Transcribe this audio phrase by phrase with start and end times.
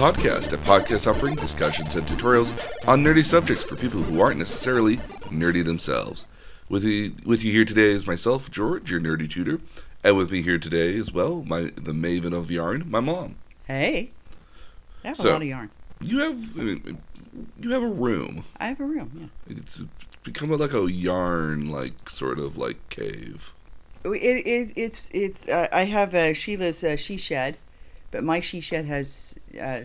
[0.00, 2.52] Podcast, a podcast offering discussions and tutorials
[2.88, 4.96] on nerdy subjects for people who aren't necessarily
[5.28, 6.24] nerdy themselves.
[6.70, 9.60] With you, with you here today is myself, George, your nerdy tutor,
[10.02, 13.36] and with me here today as well, my the maven of yarn, my mom.
[13.66, 14.12] Hey,
[15.04, 15.70] I have So- a lot of yarn.
[16.00, 16.98] You have I mean,
[17.60, 18.44] you have a room.
[18.56, 19.30] I have a room.
[19.48, 19.82] Yeah, it's
[20.24, 23.52] become like a yarn like sort of like cave.
[24.04, 24.08] It,
[24.46, 25.46] it it's it's.
[25.46, 27.58] Uh, I have uh, Sheila's uh, she shed,
[28.10, 29.80] but my she shed has uh,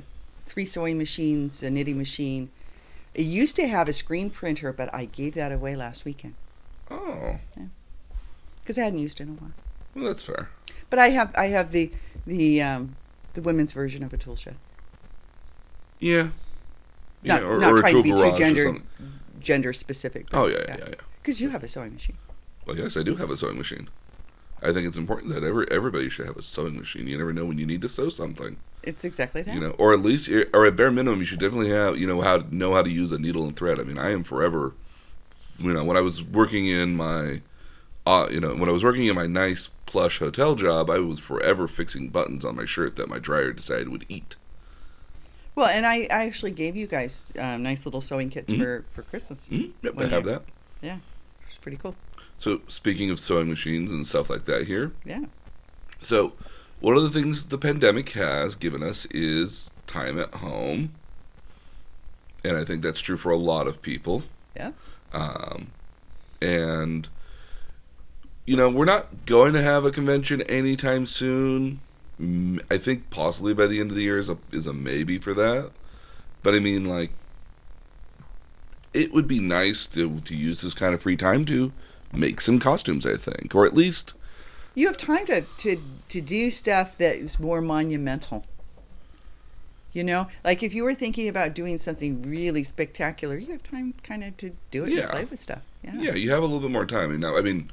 [0.46, 2.50] three sewing machines, a knitting machine.
[3.14, 6.36] It used to have a screen printer, but I gave that away last weekend
[6.92, 7.40] Oh,
[8.62, 9.52] because I hadn't used it in a while.
[9.96, 10.50] well that's fair.
[10.90, 11.92] But I have I have the
[12.28, 12.96] the um,
[13.34, 14.56] the women's version of a tool shed.
[16.00, 16.30] Yeah.
[17.24, 18.78] Not Yeah, or- not or trying to be too gender
[19.40, 20.28] gender specific.
[20.34, 20.86] Oh yeah, yeah, yeah.
[20.90, 20.96] yeah.
[21.22, 22.18] Because you have a sewing machine.
[22.66, 23.90] Well, yes, I do have a sewing machine.
[24.66, 27.08] I think it's important that every everybody should have a sewing machine.
[27.08, 29.54] You never know when you need to sew something, It's exactly that.
[29.54, 32.22] you know, or at least, or at bare minimum, you should definitely have, you know,
[32.22, 33.80] how to know how to use a needle and thread.
[33.80, 34.74] I mean, I am forever,
[35.60, 37.42] you know, when I was working in my,
[38.08, 41.20] uh, you know, when I was working in my nice plush hotel job, I was
[41.20, 44.36] forever fixing buttons on my shirt that my dryer decided would eat.
[45.54, 48.58] Well, and I, I actually gave you guys um, nice little sewing kits Mhm.
[48.58, 49.48] for, for Christmas.
[49.50, 50.34] Mm, yep, I have year.
[50.34, 50.42] that.
[50.82, 50.98] Yeah,
[51.48, 51.96] it's pretty cool.
[52.38, 55.26] So, speaking of sewing machines and stuff like that, here, Yeah.
[56.02, 56.34] So,
[56.80, 60.92] one of the things the pandemic has given us is time at home.
[62.44, 64.24] And I think that's true for a lot of people.
[64.56, 64.74] Yeah.
[65.14, 65.72] Um,
[66.42, 67.08] and,
[68.46, 71.80] you know, we're not going to have a convention anytime soon.
[72.70, 75.34] I think possibly by the end of the year is a, is a maybe for
[75.34, 75.72] that.
[76.44, 77.12] But I mean, like,
[78.94, 81.72] it would be nice to, to use this kind of free time to
[82.18, 83.54] make some costumes, I think.
[83.56, 84.14] Or at least
[84.74, 88.46] You have time to, to, to do stuff that is more monumental.
[89.94, 93.94] You know, like if you were thinking about doing something really spectacular, you have time
[94.04, 95.04] kind of to do it Yeah.
[95.04, 95.62] and play with stuff.
[95.84, 95.94] Yeah.
[95.96, 97.12] Yeah, you have a little bit more time.
[97.12, 97.72] And now, I mean,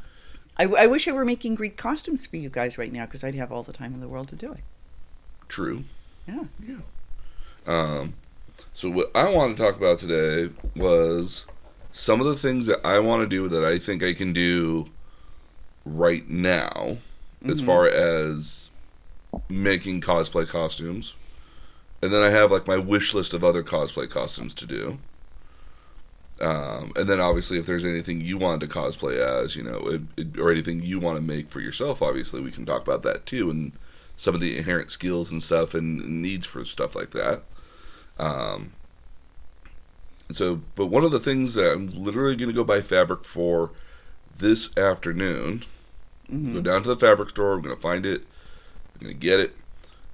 [0.57, 3.35] I, I wish I were making Greek costumes for you guys right now because I'd
[3.35, 4.61] have all the time in the world to do it.
[5.49, 5.83] true.
[6.29, 6.45] Yeah.
[6.65, 6.77] Yeah.
[7.67, 8.15] Um,
[8.75, 11.45] so what I want to talk about today was
[11.93, 14.87] some of the things that I want to do that I think I can do
[15.85, 16.99] right now,
[17.45, 17.67] as Mhm.
[17.67, 18.71] far as
[19.49, 21.15] making cosplay costumes,
[22.01, 24.99] and then I have like my wish list of other cosplay costumes to do.
[26.41, 30.01] Um, and then obviously, if there's anything you want to cosplay as, you know, it,
[30.17, 33.27] it, or anything you want to make for yourself, obviously we can talk about that
[33.27, 33.73] too, and
[34.17, 37.43] some of the inherent skills and stuff and needs for stuff like that.
[38.19, 38.73] Um,
[40.37, 43.71] so, but one of the things that I'm literally going to go buy fabric for
[44.37, 45.65] this afternoon,
[46.29, 48.23] hmm go down to the fabric store, I'm going to find it,
[48.95, 49.57] I'm going to get it,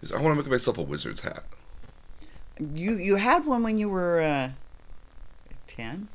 [0.03, 1.45] is I want to make myself a wizard's hat.
[2.59, 4.51] You you had one when you were uh,
[5.67, 6.09] ten,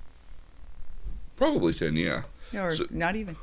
[1.37, 2.23] Probably 10, yeah.
[2.53, 3.35] or So- not even.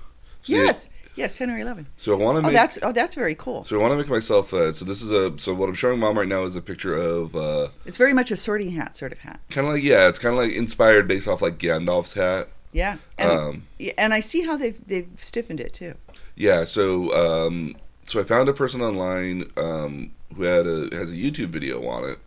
[0.43, 1.87] So yes, yes, or eleven.
[1.99, 2.57] So I want to Make, Oh, make.
[2.57, 3.65] that's oh, that's very cool.
[3.65, 4.53] so I want to make myself.
[4.55, 5.39] Uh, so this is a.
[5.39, 7.35] So what I'm showing mom right now is a picture of.
[7.37, 9.41] Uh, It's very much a sorting hat sort of hat.
[9.51, 12.49] kind of like yeah, it's kind of like inspired based off like Gandalf's hat.
[12.73, 13.63] Yeah, and Um,
[13.99, 15.95] and I see how they've they've stiffened it too.
[16.37, 17.77] Yeah, so um,
[18.07, 22.09] so I found a person online um, who had a has a YouTube video on
[22.09, 22.19] it,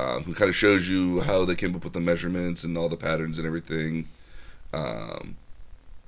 [0.00, 2.88] um, who kind of shows you how they came up with the measurements and all
[2.88, 4.08] the patterns and everything,
[4.74, 5.36] um,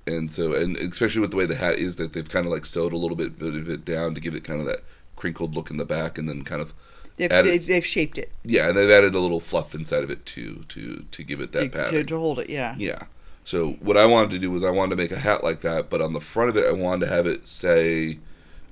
[0.07, 2.65] and so and especially with the way the hat is that they've kind of like
[2.67, 4.83] sewed a little bit of it down to give it kind of that
[5.17, 6.73] crinkled look in the back, and then kind of
[7.17, 10.11] They've Added- they've, they've shaped it yeah, and they've added a little fluff inside of
[10.11, 11.93] it too to to give it that to, pattern.
[11.93, 12.49] to, to hold it.
[12.49, 12.75] Yeah.
[12.79, 13.03] Yeah.
[13.45, 15.91] So what I wanted to do was I wanted to make a hat like that,
[15.91, 18.21] but on the front of it, I wanted to have it say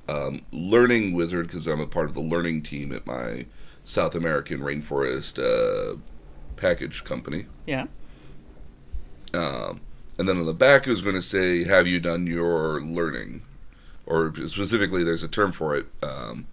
[0.09, 3.45] um, "Learning Wizard" because I'm a part of the learning team at my
[3.85, 5.99] South American rainforest uh,
[6.57, 7.47] package company.
[7.67, 7.87] Yeah.
[9.35, 9.81] Um,
[10.19, 13.43] and then on the back, it was going to say, "Have you done your learning?"
[14.07, 16.47] Or specifically, there's a term for it, um,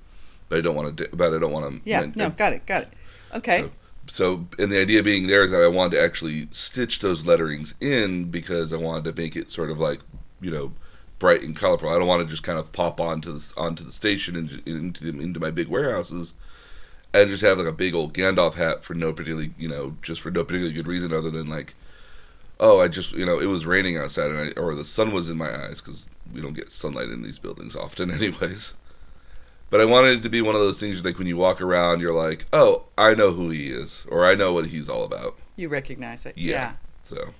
[0.49, 1.09] but I don't want to.
[1.13, 1.89] But I don't want to.
[1.89, 2.05] Yeah.
[2.15, 2.65] No, got it.
[2.65, 2.89] Got it.
[3.33, 3.61] Okay.
[3.61, 3.71] So-
[4.07, 7.73] so, and the idea being there is that I wanted to actually stitch those letterings
[7.81, 9.99] in because I wanted to make it sort of like,
[10.39, 10.73] you know,
[11.17, 11.89] bright and colorful.
[11.89, 15.07] I don't want to just kind of pop onto the onto the station and into
[15.09, 16.35] into my big warehouses
[17.15, 20.21] and just have like a big old Gandalf hat for no particularly, you know, just
[20.21, 21.73] for no particularly good reason other than like,
[22.59, 25.29] oh, I just, you know, it was raining outside and I, or the sun was
[25.29, 28.73] in my eyes because we don't get sunlight in these buildings often, anyways.
[29.69, 31.99] But I wanted it to be one of those things like when you walk around,
[31.99, 35.37] you're like, oh, I know who he is, or I know what he's all about.
[35.55, 36.37] You recognize it.
[36.37, 36.73] Yeah.
[37.03, 37.33] So,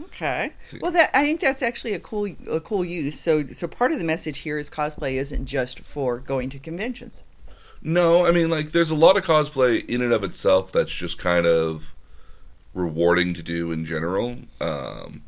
[0.00, 0.52] Okay.
[0.80, 3.20] Well, that I think that's actually a cool a cool use.
[3.20, 7.24] So so part of the message here is cosplay isn't just for going to conventions.
[7.82, 11.18] No, I mean like there's a lot of cosplay in and of itself that's just
[11.18, 11.94] kind of
[12.74, 14.36] rewarding to do in general.
[14.60, 15.22] Um,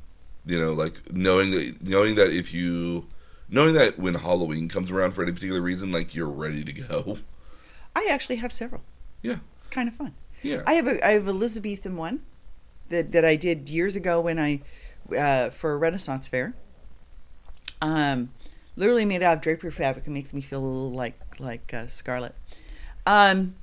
[0.46, 3.06] you know, like knowing that knowing that if you
[3.48, 7.18] knowing that when Halloween comes around for any particular reason, like you're ready to go.
[7.96, 8.82] I actually have several.
[9.22, 9.36] Yeah.
[9.58, 10.14] It's kind of fun.
[10.42, 10.62] Yeah.
[10.66, 12.20] I have a I have Elizabethan one
[12.88, 14.60] that that I did years ago when I
[15.16, 16.54] uh, for a Renaissance fair.
[17.80, 18.30] Um,
[18.76, 20.06] literally made out of drapery fabric.
[20.06, 22.34] It makes me feel a little like like uh, Scarlett.
[23.06, 23.54] Um,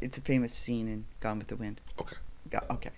[0.00, 1.80] it's a famous scene in Gone with the Wind.
[1.98, 2.16] Okay.
[2.70, 2.90] Okay.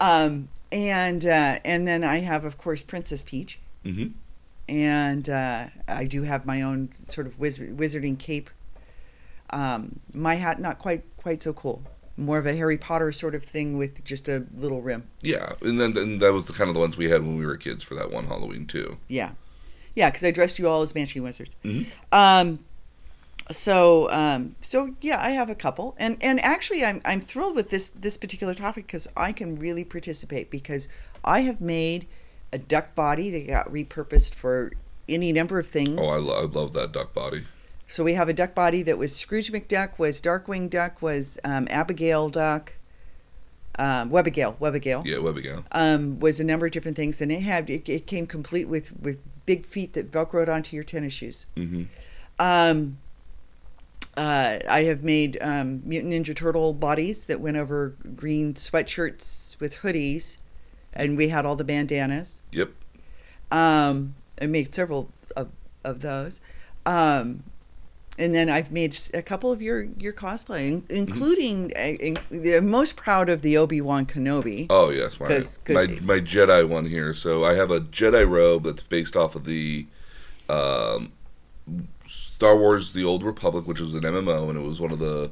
[0.00, 4.08] Um, and uh, and then I have of course Princess Peach, hmm
[4.68, 8.50] and uh, I do have my own sort of wiz- wizarding cape.
[9.50, 11.82] Um, my hat not quite quite so cool.
[12.16, 15.08] More of a Harry Potter sort of thing with just a little rim.
[15.22, 17.44] Yeah, and then and that was the kind of the ones we had when we
[17.44, 18.98] were kids for that one Halloween too.
[19.08, 19.32] Yeah,
[19.94, 21.56] yeah, because I dressed you all as Banshee Wizards.
[21.64, 21.86] Mhm.
[22.12, 22.60] Um,
[23.50, 27.70] so um, so yeah, I have a couple, and and actually, I'm I'm thrilled with
[27.70, 30.88] this this particular topic because I can really participate because
[31.24, 32.06] I have made
[32.52, 34.72] a duck body that got repurposed for
[35.08, 35.98] any number of things.
[36.00, 37.44] Oh, I, lo- I love that duck body.
[37.86, 41.66] So we have a duck body that was Scrooge McDuck, was Darkwing Duck, was um,
[41.70, 42.74] Abigail Duck,
[43.80, 45.04] um, Webbigail, Webbigail.
[45.04, 45.64] Yeah, Webbigail.
[45.72, 48.92] Um, was a number of different things, and it had it, it came complete with
[49.00, 51.46] with big feet that velcroed onto your tennis shoes.
[51.56, 51.84] hmm
[52.38, 52.98] Um,
[54.20, 59.76] uh, I have made um, Mutant Ninja Turtle bodies that went over green sweatshirts with
[59.76, 60.36] hoodies,
[60.92, 62.40] and we had all the bandanas.
[62.52, 62.70] Yep.
[63.50, 65.48] Um, I made several of,
[65.84, 66.38] of those.
[66.84, 67.44] Um,
[68.18, 72.60] and then I've made a couple of your, your cosplay, in- including uh, in, the
[72.60, 74.66] most proud of the Obi Wan Kenobi.
[74.68, 77.14] Oh yes, my 'Cause- 'cause my, my Jedi one here.
[77.14, 79.86] So I have a Jedi robe that's based off of the
[80.50, 81.12] um,
[82.40, 85.30] Star Wars: The Old Republic, which was an MMO, and it was one of the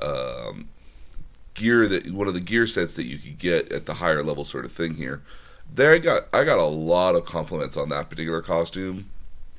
[0.00, 0.70] um,
[1.52, 4.46] gear that one of the gear sets that you could get at the higher level
[4.46, 5.20] sort of thing here.
[5.70, 9.10] There, I got I got a lot of compliments on that particular costume.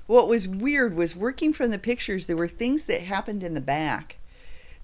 [0.07, 3.61] What was weird was working from the pictures, there were things that happened in the
[3.61, 4.15] back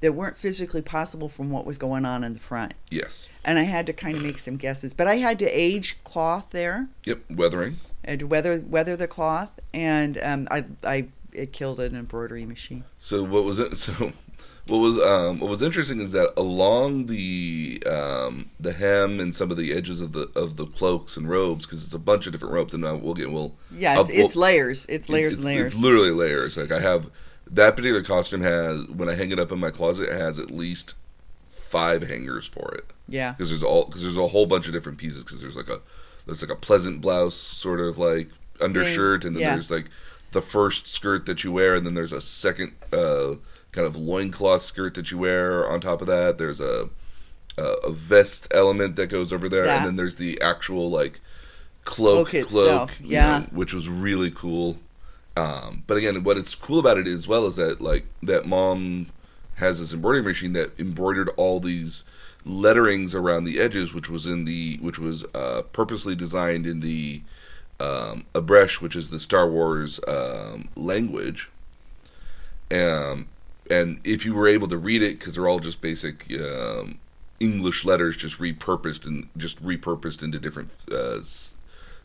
[0.02, 2.75] that weren't physically possible from what was going on in the front.
[2.92, 3.30] Yes.
[3.44, 4.94] And I had to kind of make some guesses.
[4.94, 6.90] But I had to age cloth there.
[7.06, 7.22] Yep.
[7.31, 7.78] Weathering.
[8.04, 9.60] And weather, weather the cloth.
[9.74, 12.84] And um, I, I it killed an embroidery machine.
[13.00, 13.78] So what was it?
[13.78, 14.14] So
[14.68, 19.52] what was um, what was interesting is that along the um, the hem and some
[19.52, 22.32] of the edges of the of the cloaks and robes, because it's a bunch of
[22.32, 24.88] different ropes, and we'll get we'll Yeah, it's, it's layers.
[24.88, 25.74] It's layers it's, and layers.
[25.74, 26.58] It's literally layers.
[26.58, 27.12] Like I have
[27.50, 30.50] that particular costume has when I hang it up in my closet, it has at
[30.50, 30.96] least
[31.50, 33.31] five hangers for it yeah.
[33.31, 35.81] because there's all because there's a whole bunch of different pieces because there's like a
[36.26, 38.30] there's like a pleasant blouse sort of like
[38.62, 39.54] undershirt and then Yeah.
[39.56, 39.90] there's like
[40.36, 43.36] the first skirt that you wear and then there's a second uh,
[43.72, 46.90] kind of loincloth skirt that you wear on top of that there's a
[47.58, 49.78] a, a vest element that goes over there Yeah.
[49.78, 51.20] and then there's the actual like
[51.86, 53.40] cloak Cloak cloak, yeah.
[53.40, 54.78] know, which was really cool
[55.38, 59.07] um, but again what it's cool about it as well is that like that mom
[59.56, 62.04] has this embroidery machine that embroidered all these
[62.45, 67.21] letterings around the edges, which was in the which was uh, purposely designed in the
[67.80, 71.50] um, Aurebesh, which is the Star Wars um, language.
[72.72, 73.28] Um,
[73.70, 77.00] and if you were able to read it, because they're all just basic um,
[77.40, 81.20] English letters, just repurposed and just repurposed into different uh,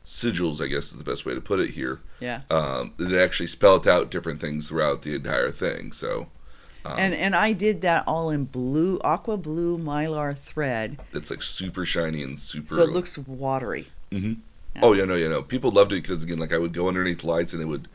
[0.05, 2.01] sigils, I guess is the best way to put it here.
[2.19, 2.43] Yeah.
[2.51, 5.93] Um, it actually spelled out different things throughout the entire thing.
[5.93, 6.29] So.
[6.83, 11.43] Um, and and I did that all in blue, aqua blue mylar thread, that's like
[11.43, 12.75] super shiny and super.
[12.75, 13.89] so it looks watery.
[14.11, 14.35] hmm
[14.75, 14.83] Yeah.
[14.85, 15.43] Oh yeah, no, yeah, no.
[15.43, 17.89] People loved it because again, like I would go underneath lights and it would,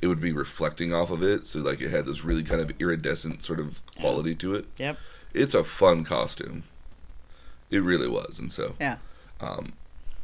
[0.00, 2.72] it would be reflecting off of it, so like it had this really kind of
[2.80, 4.66] iridescent sort of quality to it.
[4.78, 4.96] Yep.
[5.34, 6.64] It's a fun costume.
[7.70, 8.96] It really was, and so Yeah.
[9.40, 9.72] um,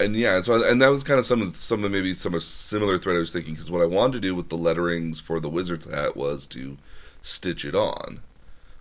[0.01, 2.45] and yeah, so and that was kind of some of some of maybe some of
[2.45, 5.41] similar thread I was thinking because what I wanted to do with the letterings for
[5.41, 6.77] the wizard's hat was to
[7.23, 8.21] stitch it on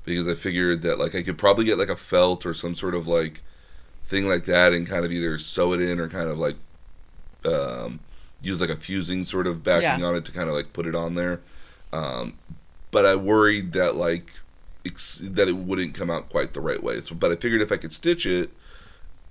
[0.06, 2.94] because I figured that like I could probably get like a felt or some sort
[2.94, 3.42] of like
[4.04, 6.56] thing like that and kind of either sew it in or kind of like
[7.46, 8.00] um,
[8.42, 10.06] use like a fusing sort of backing Yeah.
[10.08, 11.42] on it to kind of like put it on there.
[11.94, 12.34] Um,
[12.92, 14.32] but I worried that like
[14.86, 17.02] ex- that it wouldn't come out quite the right way.
[17.02, 18.50] So, but I figured if I could stitch it,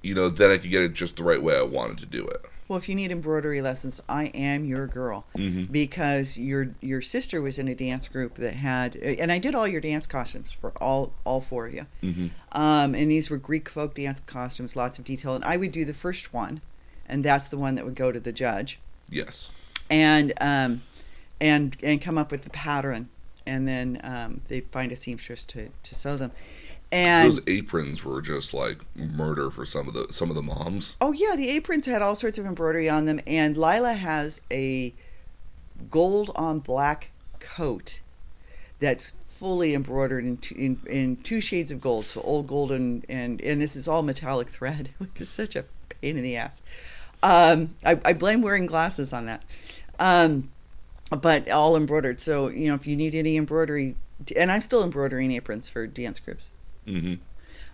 [0.03, 2.27] you know, then I could get it just the right way I wanted to do
[2.27, 2.45] it.
[2.69, 5.65] Well, if you need embroidery lessons, I am your girl Mm-hmm.
[5.73, 9.69] because your your sister was in a dance group that had, and I did all
[9.69, 11.87] your dance costumes for all all four of you.
[12.03, 12.27] Mm-hmm.
[12.61, 15.35] Um, and these were Greek folk dance costumes, lots of detail.
[15.37, 16.61] And I would do the first one,
[17.09, 18.79] and that's the one that would go to the judge,
[19.11, 19.51] Yes.
[19.91, 20.83] and um,
[21.41, 23.09] and and come up with the pattern
[23.47, 26.33] and then um, they'd find a seamstress to, to sew them.
[26.91, 30.97] And Those aprons were just like murder for some of the some of the moms.
[31.01, 34.95] oh yeah, the aprons had all sorts of embroidery on them, and Lila has a
[35.91, 37.11] gold on black
[37.41, 38.01] coat
[38.79, 43.05] that's fully embroidered in two, in, in two shades of gold, so old gold and,
[43.09, 46.63] and and this is all metallic thread, which is such a pain in the ass.
[47.27, 49.43] Um, I, I blame wearing glasses on that.
[49.99, 50.51] Um,
[51.11, 52.21] but all embroidered.
[52.21, 53.97] So you know, if you need any embroidery,
[54.37, 56.51] and I'm still embroidering aprons for dance groups.
[56.87, 57.15] Mm-hmm.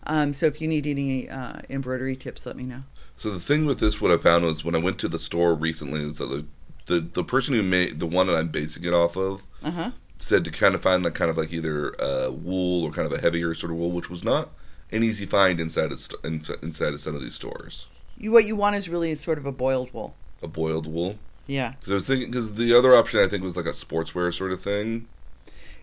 [0.06, 2.82] Um, so if you need any uh, embroidery tips, let me know.
[3.16, 5.54] So the thing with this, what I found was when I went to the store
[5.54, 6.44] recently, is that the
[6.86, 9.90] the, the person who made the one that I'm basing it off of Uh huh.
[10.18, 13.12] said to kind of find like kind of like either uh, wool or kind of
[13.12, 14.50] a heavier sort of wool, which was not
[14.90, 17.86] an easy find inside of inside inside of some of these stores.
[18.22, 20.14] You, what you want is really sort of a boiled wool.
[20.42, 21.18] A boiled wool.
[21.46, 21.72] Yeah.
[21.72, 24.52] Because I was thinking, because the other option I think was like a sportswear sort
[24.52, 25.06] of thing.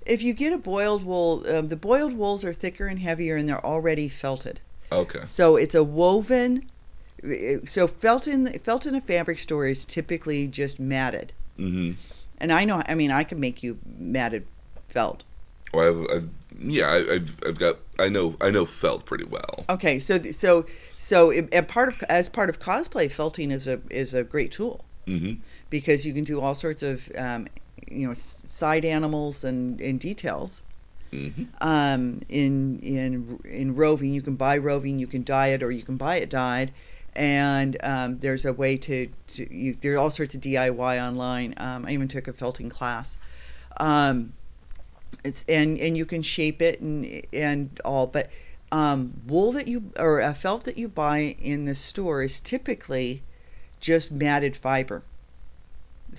[0.06, 3.48] If you get a boiled wool, um, the boiled wools are thicker and heavier, and
[3.48, 4.62] they're already felted.
[4.92, 5.22] Okay.
[5.26, 6.70] So it's a woven.
[7.66, 11.92] So felt in felt in a fabric store is typically just matted, Mm-hmm.
[12.40, 12.82] and I know.
[12.88, 14.48] I mean, I can make you matted
[14.88, 15.24] felt.
[15.74, 16.30] Well, I've, I've
[16.62, 19.66] yeah, I, I've I've got I know I know felt pretty well.
[19.70, 20.66] Okay, so so
[20.98, 24.86] so and part of as part of cosplay, felting is a is a great tool
[25.08, 25.42] Mm-hmm.
[25.72, 27.48] because you can do all sorts of um,
[27.90, 30.62] you know side animals and, and details.
[31.12, 31.46] Mm-hmm.
[31.68, 34.14] um, in in in roving.
[34.14, 36.72] You can buy roving, you can dye it, or you can buy it dyed.
[37.16, 41.56] And um, there's a way to, to you, there are all sorts of DIY online.
[41.58, 43.18] Um, I even took a felting class.
[43.78, 44.34] Um,
[45.24, 48.30] it's and and you can shape it and and all, but
[48.72, 53.24] um, wool that you or a felt that you buy in the store is typically
[53.80, 55.04] just matted fiber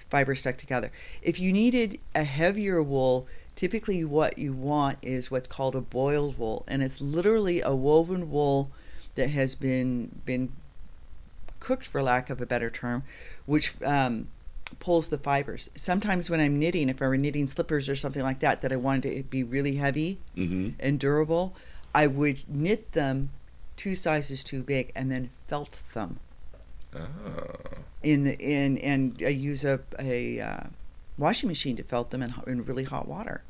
[0.08, 0.90] fiber stuck together.
[1.22, 6.38] If you needed a heavier wool, typically what you want is what's called a boiled
[6.38, 8.70] wool, and it's literally a woven wool
[9.14, 10.52] that has been been
[11.58, 13.02] cooked, for lack of a better term,
[13.46, 14.28] which um,
[14.78, 15.68] pulls the fibers.
[15.76, 18.76] Sometimes when I'm knitting, if I were knitting slippers or something like that, that I
[18.76, 20.70] wanted it to be really heavy Mm-hmm.
[20.78, 21.54] and durable,
[21.94, 23.30] I would knit them
[23.76, 26.20] two sizes too big and then felt them
[26.94, 27.56] Ah.
[28.02, 30.60] in the in and I use a a uh,
[31.16, 33.42] washing machine to felt them in, in really hot water,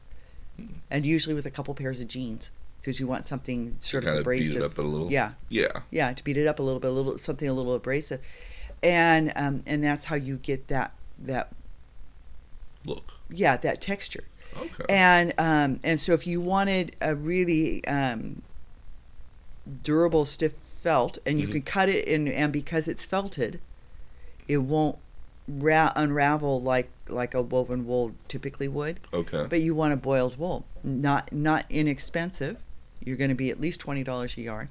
[0.59, 0.67] Hmm.
[0.91, 2.51] and usually with a couple pairs of jeans
[2.81, 4.57] because you want something sort kind of of beat abrasive.
[4.57, 5.11] it up a little.
[5.11, 5.83] Yeah, Yeah.
[5.91, 8.21] yeah, to beat it up a little bit, a little something a little abrasive,
[8.83, 11.53] and um, and that's how you get that that
[12.85, 13.13] Look.
[13.31, 14.25] yeah that texture.
[14.57, 14.85] Okay.
[14.89, 18.43] And um, and so if you wanted a really um,
[19.83, 21.53] durable stiff felt, and you Mhm.
[21.53, 23.61] can cut it in, and because it's felted,
[24.49, 24.99] it won't
[25.47, 28.99] ra- unravel like like a woven wool typically would.
[29.13, 29.47] okay.
[29.49, 32.57] But you want a boiled wool, not not inexpensive.
[33.05, 34.69] You're going to be at least twenty dollars a yard.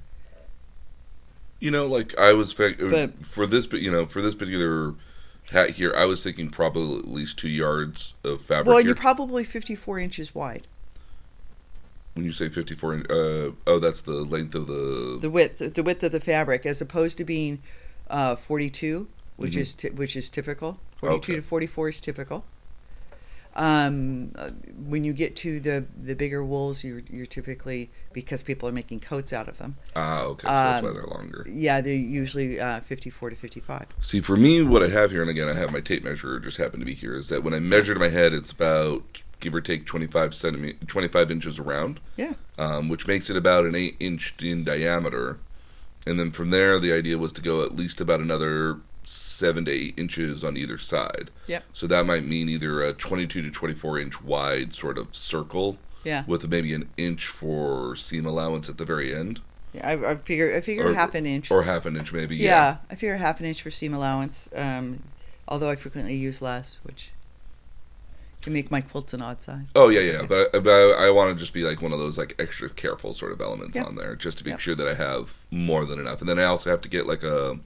[1.58, 4.94] You know, like I was But- for this, but you know, for this particular
[5.50, 8.66] hat here, I was thinking probably at least two yards of fabric.
[8.68, 8.86] well, here.
[8.86, 10.66] you're probably fifty four inches wide.
[12.14, 15.18] when you say fifty-four, in- uh, oh, that's the length of the.
[15.20, 17.60] the width the width of the fabric as opposed to being
[18.08, 19.60] uh, 42 which Mhm.
[19.60, 21.40] is ty- which is typical 42 Okay.
[21.40, 22.44] to 44 is typical
[23.56, 24.50] um, uh,
[24.86, 29.00] when you get to the the bigger wools you're you're typically because people are making
[29.00, 31.46] coats out of them ah, okay, so that's why um, they're longer.
[31.48, 35.30] yeah they're usually uh, 54 to 55 See, for me, what I have here, and
[35.30, 37.58] again, I have my tape measure, just happened to be here, is that when I
[37.60, 42.00] measured my head, it's about give or take twenty-five centimeter, twenty-five inches around.
[42.16, 42.34] Yeah.
[42.58, 45.38] Um, which makes it about an eight inch in diameter,
[46.06, 49.70] and then from there, the idea was to go at least about another seven to
[49.70, 51.30] eight inches on either side.
[51.46, 51.64] Yep.
[51.72, 56.24] So that might mean either a twenty-two to twenty-four inch wide sort of circle yeah
[56.26, 59.40] with maybe an inch for seam allowance at the very end,
[59.74, 62.36] Yeah, I, I figure I figure Or- half an inch or half an inch maybe.
[62.36, 62.78] yeah.
[62.90, 65.02] I figure half an inch for seam allowance um,
[65.46, 67.10] although I frequently use less which
[68.42, 71.36] can make my quilts an odd size Oh yeah, yeah, but, but I, I want
[71.36, 73.86] to just be like one of those like extra careful sort of elements Yep.
[73.86, 74.60] on there, just to make Yep.
[74.60, 76.20] sure that I have more than enough.
[76.20, 77.58] And then I also have to get like a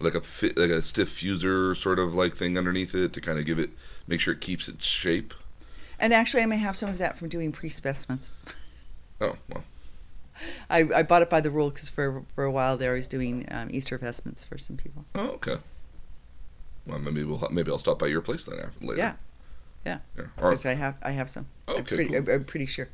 [0.00, 3.38] like a fit, like a stiff fuser sort of like thing underneath it to kind
[3.38, 3.70] of give it,
[4.06, 5.32] make sure it keeps its shape.
[5.98, 8.30] And actually, I may have some of that from doing pre-specimens.
[9.20, 9.64] Oh well,
[10.68, 13.08] I, I bought it by the rule because for for a while there I was
[13.08, 15.06] doing um, Easter vestments for some people.
[15.14, 15.56] oh okay.
[16.86, 18.98] Well, maybe we'll maybe I'll stop by your place then after later.
[18.98, 19.14] Yeah,
[19.86, 19.98] yeah.
[20.16, 20.24] Yeah.
[20.36, 21.46] Because I have I have some.
[21.66, 22.16] I'm Okay, pretty, cool.
[22.18, 22.90] I'm, I'm pretty sure,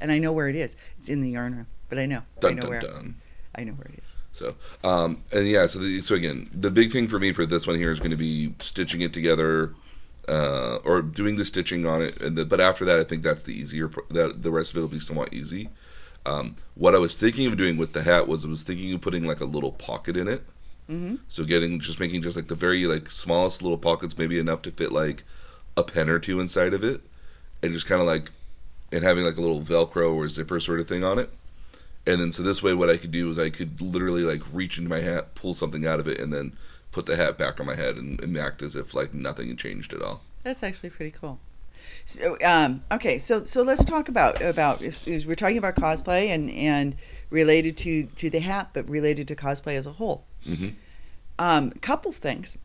[0.00, 0.76] and I know where it is.
[0.98, 3.20] It's in the yarn room, but I know I know dun where dun.
[3.54, 4.13] I know where it is.
[4.34, 7.66] So, um, and yeah, so the, so again, the big thing for me for this
[7.66, 9.72] one here is going to be stitching it together,
[10.28, 12.20] uh, or doing the stitching on it.
[12.20, 13.90] And the, but after that, I think that's the easier.
[14.10, 15.70] That the rest of it will be somewhat easy.
[16.26, 19.00] Um, what I was thinking of doing with the hat was I was thinking of
[19.00, 20.42] putting like a little pocket in it.
[20.88, 24.62] hmm So getting just making just like the very like smallest little pockets, maybe enough
[24.62, 25.22] to fit like
[25.76, 27.02] a pen or two inside of it,
[27.62, 28.32] and just kind of like
[28.90, 31.30] and having like a little Velcro or zipper sort of thing on it.
[32.06, 34.76] And then so this way, what I could do is I could literally like reach
[34.76, 36.56] into my hat, pull something out of it, and then
[36.90, 39.58] put the hat back on my head and, and act as if like nothing had
[39.58, 40.22] changed at all.
[40.42, 41.40] That's actually pretty cool.
[42.06, 46.28] So, um, okay, so so let's talk about about is, is we're talking about cosplay
[46.28, 46.96] and and
[47.30, 50.24] related to to the hat, but related to cosplay as a whole.
[50.44, 50.68] hmm
[51.38, 52.58] Um, couple things.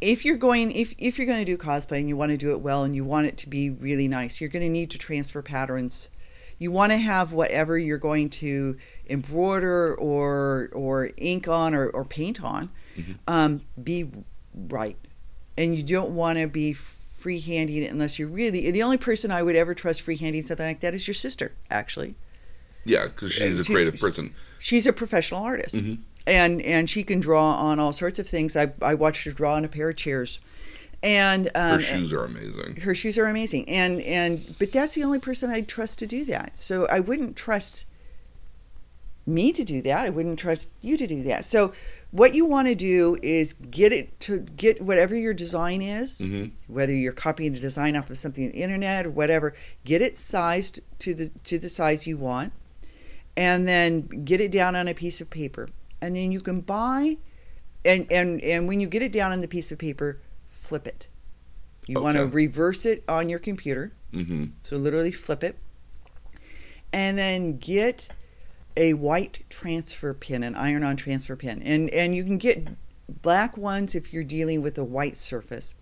[0.00, 2.50] If you're going if if you're going to do cosplay and you want to do
[2.52, 4.98] it well and you want it to be really nice, you're going to need to
[4.98, 6.08] transfer patterns.
[6.58, 8.76] You want to have whatever you're going to
[9.08, 13.14] embroider or or ink on or, or paint on Mhm.
[13.28, 14.10] um, be
[14.54, 14.96] right,
[15.56, 19.42] and you don't want to be freehanding it unless you're really the only person I
[19.42, 21.52] would ever trust freehanding something like that is your sister.
[21.70, 22.14] Actually,
[22.84, 24.34] Yeah, because she's a she's- creative person.
[24.58, 25.98] she's a professional artist Mhm.
[26.26, 29.54] and and she can draw on all sorts of things i i watched her draw
[29.54, 30.40] on a pair of chairs
[31.02, 32.76] and Her um shoes are amazing.
[32.76, 33.68] her shoes are amazing.
[33.68, 36.58] And and but that's the only person i'd trust to do that.
[36.58, 37.84] So i wouldn't trust
[39.26, 39.98] me to do that.
[40.06, 41.44] I wouldn't trust you to do that.
[41.44, 41.72] So
[42.10, 46.46] what you want to do is get it to get whatever your design is hmm
[46.66, 50.16] whether you're copying the design off of something on the internet or whatever get it
[50.16, 52.52] sized to the to the size you want
[53.36, 55.68] and then get it down on a piece of paper.
[56.00, 57.18] And then you can buy
[57.84, 60.18] and and and when you get it down on the piece of paper
[60.68, 61.08] flip it.
[61.86, 63.92] You want to reverse it on your computer.
[64.12, 65.56] Hmm so literally flip it.
[66.92, 68.08] And then get
[68.76, 71.62] a white transfer pin an iron-on transfer pin.
[71.62, 72.68] And and you can get
[73.08, 75.74] black ones if you're dealing with a white surface.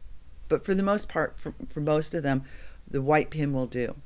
[0.49, 2.45] But for the most part for, for most of them
[2.89, 3.97] the white pin will do.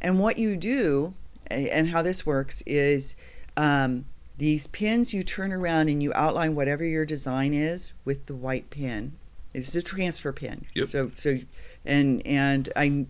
[0.00, 1.14] And what you do
[1.46, 3.14] and how this works is
[3.58, 4.06] um,
[4.38, 8.70] these pins you turn around and you outline whatever your design is with the white
[8.70, 9.12] pin
[9.54, 10.66] it's a transfer pin.
[10.74, 10.88] Yep.
[10.88, 11.38] so so
[11.84, 13.06] and and i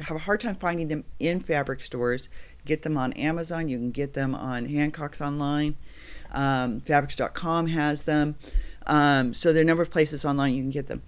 [0.00, 2.28] have a hard time finding them in fabric stores.
[2.66, 3.68] Get them on amazon.
[3.68, 5.76] You can get them on hancock's online.
[6.32, 8.34] Um, fabrics.com has them.
[8.86, 11.02] Um, so there are a number of places online you can get them.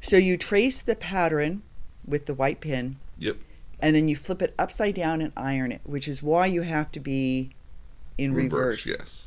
[0.00, 1.62] So you trace the pattern
[2.06, 2.96] with the white pin.
[3.18, 3.36] Yep.
[3.78, 6.90] and then you flip it upside down and iron it which is why you have
[6.92, 7.50] to be
[8.18, 9.26] in reverse, Yes.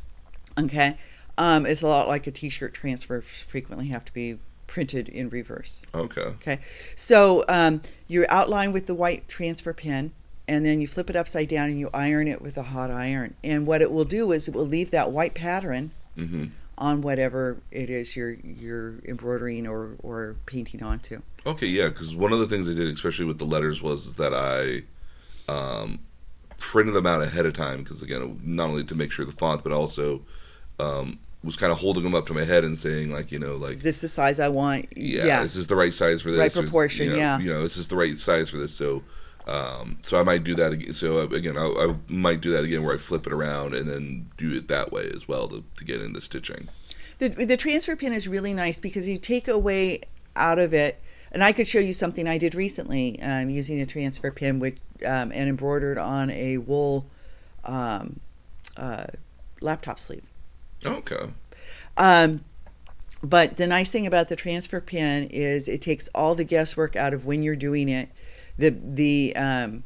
[0.59, 0.97] okay?
[1.37, 5.81] Um, it's a lot like a t-shirt transfer frequently have to be printed in reverse
[5.93, 6.21] Okay.
[6.21, 6.59] Okay,
[6.95, 10.11] so um, you outline with the white transfer pin,
[10.47, 13.35] and then you flip it upside down and you iron it with a hot iron.
[13.43, 16.45] And what it will do is it will leave that white pattern hmm
[16.77, 21.21] on whatever it is you're you're embroidering or or painting onto.
[21.45, 24.15] Okay, yeah, because one of the things I did, especially with the letters, was is
[24.15, 24.83] that I
[25.51, 25.99] um,
[26.57, 27.83] printed them out ahead of time.
[27.83, 30.21] Because again, not only to make sure the font, but also
[30.79, 33.55] um, was kind of holding them up to my head and saying, like, you know,
[33.55, 34.87] like, Is this the size I want?
[34.97, 36.39] yeah, is this the right size for this?
[36.39, 37.39] Right Or is- proportion, you know, yeah.
[37.39, 38.73] You know, this is the right size for this?
[38.73, 39.03] So,
[39.47, 40.93] um, so I might do that again.
[40.93, 43.87] So uh, again, I, I might do that again, where I flip it around and
[43.87, 46.67] then do it that way as well to, to get into stitching.
[47.19, 50.01] The the transfer pin is really nice because you take away
[50.35, 50.99] out of it.
[51.31, 54.79] And I could show you something I did recently um, using a transfer pin with
[55.05, 57.05] um, and embroidered on a wool
[57.65, 58.19] um,
[58.77, 59.05] uh,
[59.59, 60.23] laptop sleeve.
[60.85, 61.29] Okay.
[61.97, 62.43] Um,
[63.23, 67.13] but the nice thing about the transfer pin is it takes all the guesswork out
[67.13, 68.09] of when you're doing it.
[68.57, 69.83] The the um,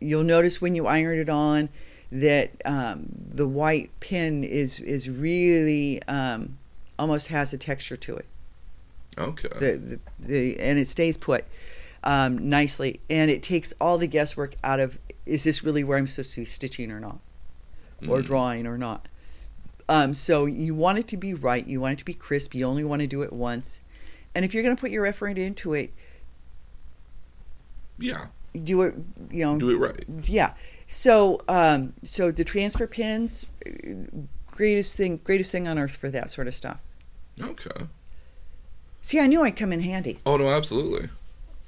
[0.00, 1.68] you'll notice when you iron it on
[2.12, 6.58] that um, the white pin is is really um,
[6.98, 8.26] almost has a texture to it.
[9.18, 9.48] Okay.
[9.58, 11.44] The, the, the and it stays put
[12.04, 16.06] um, nicely, and it takes all the guesswork out of is this really where I'm
[16.06, 17.18] supposed to be stitching or not,
[18.06, 18.24] or Mm.
[18.24, 19.08] drawing or not.
[19.88, 21.66] Um, so you want it to be right.
[21.66, 22.54] You want it to be crisp.
[22.54, 23.80] You only want to do it once,
[24.34, 25.92] and if you're going to put your effort into it,
[27.98, 28.26] yeah.
[28.64, 28.94] do it.
[29.30, 30.04] You know, Do it right.
[30.24, 30.54] yeah.
[30.88, 33.46] So um, so the transfer pins,
[34.50, 36.78] greatest thing, greatest thing on earth for that sort of stuff.
[37.40, 37.86] Okay.
[39.02, 40.18] See, I knew I'd come in handy.
[40.26, 41.08] Oh no, absolutely.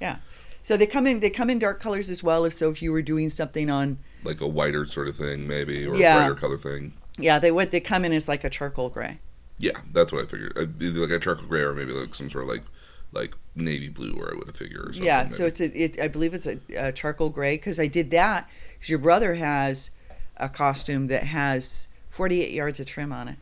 [0.01, 0.17] Yeah.
[0.61, 2.43] So they come in they come in dark colors as well.
[2.45, 5.85] If so, if you were doing something on Like a whiter sort of thing, maybe,
[5.87, 6.15] or Yeah.
[6.15, 6.93] a brighter color thing.
[7.19, 9.19] Yeah, they would they come in as like a charcoal gray.
[9.57, 10.53] Yeah, that's what I figured.
[10.57, 12.63] Uh, Either like a charcoal gray or maybe like some sort of like
[13.11, 14.89] like navy blue, where I would have figured.
[14.89, 15.45] Or yeah, so maybe.
[15.47, 18.89] it's a it, I believe it's a, a charcoal gray because I did that because
[18.89, 19.89] your brother has
[20.37, 23.37] a costume that has 48 yards of trim on it.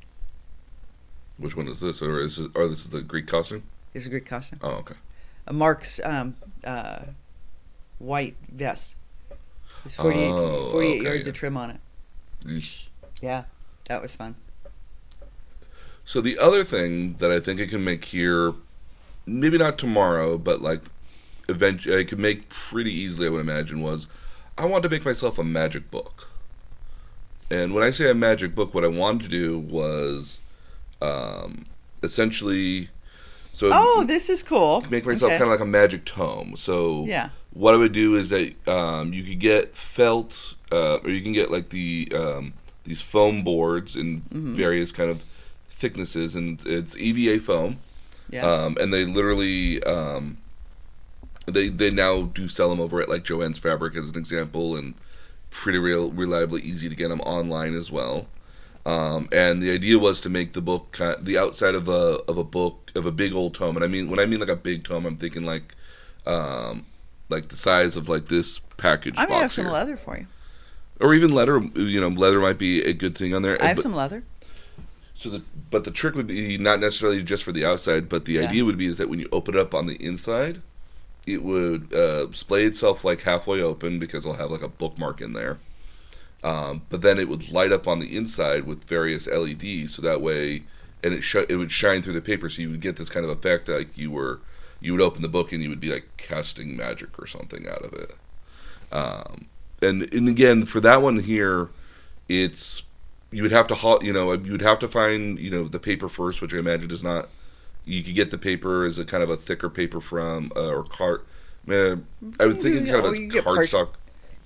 [1.38, 2.02] which one is this?
[2.02, 3.63] Or is this, or this is the Greek costume?
[3.94, 4.60] It's a Greek costume.
[4.63, 4.96] Oh, okay.
[5.46, 7.02] a Mark's um, uh,
[8.00, 8.96] white vest.
[9.86, 11.30] It's 48, Oh, 48 okay, yards yeah.
[11.30, 11.80] of trim on it.
[12.46, 12.86] Eesh.
[13.22, 13.44] Yeah,
[13.88, 14.36] that was fun.
[16.06, 18.54] So the other thing that I think I can make here,
[19.26, 20.82] maybe not tomorrow, but like
[21.50, 24.08] eventually I could make pretty easily, I would imagine, was
[24.58, 26.30] I wanted to make myself a magic book.
[27.50, 30.39] And when I say a magic book, what I wanted to do was
[31.02, 31.65] um,
[32.04, 32.89] essentially
[33.54, 34.82] so Oh, this is cool.
[34.89, 35.39] make myself Okay.
[35.39, 36.56] kind of like a magic tome.
[36.58, 37.30] So Yeah.
[37.54, 41.34] what I would do is that um, you could get felt, uh, or you can
[41.34, 42.54] get like the um,
[42.88, 44.56] these foam boards in Mm-hmm.
[44.56, 45.23] various kind of
[45.69, 47.78] thicknesses, and it's EVA foam,
[48.30, 48.45] Yeah.
[48.50, 50.38] um, and they literally um,
[51.45, 54.93] they they now do sell them over at like Joanne's Fabric as an example, and
[55.52, 58.28] pretty real reliably easy to get them online as well.
[58.86, 62.38] Um, and the idea was to make the book ki- the outside of a of
[62.38, 64.56] a book of a big old tome, and I mean when I mean like a
[64.56, 65.76] big tome, I'm thinking like
[66.26, 66.86] um,
[67.30, 70.28] like the size of like this package I'm gonna have some leather for you.
[71.00, 71.60] Or even leather.
[71.76, 73.62] You know, leather might be a good thing on there.
[73.62, 74.24] I have But- some leather.
[75.16, 78.34] so the but the trick would be not necessarily just for the outside, but the
[78.34, 78.48] Yeah.
[78.50, 80.62] idea would be is that when you open it up on the inside,
[81.26, 85.34] it would uh, splay itself like halfway open because it'll have like a bookmark in
[85.34, 85.58] there.
[86.44, 90.22] Um, but then it would light up on the inside with various LEDs, so that
[90.22, 90.64] way,
[91.04, 93.26] and it sh- it would shine through the paper, so you would get this kind
[93.26, 94.40] of effect that, like you were,
[94.80, 97.82] you would open the book and you would be like casting magic or something out
[97.82, 98.16] of it.
[98.92, 99.48] Um,
[99.82, 101.70] and and again for that one here,
[102.28, 102.84] it's
[103.32, 105.80] you would have to haul, you know you would have to find you know the
[105.80, 107.30] paper first, which I imagine is not.
[107.86, 110.84] You could get the paper as a kind of a thicker paper from uh, or
[110.84, 111.26] cart.
[111.70, 111.98] Uh,
[112.40, 113.90] I would think it's kind of a get parch- cardstock.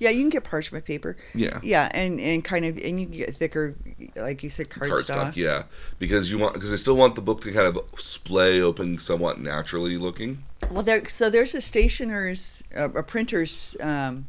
[0.02, 1.16] Yeah, you can get parchment paper.
[1.36, 1.60] Yeah.
[1.62, 3.76] Yeah, and and kind of and you can get thicker,
[4.16, 5.06] like you said, cardstock.
[5.06, 5.66] cardstock, yeah,
[6.00, 9.40] because you want because I still want the book to kind of splay open, somewhat
[9.40, 10.44] naturally looking.
[10.72, 11.08] Well, there.
[11.08, 14.26] So there's a stationer's, uh, a printer's um,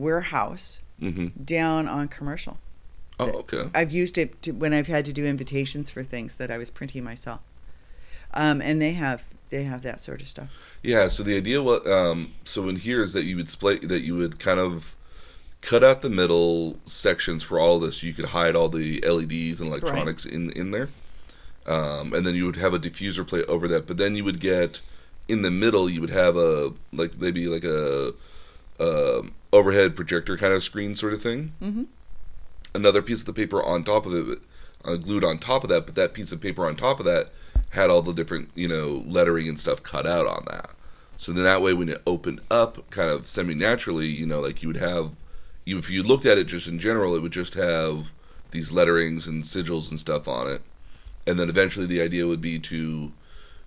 [0.00, 2.58] warehouse hmm down on Commercial.
[3.18, 3.68] Oh, okay.
[3.74, 6.70] I've used it to, when I've had to do invitations for things that I was
[6.70, 7.40] printing myself.
[8.32, 10.48] Um, and they have they have that sort of stuff.
[10.82, 11.08] Yeah.
[11.08, 14.16] So the idea what um, so in here is that you would split that you
[14.16, 14.94] would kind of
[15.60, 18.02] cut out the middle sections for all this.
[18.02, 20.88] You could hide all the LEDs and electronics in in there,
[21.66, 23.86] um, and then you would have a diffuser plate over that.
[23.86, 24.80] But then you would get
[25.28, 28.14] in the middle, you would have a like maybe like a
[28.80, 31.52] um overhead projector kind of screen sort of thing.
[31.62, 31.86] Mhm.
[32.74, 34.38] Another piece of the paper on top of it,
[34.84, 35.86] uh, glued on top of that.
[35.86, 37.30] But that piece of paper on top of that
[37.70, 40.70] had all the different you know lettering and stuff cut out on that.
[41.18, 44.62] So then that way, when it opened up, kind of semi naturally, you know, like
[44.62, 45.10] you would have,
[45.66, 48.12] you if you looked at it just in general, it would just have
[48.52, 50.62] these letterings and sigils and stuff on it.
[51.26, 53.12] And then eventually, the idea would be to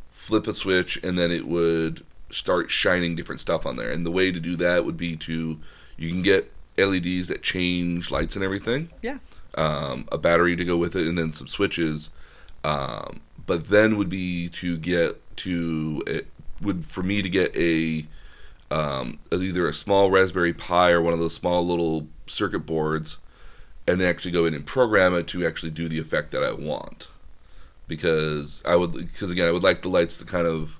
[0.10, 3.92] flip a switch, and then it would start shining different stuff on there.
[3.92, 5.60] And the way to do that would be to
[5.98, 8.90] you can get LEDs that change lights and everything.
[9.02, 9.20] Yeah.
[9.56, 12.10] Um, a battery to go with it, and then some switches.
[12.64, 16.28] Um, but then would be to get to it
[16.62, 18.06] would for me to get a
[18.72, 23.20] um, either a small Raspberry Pi or one of those small little circuit boards,
[23.86, 27.08] and actually go in and program it to actually do the effect that I want.
[27.88, 30.80] Because I would, because again, I would like the lights to kind of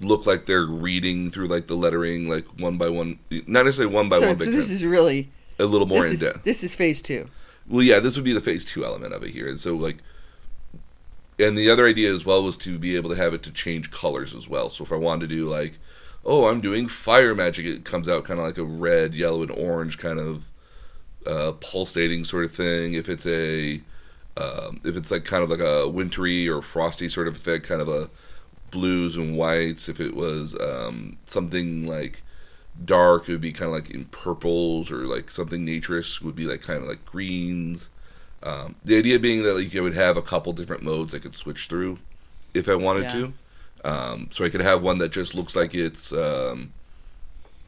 [0.00, 4.08] look like they're reading through like the lettering, like one by one, not necessarily one
[4.08, 6.44] by so, one, so but this is really a little more in depth.
[6.44, 7.28] this is phase two.
[7.68, 9.48] Well, yeah, this would be the phase two element of it here.
[9.48, 9.98] And so, like,
[11.38, 13.90] and the other idea as well was to be able to have it to change
[13.90, 14.70] colors as well.
[14.70, 15.78] So if I wanted to do like,
[16.24, 19.50] oh, I'm doing fire magic, it comes out kind of like a red, yellow, and
[19.50, 20.44] orange kind of
[21.26, 22.94] uh, pulsating sort of thing.
[22.94, 23.80] If it's a,
[24.36, 27.80] um, if it's like kind of like a wintry or frosty sort of effect, kind
[27.80, 28.10] of a
[28.70, 29.88] blues and whites.
[29.88, 32.22] If it was um, something like
[32.84, 36.44] dark, it would be kind of like in purples, or like something naturist would be
[36.44, 37.88] like kind of like greens.
[38.42, 41.36] Um, the idea being that like I would have a couple different modes I could
[41.36, 41.98] switch through
[42.54, 43.12] if I wanted Yeah.
[43.12, 43.32] to.
[43.84, 46.72] Um, so I could have one that just looks like it's um,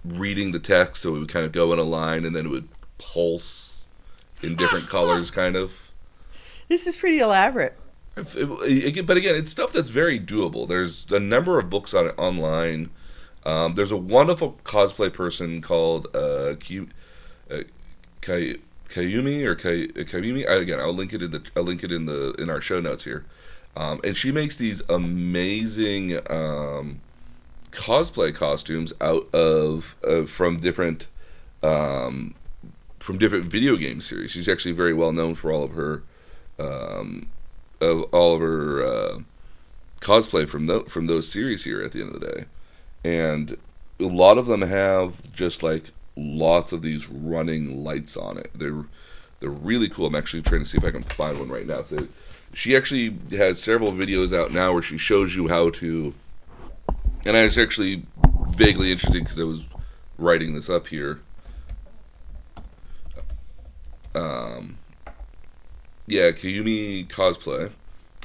[0.04, 2.48] reading the text, so it would kind of go in a line and then it
[2.50, 3.82] would pulse
[4.42, 5.90] in different colors, kind of.
[6.68, 7.76] This is pretty elaborate.
[8.20, 10.68] If but again, it's stuff that's very doable.
[10.68, 12.90] There's a number of books on it online.
[13.44, 16.54] Um, there's a wonderful cosplay person called uh,
[17.50, 17.62] uh,
[18.20, 18.56] Kay,
[18.88, 20.48] Kayumi or Kay, uh, Kayumi.
[20.48, 22.80] I, again, I'll link it in the I'll link it in the in our show
[22.80, 23.24] notes here.
[23.76, 27.00] Um, and she makes these amazing um,
[27.70, 31.06] cosplay costumes out of uh, from different
[31.62, 32.34] um,
[32.98, 34.32] from different video game series.
[34.32, 36.02] She's actually very well known for all of her
[36.58, 37.28] um,
[37.80, 39.18] of all of her uh,
[40.00, 42.44] cosplay from tho- from those series here at the end of the day,
[43.04, 43.56] and
[43.98, 45.84] a lot of them have just like
[46.16, 48.50] lots of these running lights on it.
[48.54, 48.84] They're
[49.40, 50.06] they're really cool.
[50.06, 51.82] I'm actually trying to see if I can find one right now.
[51.82, 52.08] So
[52.52, 56.14] she actually has several videos out now where she shows you how to.
[57.24, 58.04] And I was actually
[58.50, 59.64] vaguely interested because I was
[60.18, 61.20] writing this up here.
[64.14, 64.78] Um,
[66.10, 67.70] yeah, Kayumi cosplay,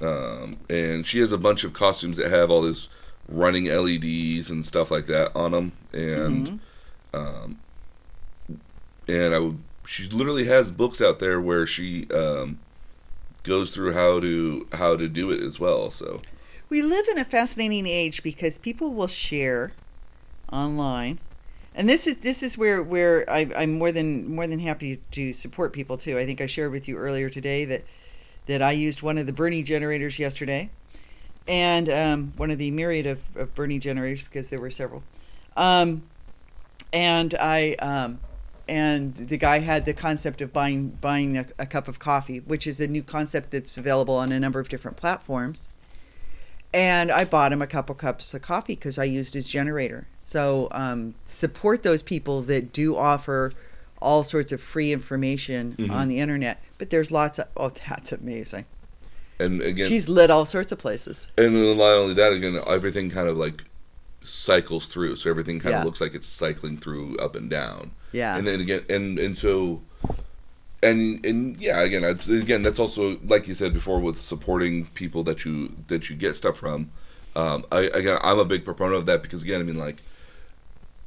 [0.02, 2.88] um, and she has a bunch of costumes that have all this
[3.30, 6.60] running LEDs and stuff like that on them, and Mhm.
[7.13, 7.60] um,
[9.08, 9.60] and I would.
[9.88, 12.58] She literally has books out there where she um,
[13.43, 15.91] goes through how to how to do it as well.
[15.91, 16.21] So
[16.69, 19.74] We live in a fascinating age because people will share
[20.52, 21.19] online,
[21.75, 25.33] and this is this is where where I, I'm more than more than happy to
[25.33, 26.17] support people too.
[26.17, 27.83] I think I shared with you earlier today that
[28.47, 30.69] that I used one of the Bernie generators yesterday,
[31.47, 35.03] and um, one of the myriad of, of Bernie generators because there were several,
[35.57, 36.03] um,
[36.93, 38.19] and I um,
[38.69, 42.65] and the guy had the concept of buying buying a, a cup of coffee, which
[42.65, 45.67] is a new concept that's available on a number of different platforms
[46.75, 50.07] and I bought him a couple cups of coffee because I used his generator.
[50.27, 53.51] So um, support those people that do offer
[54.01, 55.91] all sorts of free information Mhm.
[55.91, 56.61] on the internet.
[56.79, 58.65] But there's lots of oh, that's amazing.
[59.39, 61.27] and again, She's lit all sorts of places.
[61.38, 63.65] and then not only that, again, everything kind of like
[64.21, 65.79] cycles through, so everything kind Yeah.
[65.81, 67.91] of looks like it's cycling through up and down.
[68.11, 69.81] Yeah, and then again and and so
[70.81, 75.45] and and yeah again again that's also like you said before with supporting people that
[75.45, 76.91] you that you get stuff from
[77.35, 79.97] um i again i'm a big proponent of that because again i mean like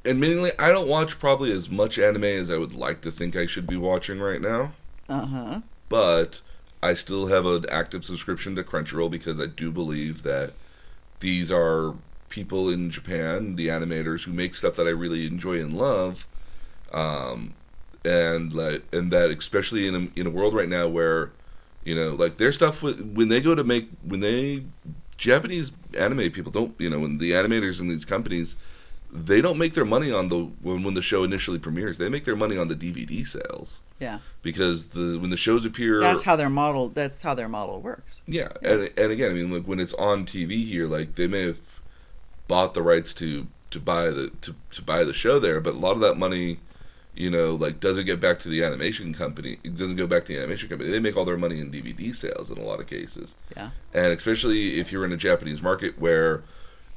[0.05, 3.47] admittingly i don't watch probably as much anime as i would like to think i
[3.47, 4.73] should be watching right now
[5.09, 5.61] uh huh.
[5.89, 6.41] but
[6.83, 10.53] I still have an active subscription to Crunchyroll because I do believe that
[11.21, 11.95] these are
[12.29, 16.27] people in Japan, the animators who make stuff that I really enjoy and love,
[16.93, 17.55] um,
[18.05, 21.33] and like and that especially in a, in a world right now where
[21.85, 24.65] you know like their stuff when when they go to make when they
[25.17, 28.55] Japanese anime people don't you know when the animators in these companies
[29.11, 32.25] they don't make their money on the when, when the show initially premieres they make
[32.25, 36.37] their money on the DVD sales Yeah, because the when the shows appear that's how
[36.37, 36.89] their model.
[36.91, 38.23] That's how their model works.
[38.27, 41.43] yeah, and and again, I mean, like when it's on TV here, like they may
[41.47, 41.61] have
[42.47, 45.79] bought the rights to to buy the to, to buy the show there, but a
[45.79, 46.59] lot of that money,
[47.15, 49.59] you know, like doesn't get back to the animation company.
[49.65, 50.91] It doesn't go back to the animation company.
[50.91, 54.07] They make all their money in DVD sales in a lot of cases, Yeah, and
[54.13, 56.43] especially if you're in a Japanese market where,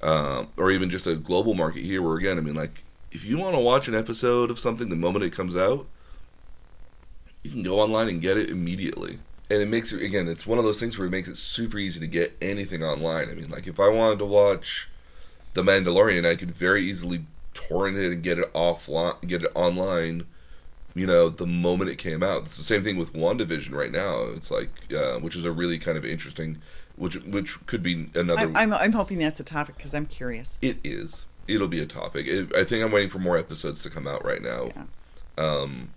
[0.02, 3.38] um, or even just a global market here, where again, I mean, like if you
[3.38, 5.86] want to watch an episode of something the moment it comes out,
[7.44, 9.20] you can go online and get it immediately.
[9.50, 10.28] And it makes it again.
[10.28, 13.30] It's one of those things where it makes it super easy to get anything online.
[13.30, 14.90] I mean, like if I wanted to watch
[15.54, 20.26] The Mandalorian, I could very easily torrent it and get it offline, get it online.
[20.94, 22.44] You know, the moment it came out.
[22.44, 24.24] It's the same thing with WandaVision right now.
[24.36, 26.62] It's like, uh, which is a really kind of interesting,
[26.96, 28.42] which which could be another.
[28.42, 30.58] I'm, I'm I'm hoping that's a topic because I'm curious.
[30.62, 31.26] It is.
[31.48, 32.28] It'll be a topic.
[32.28, 34.70] It, I think I'm waiting for more episodes to come out right now.
[34.76, 34.84] Yeah.
[35.44, 35.90] Um,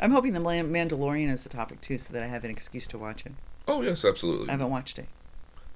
[0.00, 2.98] I'm hoping the Mandalorian is a topic too, so that I have an excuse to
[2.98, 3.32] watch it.
[3.68, 4.48] oh yes, absolutely.
[4.48, 5.06] I haven't watched it.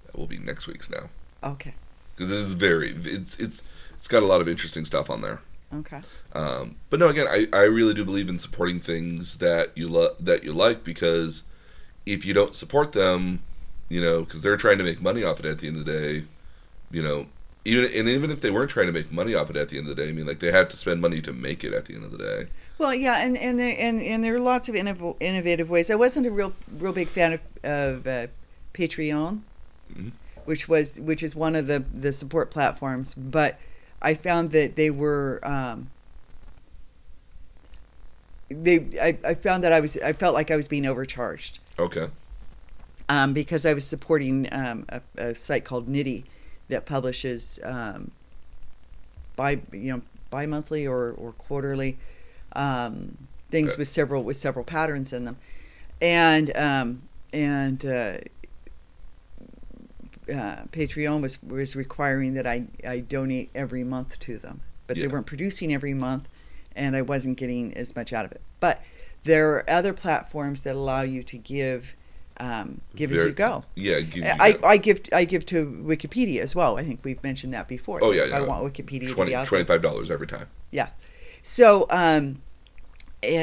[0.07, 1.11] That will be next week's now
[1.43, 1.75] Okay.
[2.17, 2.93] because it is very.
[2.95, 3.63] It's it's
[3.99, 5.41] it's got a lot of interesting stuff on there.
[5.75, 6.01] Okay.
[6.33, 10.17] Um, but no, again, I, I really do believe in supporting things that you love
[10.21, 11.43] that you like because
[12.07, 13.43] if you don't support them,
[13.95, 15.93] you know, because they're trying to make money off it at the end of the
[15.93, 16.25] day,
[16.91, 17.27] you know,
[17.65, 19.89] even and even if they weren't trying to make money off it at the end
[19.89, 21.85] of the day, I mean, like they had to spend money to make it at
[21.87, 22.47] the end of the day.
[22.77, 25.91] Well, yeah, and and there, and and there are lots of innov- innovative ways.
[25.93, 28.27] I wasn't a real real big fan of, of uh,
[28.75, 29.43] Patreon,
[29.97, 30.11] Mhm.
[30.45, 33.61] which was which is one of the the support platforms, but
[34.03, 35.39] I found that they were.
[35.45, 35.91] Um,
[38.51, 42.09] they, I, I found that I was, I felt like I was being overcharged Okay.
[43.09, 46.25] Um, because I was supporting um, a, a site called Knitty
[46.69, 48.13] that publishes um,
[49.37, 51.99] bi you know bi-monthly or, or quarterly
[52.55, 53.17] um,
[53.51, 53.81] things Okay.
[53.81, 55.37] with several with several patterns in them,
[56.01, 58.17] and um, and uh,
[60.33, 65.07] uh, Patreon was was requiring that I, I donate every month to them, but they
[65.07, 66.29] weren't producing every month,
[66.75, 68.41] and I wasn't getting as much out of it.
[68.61, 68.83] But
[69.25, 71.95] there are other platforms that allow you to give
[72.39, 73.65] um, give as you go.
[73.75, 74.01] Yeah.
[74.01, 76.77] Give, I, I give I give to Wikipedia as well.
[76.79, 78.01] I think we've mentioned that before.
[78.03, 80.49] Oh, yeah, If I want Wikipedia to be $25 every time.
[80.71, 80.89] Yeah.
[81.43, 82.43] So um,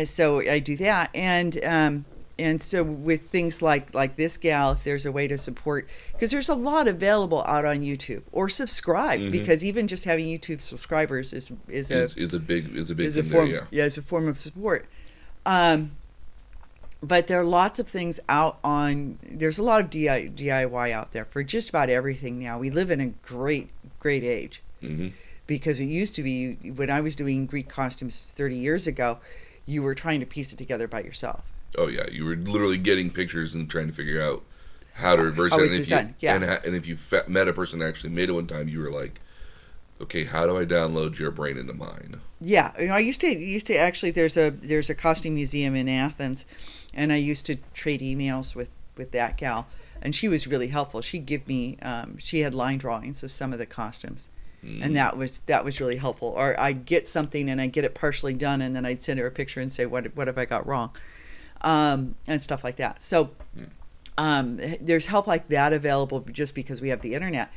[0.06, 2.06] so I do that, and um,
[2.39, 6.32] and so with things like like this gal, if there's a way to support, because
[6.32, 9.32] there's a lot available out on YouTube or subscribe, Mhm.
[9.32, 12.95] because even just having YouTube subscribers is is a It's, it's a big, is a
[12.95, 13.67] big is a form there.
[13.71, 13.86] Yeah.
[13.86, 14.88] it's a form of support.
[15.45, 15.91] Um,
[17.04, 19.20] but there are lots of things out on.
[19.24, 22.60] There's a lot of DIY out there for just about everything now.
[22.60, 25.10] We live in a great great age hmm
[25.52, 29.20] because it used to be when I was doing Greek costumes 30 years ago,
[29.66, 31.44] you were trying to piece it together by yourself.
[31.78, 34.44] Oh yeah, you were literally getting pictures and trying to figure out
[34.94, 35.72] how to reverse How it.
[35.72, 36.16] And if you, done?
[36.22, 36.36] Yeah.
[36.36, 38.92] And, and if you met a person that actually made it one time, you were
[38.92, 39.20] like,
[40.00, 42.22] okay, how do I download your brain into mine?
[42.40, 45.76] Yeah, you know, I used to used to actually there's a there's a costume museum
[45.76, 46.46] in Athens,
[46.93, 49.67] and I used to trade emails with with that gal,
[50.01, 51.01] and she was really helpful.
[51.01, 54.30] She'd give me um, she had line drawings of some of the costumes,
[54.63, 54.84] Mm.
[54.86, 56.27] and that was that was really helpful.
[56.27, 59.25] Or I'd get something and I'd get it partially done, and then I'd send her
[59.25, 60.91] a picture and say what what have I got wrong,
[61.62, 63.01] um, and stuff like that.
[63.04, 63.32] So.
[64.17, 67.51] Um, there's help like that available just because we have the internet,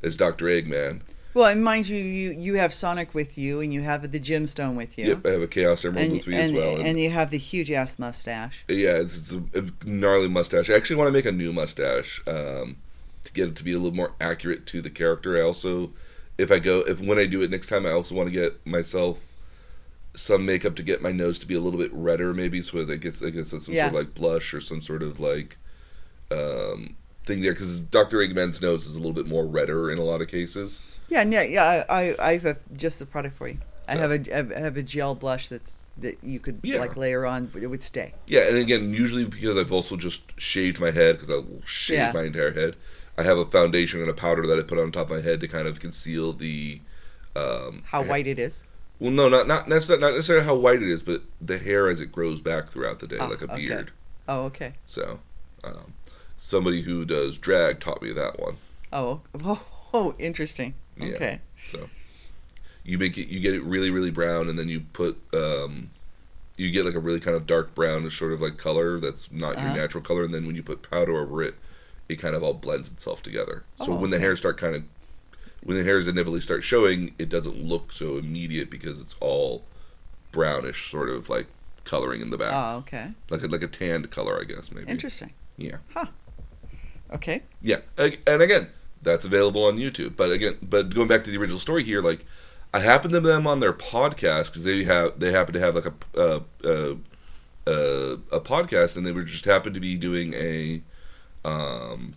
[0.02, 1.00] as Doctor Eggman.
[1.36, 4.74] Well, and mind you, you you have Sonic with you, and you have the Gemstone
[4.74, 5.08] with you.
[5.08, 6.80] Yep, I have a Chaos Emerald And, with me and, as well.
[6.80, 8.64] and you have the huge ass mustache.
[8.68, 10.70] Yeah, it's, it's a, a gnarly mustache.
[10.70, 12.76] I actually want to make a new mustache um,
[13.24, 15.36] to get it to be a little more accurate to the character.
[15.36, 15.92] I also,
[16.38, 18.66] if I go, if when I do it next time, I also want to get
[18.66, 19.18] myself
[20.14, 22.90] some makeup to get my nose to be a little bit redder, maybe, so that
[22.90, 23.90] it gets, it gets some Yeah.
[23.90, 25.58] sort of like blush or some sort of like
[26.30, 26.96] um,
[27.26, 27.52] thing there.
[27.52, 30.80] Because Doctor Eggman's nose is a little bit more redder in a lot of cases.
[31.08, 31.84] Yeah, no, yeah.
[31.88, 33.58] I, I, I have just the product for you.
[33.88, 36.80] I have a I have a gel blush that's that you could Yeah.
[36.80, 37.46] like layer on.
[37.46, 38.14] but It would stay.
[38.26, 41.98] Yeah, and again, usually because I've also just shaved my head because I will shave
[41.98, 42.12] Yeah.
[42.12, 42.74] my entire head.
[43.16, 45.40] I have a foundation and a powder that I put on top of my head
[45.40, 46.80] to kind of conceal the.
[47.36, 48.64] Um, How ha- white it is.
[48.98, 52.00] Well, no, not not necessarily, not necessarily how white it is, but the hair as
[52.00, 53.56] it grows back throughout the day, Oh, like a okay.
[53.68, 53.90] beard.
[54.26, 54.72] Oh, okay.
[54.86, 55.20] So,
[55.62, 55.92] um,
[56.38, 58.56] somebody who does drag taught me that one.
[58.92, 59.60] Oh, oh,
[59.94, 60.74] oh interesting.
[60.96, 61.14] Yeah.
[61.14, 61.40] Okay.
[61.72, 61.88] So,
[62.84, 65.90] you make it, you get it really, really brown, and then you put, um,
[66.56, 69.56] you get like a really kind of dark brown, sort of like color that's not
[69.56, 69.66] Uh-huh.
[69.66, 71.54] your natural color, and then when you put powder over it,
[72.08, 73.64] it kind of all blends itself together.
[73.78, 74.24] So Oh, when the okay.
[74.26, 74.84] hairs start kind of,
[75.64, 79.64] when the hairs inevitably start showing, it doesn't look so immediate because it's all
[80.30, 81.46] brownish, sort of like
[81.84, 83.10] coloring in the back, Oh, okay.
[83.30, 84.88] like a, like a tanned color, I guess maybe.
[84.90, 85.32] Interesting.
[85.58, 85.78] Yeah.
[85.94, 86.06] Huh.
[87.12, 87.42] Okay.
[87.62, 88.68] Yeah, and again,
[89.06, 90.16] that's available on YouTube.
[90.16, 92.26] But again, but going back to the original story here, like
[92.74, 95.86] I happened to them on their podcast because they have they happen to have like
[95.86, 96.94] a uh, uh,
[97.66, 100.82] uh, a podcast, and they were just happened to be doing a
[101.44, 102.14] um.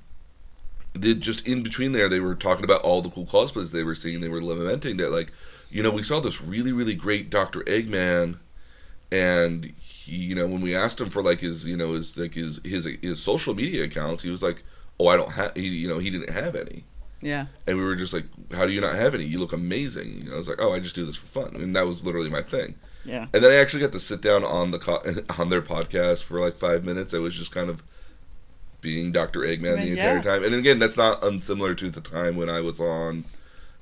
[0.94, 3.96] They just in between there, they were talking about all the cool cosplays they were
[3.96, 4.20] seeing.
[4.20, 5.32] They were lamenting that, like,
[5.70, 8.40] you know, we saw this really, really great Doctor Eggman,
[9.12, 12.34] and he, you know, when we asked him for like his, you know, his like
[12.34, 14.64] his his his social media accounts, he was like,
[15.00, 16.84] "Oh, I don't have," he, you know, he didn't have any,
[17.22, 17.45] Yeah.
[17.68, 19.24] and we were just like, "How do you not have any?
[19.26, 21.56] You look amazing." You know, I was like, "Oh, I just do this for fun,"
[21.56, 22.76] and that was literally my thing.
[23.06, 23.28] Yeah.
[23.34, 25.04] And then I actually got to sit down on the co-
[25.39, 27.14] on their podcast for like five minutes.
[27.14, 27.82] I was just kind of
[28.82, 29.41] being Dr.
[29.41, 30.14] Eggman the Yeah.
[30.18, 30.43] entire time.
[30.43, 33.26] And again, that's not unsimilar to the time when I was on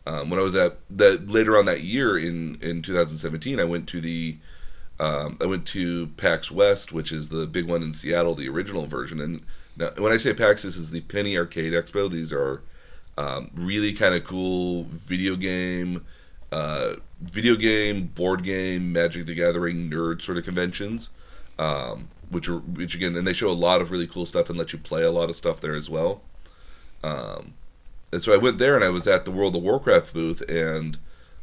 [0.07, 3.87] Um, when I was at that later on that year in in 2017, I went
[3.89, 4.37] to the
[5.01, 8.85] um, I went to PAX West, which is the big one in Seattle, the original
[8.87, 9.19] version.
[9.19, 9.41] And
[9.77, 12.09] now, when I say PAX, this is the Penny Arcade Expo.
[12.11, 12.61] These are
[13.17, 16.05] um, really kind of cool video game,
[16.51, 21.09] uh, video game, board game, Magic the Gathering nerd sort of conventions.
[21.59, 24.57] Um, which are which again, and they show a lot of really cool stuff and
[24.57, 26.21] let you play a lot of stuff there as well.
[27.03, 27.53] Um,
[28.11, 30.97] and so I went there and I was at the World of Warcraft booth and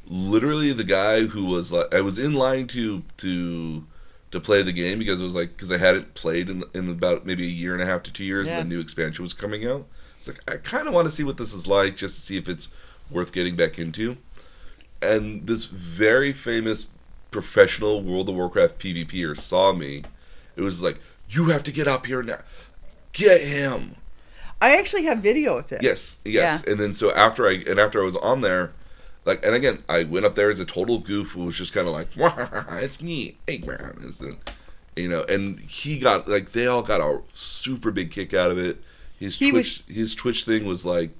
[0.07, 3.85] literally the guy who was like I was in line to to
[4.35, 7.25] to play the game because it was like because I hadn't played in, in about
[7.25, 8.59] maybe a year and a half to two years Yeah.
[8.61, 9.87] and the new expansion was coming out.
[10.19, 12.37] It's like I kind of want to see what this is like just to see
[12.37, 12.69] if it's
[13.11, 14.17] worth getting back into.
[15.01, 16.87] And this very famous
[17.31, 20.05] professional World of Warcraft PvPer saw me.
[20.57, 22.39] It was like you have to get up here now.
[23.13, 23.97] Get him.
[24.61, 25.81] I actually have video of this.
[25.83, 26.63] Yes, yes.
[26.65, 28.73] And then so after I and after I was on there,
[29.25, 31.89] like and again, I went up there as a total goof who was just kind
[31.89, 32.09] of like,
[32.83, 34.37] "It's me, Eggman," the,
[35.01, 35.23] you know.
[35.29, 38.83] And he got like they all got a super big kick out of it.
[39.19, 41.11] His He Twitch, his Twitch thing was like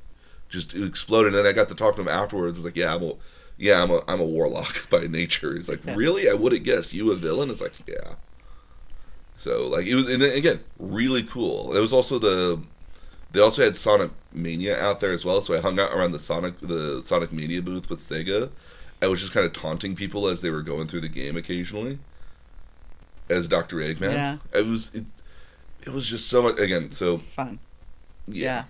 [0.49, 1.35] just exploded.
[1.35, 2.59] And then I got to talk to him afterwards.
[2.59, 3.13] It's like, yeah, I'm a,
[3.57, 5.55] yeah, I'm a, I'm a warlock by nature.
[5.57, 6.29] He's like, really?
[6.29, 7.51] I would have guessed you a villain.
[7.51, 8.15] It's like, yeah.
[9.37, 11.75] So like it was, and then again, really cool.
[11.75, 12.61] it was also the
[13.35, 16.19] they also had Sonic Mania out there as well, so I hung out around the
[16.21, 18.51] Sonic the Sonic Mania booth with Sega.
[19.03, 21.99] I was just kind of taunting people as they were going through the game occasionally,
[23.29, 24.13] as Doctor Eggman.
[24.15, 24.37] Yeah.
[24.55, 25.05] It was it,
[25.83, 26.93] it was just so much again.
[26.93, 27.59] So Fun.
[28.27, 28.65] yeah, Yeah.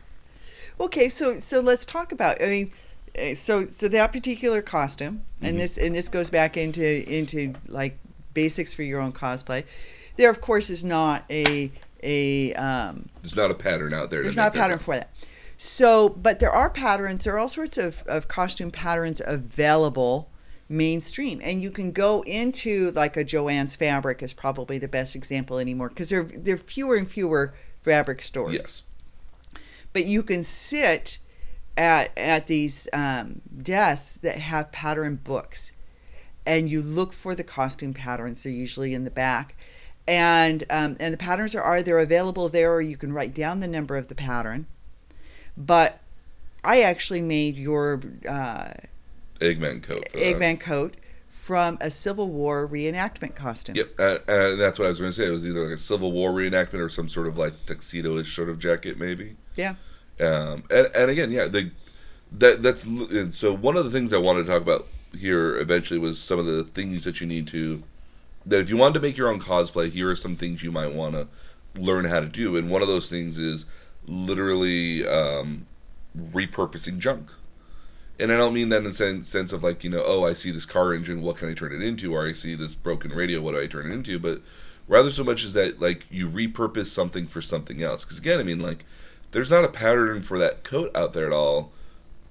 [0.80, 2.42] Okay, so so let's talk about.
[2.42, 2.72] I mean,
[3.16, 5.60] uh, so so that particular costume, and Mhm.
[5.60, 7.98] this and this goes back into into like
[8.32, 9.64] basics for your own cosplay.
[10.16, 11.70] There, of course, is not a
[12.04, 14.22] a um, there's not a pattern out there.
[14.22, 15.10] there's not a pattern for that.
[15.56, 17.24] So, but there are patterns.
[17.24, 20.28] There are all sorts of, of costume patterns available
[20.68, 25.58] mainstream, and you can go into like a Joann's Fabric is probably the best example
[25.58, 28.82] anymore because there there are fewer and fewer fabric stores Yes.
[29.92, 31.18] but you can sit
[31.76, 35.70] at at these um, desks that have pattern books
[36.46, 39.54] and you look for the costume patterns they're usually in the back
[40.06, 43.68] and um, and the patterns are either available there or you can write down the
[43.68, 44.66] number of the pattern
[45.56, 46.00] but
[46.62, 48.72] i actually made your uh,
[49.40, 50.08] Eggman coat.
[50.10, 50.24] for that.
[50.24, 50.94] eggman coat
[51.28, 55.16] from a civil war reenactment costume Yep, uh, uh, that's what I was going to
[55.16, 55.26] say.
[55.26, 58.48] It was either like a Civil War reenactment or some sort of like tuxedo-ish sort
[58.48, 59.36] of jacket, maybe.
[59.54, 59.74] yeah
[60.20, 61.70] Um, and, and again, yeah, the
[62.32, 62.86] that that's
[63.36, 66.46] so one of the things I wanted to talk about here eventually was some of
[66.46, 67.82] the things that you need to
[68.46, 70.92] that if you wanted to make your own cosplay, here are some things you might
[70.92, 71.28] want to
[71.74, 72.56] learn how to do.
[72.56, 73.64] And one of those things is
[74.06, 75.66] literally um,
[76.16, 77.30] repurposing junk.
[78.18, 80.34] And I don't mean that in the sense, sense of like, you know, oh, I
[80.34, 82.14] see this car engine, what can I turn it into?
[82.14, 84.18] Or I see this broken radio, what do I turn it into?
[84.18, 84.40] But
[84.86, 88.04] rather so much as that, like, you repurpose something for something else.
[88.04, 88.84] Because again, I mean, like,
[89.32, 91.72] there's not a pattern for that coat out there at all,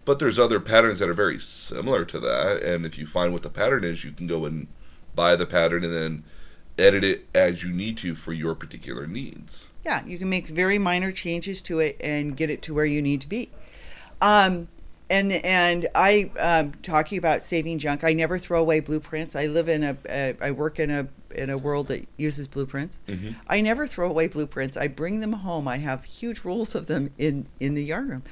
[0.05, 2.64] but there's other patterns that are very similar to that.
[2.64, 4.68] And if you find what the pattern is, you can go and
[5.16, 6.24] buy the pattern and then
[6.78, 9.66] edit it as you need to for your particular needs.
[9.86, 13.01] Yeah, you can make very minor changes to it and get it to where you
[13.01, 13.51] need to be.
[14.22, 14.70] Um,
[15.09, 18.03] and and I um, talking about saving junk.
[18.03, 19.36] I never throw away blueprints.
[19.36, 22.97] I live in a, a I work in a in a world that uses blueprints.
[23.07, 23.36] Mhm.
[23.47, 24.78] I never throw away blueprints.
[24.78, 25.68] I bring them home.
[25.68, 28.24] I have huge rolls of them in in the yarn room,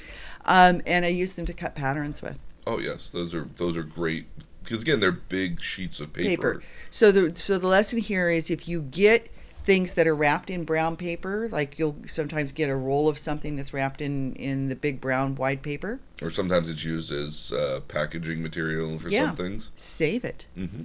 [0.46, 2.40] um, and I use them to cut patterns with.
[2.66, 4.28] Oh yes, those are those are great
[4.64, 6.54] because again they're big sheets of paper.
[6.56, 6.64] paper.
[6.90, 9.30] So the so the lesson here is if you get
[9.64, 13.56] things that are wrapped in brown paper, like you'll sometimes get a roll of something
[13.56, 17.82] that's wrapped in in the big brown wide paper, Or sometimes it's used as uh,
[17.88, 19.28] packaging material for Yeah.
[19.28, 19.70] some things.
[19.76, 20.48] save it.
[20.56, 20.84] hmm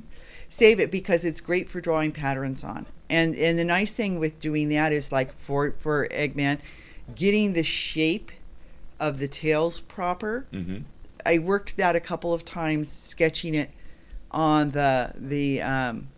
[0.49, 2.87] Save it because it's great for drawing patterns on.
[3.11, 6.59] And and the nice thing with doing that is like for for Eggman,
[7.15, 8.31] getting the shape
[9.01, 10.47] of the tails proper.
[10.53, 10.79] hmm
[11.27, 13.71] I worked that a couple of times, sketching it
[14.31, 16.09] on the the um,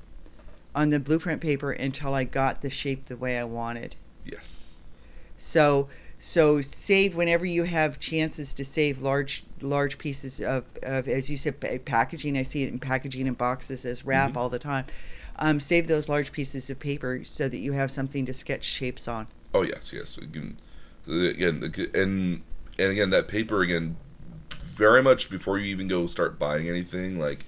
[0.74, 3.96] on the blueprint paper until I got the shape the way I wanted.
[4.24, 4.76] Yes.
[5.38, 5.88] So
[6.20, 11.36] so save whenever you have chances to save large large pieces of, of as you
[11.36, 12.36] said packaging.
[12.36, 14.36] I see it in packaging in boxes as wrap Mhm.
[14.36, 14.84] all the time.
[15.40, 19.06] Um, save those large pieces of paper so that you have something to sketch shapes
[19.06, 19.28] on.
[19.54, 20.18] Oh yes, yes.
[20.18, 20.56] Again,
[21.06, 22.42] again, the- and
[22.78, 23.96] and again that paper again,
[24.78, 27.44] very much before you even go start buying anything, like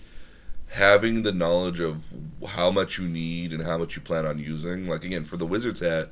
[0.70, 2.05] having the knowledge of
[2.49, 4.87] how much you need and how much you plan on using.
[4.89, 6.11] Like again, for the wizard's hat,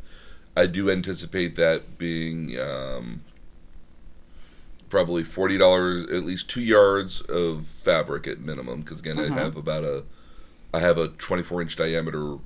[0.56, 3.22] I do anticipate that being um,
[4.88, 8.80] probably forty dollars, at least two yards of fabric at minimum.
[8.82, 9.34] Because again, Uh-huh.
[9.34, 10.04] I have about a,
[10.72, 12.38] I have a twenty-four inch diameter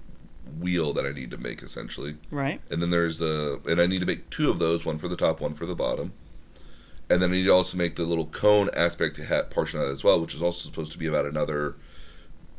[0.58, 2.60] wheel that I need to make essentially, Right.
[2.70, 5.16] and then there's a, and I need to make two of those, one for the
[5.16, 6.12] top, one for the bottom,
[7.10, 10.20] and then to also make the little cone aspect hat portion of that as well,
[10.20, 11.74] which is also supposed to be about another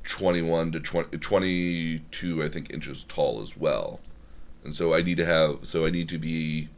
[0.04, 4.00] twenty-one to 20, 22, I think, inches tall as well.
[4.64, 6.70] And so I need to have, so I need to be,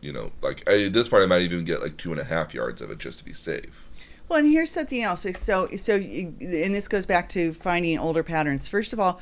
[0.00, 2.54] you know, like I, this part I might even get like two and a half
[2.54, 3.84] yards of it just to be safe.
[4.28, 5.26] Well, and here's something else.
[5.34, 8.68] So, so, you, and this goes back to finding older patterns.
[8.68, 9.20] First of all,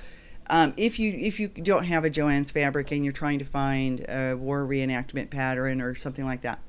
[0.51, 4.01] um, if you if you don't have a Joann's fabric and you're trying to find
[4.09, 6.61] a war reenactment pattern or something like that,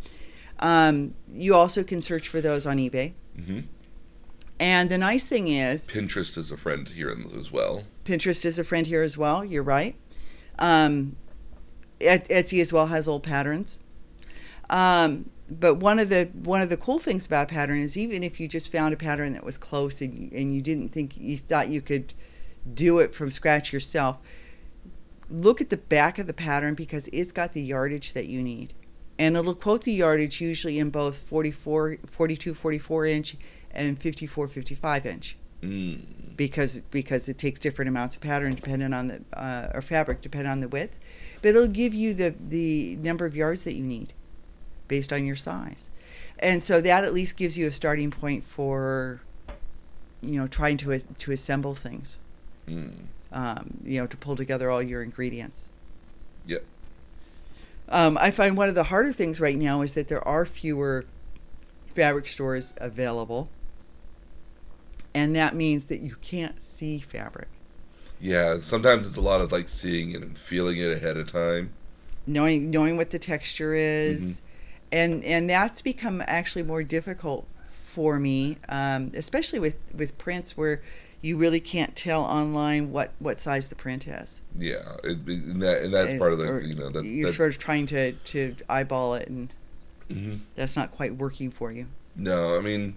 [0.60, 3.14] um, you also can search for those on eBay.
[3.36, 3.62] hmm
[4.60, 7.84] And the nice thing is, Pinterest is a friend here as well.
[8.06, 9.44] Pinterest is a friend here as well.
[9.44, 9.96] You're right.
[10.58, 11.16] Um,
[12.00, 13.80] Etsy as well has old patterns.
[14.70, 18.24] Um, but one of the one of the cool things about a pattern is even
[18.24, 21.18] if you just found a pattern that was close and you, and you didn't think
[21.18, 22.14] you thought you could
[22.72, 24.20] do it from scratch yourself,
[25.30, 28.74] look at the back of the pattern because it's got the yardage that you need.
[29.20, 33.36] And it'll quote the yardage usually in both 44, 42, 44 inch
[33.72, 36.38] and 54, 55 inch Mm.
[36.38, 40.50] because because it takes different amounts of pattern depending on the uh, or fabric depending
[40.50, 40.96] on the width,
[41.42, 44.14] but it'll give you the the number of yards that you need
[44.88, 45.90] based on your size,
[46.40, 49.20] and so that at least gives you a starting point for
[50.22, 52.20] you know trying to to assemble things,
[52.66, 53.08] Mm.
[53.34, 55.68] um, you know to pull together all your ingredients.
[56.48, 56.64] Yep.
[57.90, 61.06] Um, I find one of the harder things right now is that there are fewer
[61.96, 63.50] fabric stores available,
[65.14, 67.48] and that means that you can't see fabric.
[68.22, 71.72] Yeah, sometimes it's a lot of like seeing it and feeling it ahead of time.
[72.28, 74.40] knowing knowing what the texture is, Mhm.
[74.92, 80.82] and and that's become actually more difficult for me, um, especially with with prints where
[81.22, 84.42] you really can't tell online what what size the print is.
[84.58, 87.52] Yeah, it, and that and that's part of the you know that, you're that sort
[87.52, 89.54] of trying to to eyeball it, and
[90.10, 90.40] Mhm.
[90.56, 91.88] that's not quite working for you.
[92.16, 92.96] No, I mean,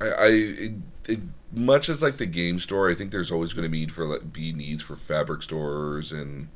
[0.00, 0.72] I, I it,
[1.08, 1.20] it,
[1.52, 4.32] much as like the game store, I think there's always going to need for like,
[4.32, 6.48] be needs for fabric stores and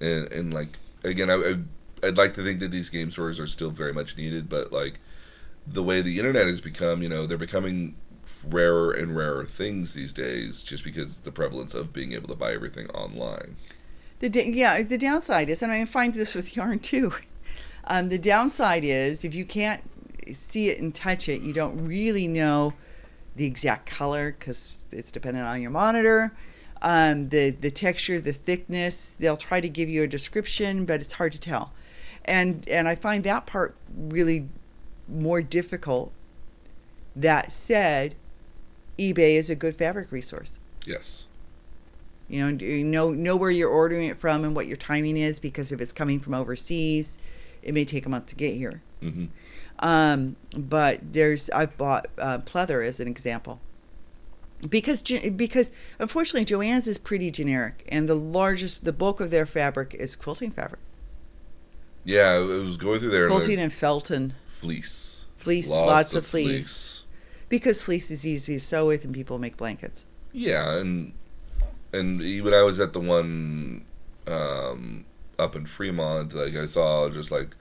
[0.00, 3.46] and and like again, I, I I'd like to think that these game stores are
[3.46, 5.00] still very much needed, but like
[5.66, 7.94] the way the internet has become, you know, they're becoming
[8.48, 12.52] rarer and rarer things these days, just because the prevalence of being able to buy
[12.52, 13.56] everything online.
[14.20, 17.12] The yeah, the downside is, and I find this with yarn too.
[17.86, 19.82] Um, the downside is if you can't
[20.32, 22.72] see it and touch it, you don't really know
[23.36, 26.34] the exact color because it's dependent on your monitor.
[26.80, 29.14] Um, the the texture, the thickness.
[29.18, 31.72] They'll try to give you a description, but it's hard to tell.
[32.24, 34.48] And and I find that part really
[35.08, 36.12] more difficult.
[37.16, 38.16] That said,
[38.98, 40.58] eBay is a good fabric resource.
[40.86, 41.26] Yes.
[42.28, 45.38] You know, you know know where you're ordering it from and what your timing is
[45.38, 47.18] because if it's coming from overseas,
[47.62, 48.82] it may take a month to get here.
[49.00, 49.26] hmm
[49.78, 53.60] Um, but there's I've bought uh, pleather as an example
[54.68, 59.94] because because unfortunately Joann's is pretty generic and the largest the bulk of their fabric
[59.98, 60.80] is quilting fabric,
[62.04, 63.28] Yeah, it was going through there.
[63.28, 65.26] quilting and felton fleece.
[65.36, 66.93] fleece, lots, of, fleece.
[67.48, 70.04] Because fleece is easy to sew with and people make blankets.
[70.32, 71.12] Yeah, and
[71.92, 73.84] and even I was at the one
[74.26, 75.04] um,
[75.38, 77.54] up in Fremont, like I saw just like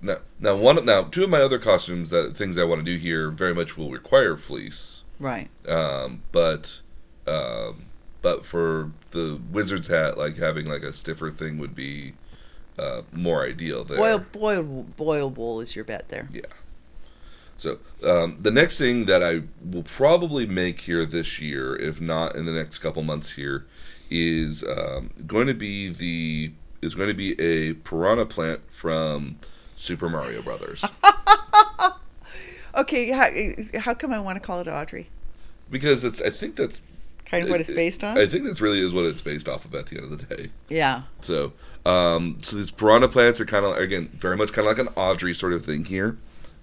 [0.00, 2.96] now now one now two of my other costumes that things I want to do
[2.98, 5.48] here very much will require fleece, Right.
[5.66, 6.80] um, but
[7.26, 7.86] um,
[8.22, 12.14] but for the wizard's hat, like having like a stiffer thing would be
[12.78, 13.98] uh, more ideal there.
[13.98, 14.62] Boil boil
[14.96, 16.28] boil wool is your bet there.
[17.58, 22.36] So um, the next thing that I will probably make here this year, if not
[22.36, 23.66] in the next couple months here,
[24.10, 29.38] is um, going to be the is going to be a piranha plant from
[29.76, 30.84] Super Mario Brothers
[32.74, 33.26] Okay, how,
[33.80, 35.08] how come I want to call it Audrey?
[35.70, 36.80] because it's I think that's
[37.24, 38.16] Kind of what it's based on.
[38.16, 40.34] I think that's really is what it's based off of at the end of the
[40.34, 40.50] day.
[40.70, 41.02] yeah.
[41.20, 41.52] So
[41.84, 44.92] um, so these piranha plants are kind of again very much kind of like an
[44.96, 46.16] Audrey sort of thing here.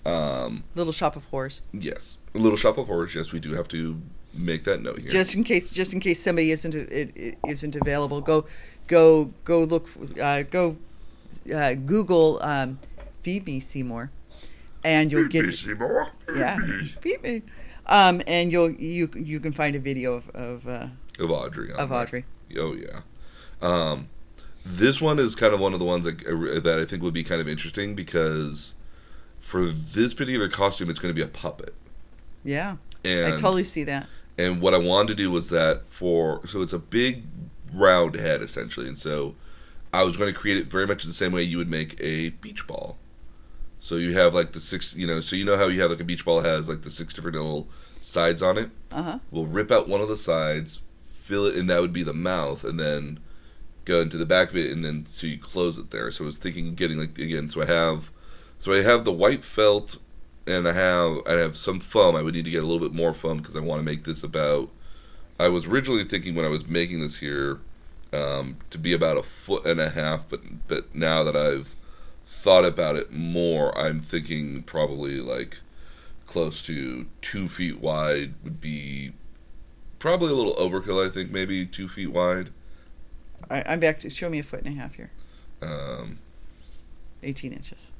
[0.06, 1.62] Um, Little shop of horrors.
[1.74, 3.16] yes, little shop of horrors.
[3.16, 4.00] Yes, we do have to
[4.34, 5.10] make that note here.
[5.10, 8.46] Just in case, just in case somebody isn't it, it isn't available, go,
[8.88, 9.90] go, go look,
[10.22, 10.78] uh, go,
[11.54, 12.80] uh, Google, um,
[13.22, 14.12] feed me Seymour,
[14.84, 16.08] and you'll get Seymour.
[16.36, 16.58] yeah,
[17.02, 17.42] feed me,
[17.88, 20.88] um, and you'll you you can find a video of of, uh,
[21.18, 21.72] of Audrey.
[21.74, 21.92] of.
[21.92, 22.26] Audrey.
[22.58, 23.02] Oh yeah.
[23.62, 24.10] Um,
[24.64, 26.20] this one is kind of one of the ones that,
[26.64, 28.74] that I think would be kind of interesting because
[29.40, 31.74] For this particular costume, it's going to be a puppet.
[32.44, 34.08] Yeah, And I totally see that.
[34.38, 37.24] and what I wanted to do was that for so it's a big
[37.74, 39.36] round head essentially, and so
[39.94, 42.30] I was going to create it very much the same way you would make a
[42.30, 42.98] beach ball.
[43.80, 46.00] So you have like the six, you know, so you know how you have like
[46.00, 47.68] a beach ball has like the six different little
[48.02, 48.70] sides on it.
[48.92, 49.20] Uh huh.
[49.32, 52.64] We'll rip out one of the sides, fill it, and that would be the mouth,
[52.64, 53.20] and then
[53.86, 56.12] go into the back of it, and then so you close it there.
[56.12, 58.10] So I was thinking of getting like again, so I have,
[58.60, 59.98] so I have the white felt,
[60.48, 62.16] and I have I have some foam.
[62.16, 64.04] I would need to get a little bit more foam because I want to make
[64.04, 64.70] this about.
[65.40, 67.60] I was originally thinking when I was making this here,
[68.14, 71.76] um, to be about a foot and a half, but but now that I've
[72.26, 75.60] thought about it more, I'm thinking probably like
[76.28, 79.14] close to two feet wide would be
[80.00, 81.06] probably a little overkill.
[81.06, 82.52] I think maybe two feet wide.
[83.50, 85.12] I, I'm back to show me a foot and a half here,
[85.62, 86.18] Um,
[87.24, 87.92] 18 inches.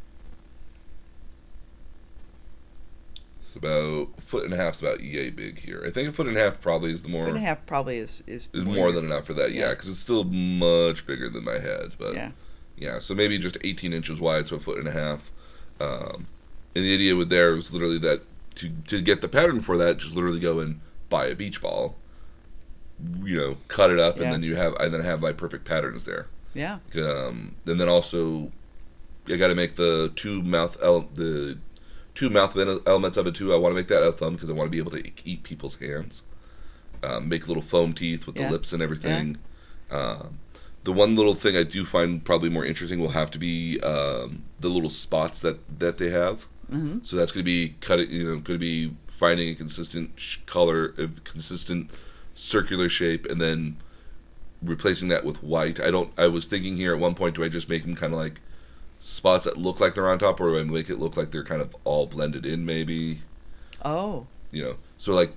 [3.56, 5.84] It's about foot and a half is about yay big here.
[5.86, 7.66] I think a foot and a half probably is the more Foot and a half
[7.66, 9.52] probably is is, is more than enough for that.
[9.52, 9.70] Yeah, Yeah.
[9.72, 11.92] because it's still much bigger than my head.
[11.98, 12.32] But yeah.
[12.78, 15.32] Yeah, so maybe just 18 inches wide, so a foot and a half.
[15.80, 16.28] Um,
[16.76, 18.22] and the idea with there was literally that
[18.56, 21.96] to to get the pattern for that, just literally go and buy a beach ball,
[23.24, 24.24] you know, cut it up, Yeah.
[24.24, 26.28] and then you have I then have my perfect patterns there.
[26.54, 26.80] Yeah.
[26.96, 28.52] Um, and then also,
[29.28, 31.58] I got to make the two mouth ele- the
[32.16, 32.58] two mouth
[32.88, 33.54] elements of it too.
[33.54, 35.44] I want to make that a thumb because I want to be able to eat
[35.44, 36.24] people's hands.
[37.04, 38.48] Um, make little foam teeth with Yeah.
[38.48, 39.38] the lips and everything.
[39.92, 40.40] Um,
[40.86, 44.44] the one little thing I do find probably more interesting will have to be um,
[44.60, 46.44] the little spots that that they have.
[46.70, 48.10] hmm So that's going to be cutting.
[48.10, 51.92] You know, going to be finding a consistent sh- color, a consistent
[52.34, 53.78] circular shape, and then
[54.64, 55.80] replacing that with white.
[55.80, 56.12] I don't.
[56.18, 58.42] I was thinking here at one point, do I just make them kind of like
[59.08, 61.44] spots that look like they're on top, or do I make it look like they're
[61.44, 62.66] kind of all blended in?
[62.66, 63.20] Maybe
[63.84, 64.26] Oh.
[64.52, 64.78] you know.
[64.98, 65.32] So like,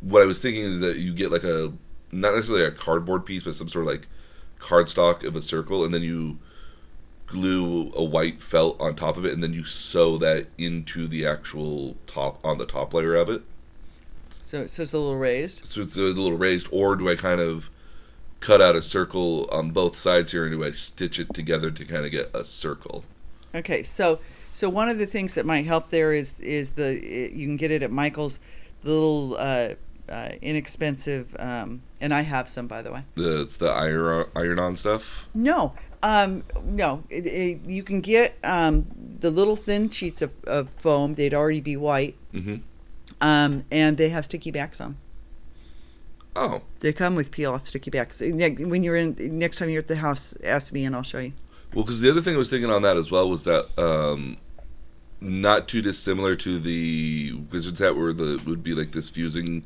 [0.00, 1.72] what I was thinking is that you get like a
[2.10, 4.08] not necessarily a cardboard piece, but some sort of like
[4.58, 6.38] cardstock of a circle, and then you
[7.26, 11.26] glue a white felt on top of it, and then you sew that into the
[11.26, 13.42] actual top on the top layer of it.
[14.40, 15.66] So so it's a little raised.
[15.66, 17.68] So it's a little raised, or do I kind of
[18.42, 21.84] cut out a circle on both sides here, and do I stitch it together to
[21.84, 23.04] kind of get a circle?
[23.54, 23.82] Okay.
[23.82, 24.18] So
[24.52, 27.56] so one of the things that might help there is is the it, you can
[27.56, 28.38] get it at Michael's,
[28.82, 29.74] the little uh,
[30.08, 33.04] uh, inexpensive, um, and I have some by the way.
[33.14, 35.28] The it's the iron iron on stuff.
[35.34, 35.72] No,
[36.02, 37.04] um, no.
[37.08, 38.86] It, it, you can get um,
[39.20, 41.14] the little thin sheets of, of foam.
[41.14, 42.56] They'd already be white, Mm-hmm.
[43.20, 44.96] um, and they have sticky backs on.
[46.34, 48.20] Oh, They come with peel off sticky backs.
[48.20, 51.32] When you're in next time you're at the house, ask me and I'll show you.
[51.74, 54.38] Well, because the other thing I was thinking on that as well was that um,
[55.20, 59.64] not too dissimilar to the wizard's hat, where the would be like this fusing,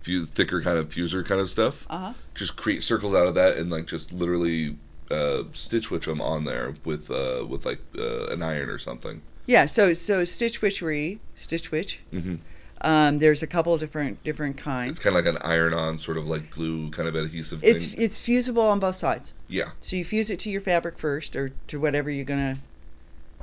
[0.00, 1.86] fuse, thicker kind of fuser kind of stuff.
[1.88, 2.12] Uh huh.
[2.34, 4.76] Just create circles out of that and like just literally
[5.10, 9.22] uh, stitch witch them on there with uh, with like uh, an iron or something.
[9.46, 9.66] Yeah.
[9.66, 12.00] So so Stitch Witchery, Stitch Witch.
[12.10, 12.36] hmm
[12.80, 14.92] Um, there's a couple of different different kinds.
[14.92, 18.00] It's kind of like an iron-on sort of like glue kind of adhesive It's thing.
[18.00, 19.34] it's fusible on both sides.
[19.48, 19.70] yeah.
[19.80, 22.58] So you fuse it to your fabric first, or to whatever you're gonna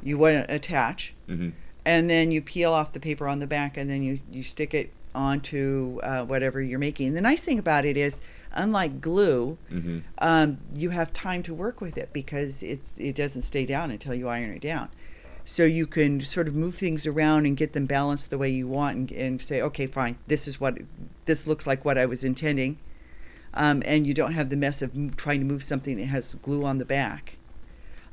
[0.03, 1.49] you want to attach, hmm
[1.87, 4.73] and then you peel off the paper on the back, and then you you stick
[4.73, 7.13] it onto uh, whatever you're making.
[7.13, 8.19] The nice thing about it is,
[8.53, 13.41] unlike glue, hmm um, you have time to work with it because it's it doesn't
[13.43, 14.89] stay down until you iron it down.
[15.47, 18.67] So you can sort of move things around and get them balanced the way you
[18.67, 20.79] want, and, and say, okay, fine, this is what
[21.25, 22.79] this looks like what I was intending,
[23.53, 26.65] um, and you don't have the mess of trying to move something that has glue
[26.65, 27.37] on the back.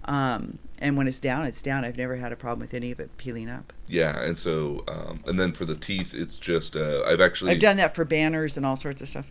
[0.05, 1.85] Um, and when it's down, it's down.
[1.85, 3.73] I've never had a problem with any of it peeling up.
[3.87, 7.61] Yeah, and so um, and then for the teeth, it's just uh, I've actually I've
[7.61, 9.31] done that for banners and all sorts of stuff.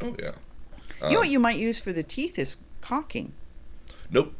[0.00, 0.32] Oh yeah.
[1.02, 3.32] you know Um, what you might use for the teeth is caulking.
[4.10, 4.34] Nope.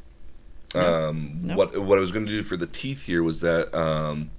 [0.75, 1.57] Um, No?
[1.57, 3.75] What what I was going to do for the teeth here was that.
[3.77, 4.31] Um,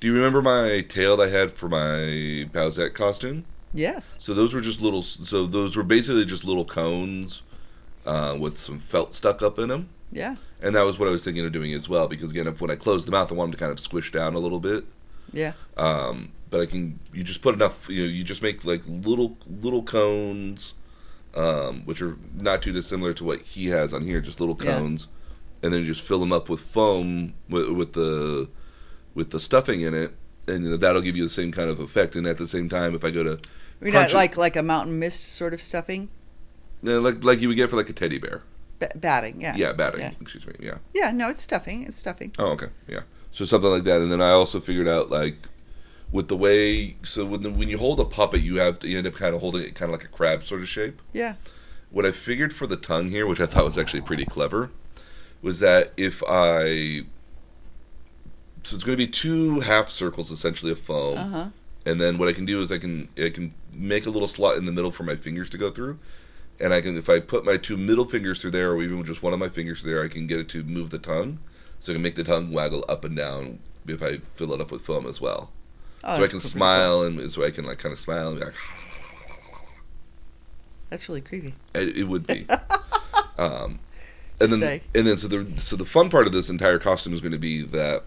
[0.00, 3.44] do you remember my tail that I had for my Bowsette costume?
[3.72, 4.16] Yes.
[4.20, 5.02] So those were just little.
[5.02, 7.42] So those were basically just little cones
[8.04, 10.36] uh, with some felt stuck up in them, Yeah.
[10.60, 12.08] and that was what I was thinking of doing as well.
[12.08, 14.34] Because again, if when I close the mouth, I wanted to kind of squish down
[14.34, 14.84] a little bit.
[15.32, 15.52] Yeah.
[15.76, 19.36] Um, but I can you just put enough you know you just make like little
[19.62, 20.74] little cones,
[21.34, 24.78] um, which are not too dissimilar to what he has on here, just little Yeah.
[24.78, 25.08] cones,
[25.62, 28.48] and then you just fill them up with foam with, with the
[29.14, 30.14] with the stuffing in it,
[30.48, 32.16] and you know, that'll give you the same kind of effect.
[32.16, 33.38] And at the same time, if I go to
[33.80, 36.08] crunch not it- like like a mountain mist sort of stuffing.
[36.82, 38.42] yeah, like like you would get for like a teddy bear,
[38.80, 39.54] B- batting, yeah.
[39.56, 40.10] yeah, batting, Yeah.
[40.20, 40.78] excuse me, yeah.
[40.94, 41.84] Yeah, no, it's stuffing.
[41.84, 42.32] It's stuffing.
[42.38, 43.00] Oh, okay, yeah.
[43.32, 45.36] So something like that, and then I also figured out like
[46.12, 48.98] with the way so when the, when you hold a puppet, you have to you
[48.98, 51.00] end up kind of holding it kind of like a crab sort of shape.
[51.12, 51.34] Yeah.
[51.90, 54.70] What I figured for the tongue here, which I thought was actually pretty clever,
[55.42, 57.02] was that if I
[58.62, 61.46] so it's going to be two half circles essentially of foam, Uh huh.
[61.84, 64.56] and then what I can do is I can I can make a little slot
[64.56, 65.98] in the middle for my fingers to go through,
[66.60, 69.22] and I can if I put my two middle fingers through there, or even just
[69.22, 71.40] one of my fingers through there, I can get it to move the tongue,
[71.80, 74.70] so I can make the tongue waggle up and down if I fill it up
[74.70, 75.50] with foam as well.
[76.04, 78.38] Oh, so I can cool, smile and so I can like kind of smile and
[78.40, 78.54] be like.
[80.90, 81.54] That's really creepy.
[81.74, 82.46] it, it would be.
[83.38, 83.78] um,
[84.40, 84.82] and then Say.
[84.94, 87.38] and then so the so the fun part of this entire costume is going to
[87.38, 88.02] be that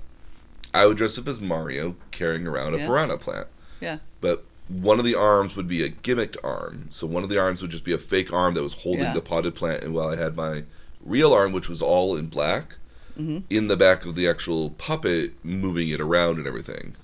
[0.73, 2.87] I would dress up as Mario carrying around a Yeah.
[2.87, 3.47] piranha plant.
[3.81, 3.99] Yeah.
[4.21, 6.87] But one of the arms would be a gimmicked arm.
[6.91, 9.13] So one of the arms would just be a fake arm that was holding Yeah.
[9.13, 10.63] the potted plant, and while I had my
[11.03, 12.75] real arm, which was all in black,
[13.15, 16.95] hmm in the back of the actual puppet, moving it around and everything.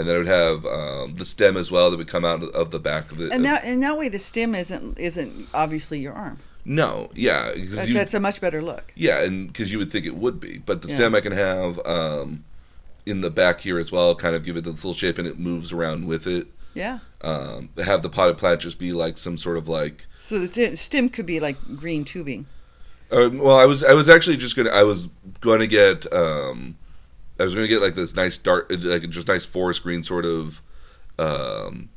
[0.00, 2.70] And then I would have um, the stem as well that would come out of
[2.70, 3.30] the back of the.
[3.30, 6.38] And that and that way the stem isn't isn't obviously your arm.
[6.64, 8.92] no, yeah, That, you- that's a much better look.
[8.96, 10.94] Yeah, and because you would think it would be, but the Yeah.
[10.96, 12.44] stem I can have um,
[13.06, 15.38] in the back here as well, kind of give it this little shape, and it
[15.38, 16.48] moves around with it.
[16.74, 17.00] Yeah.
[17.22, 20.06] Um, have the potted plant just be like some sort of like.
[20.20, 22.46] So the stem- stem could be like green tubing.
[23.10, 25.08] Uh, well, I was I was actually just gonna I was
[25.40, 26.76] going to get um,
[27.40, 30.24] I was going to get like this nice dark like just nice forest green sort
[30.26, 30.60] of
[31.18, 31.88] um,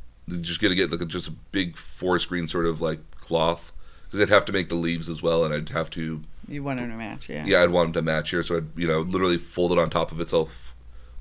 [0.41, 3.71] just gonna get like a, just a big forest green sort of like cloth
[4.05, 6.79] because I'd have to make the leaves as well, and I'd have to You want
[6.79, 7.45] it to match, yeah.
[7.45, 9.89] yeah, I'd want them to match here, so I'd you know literally fold it on
[9.89, 10.73] top of itself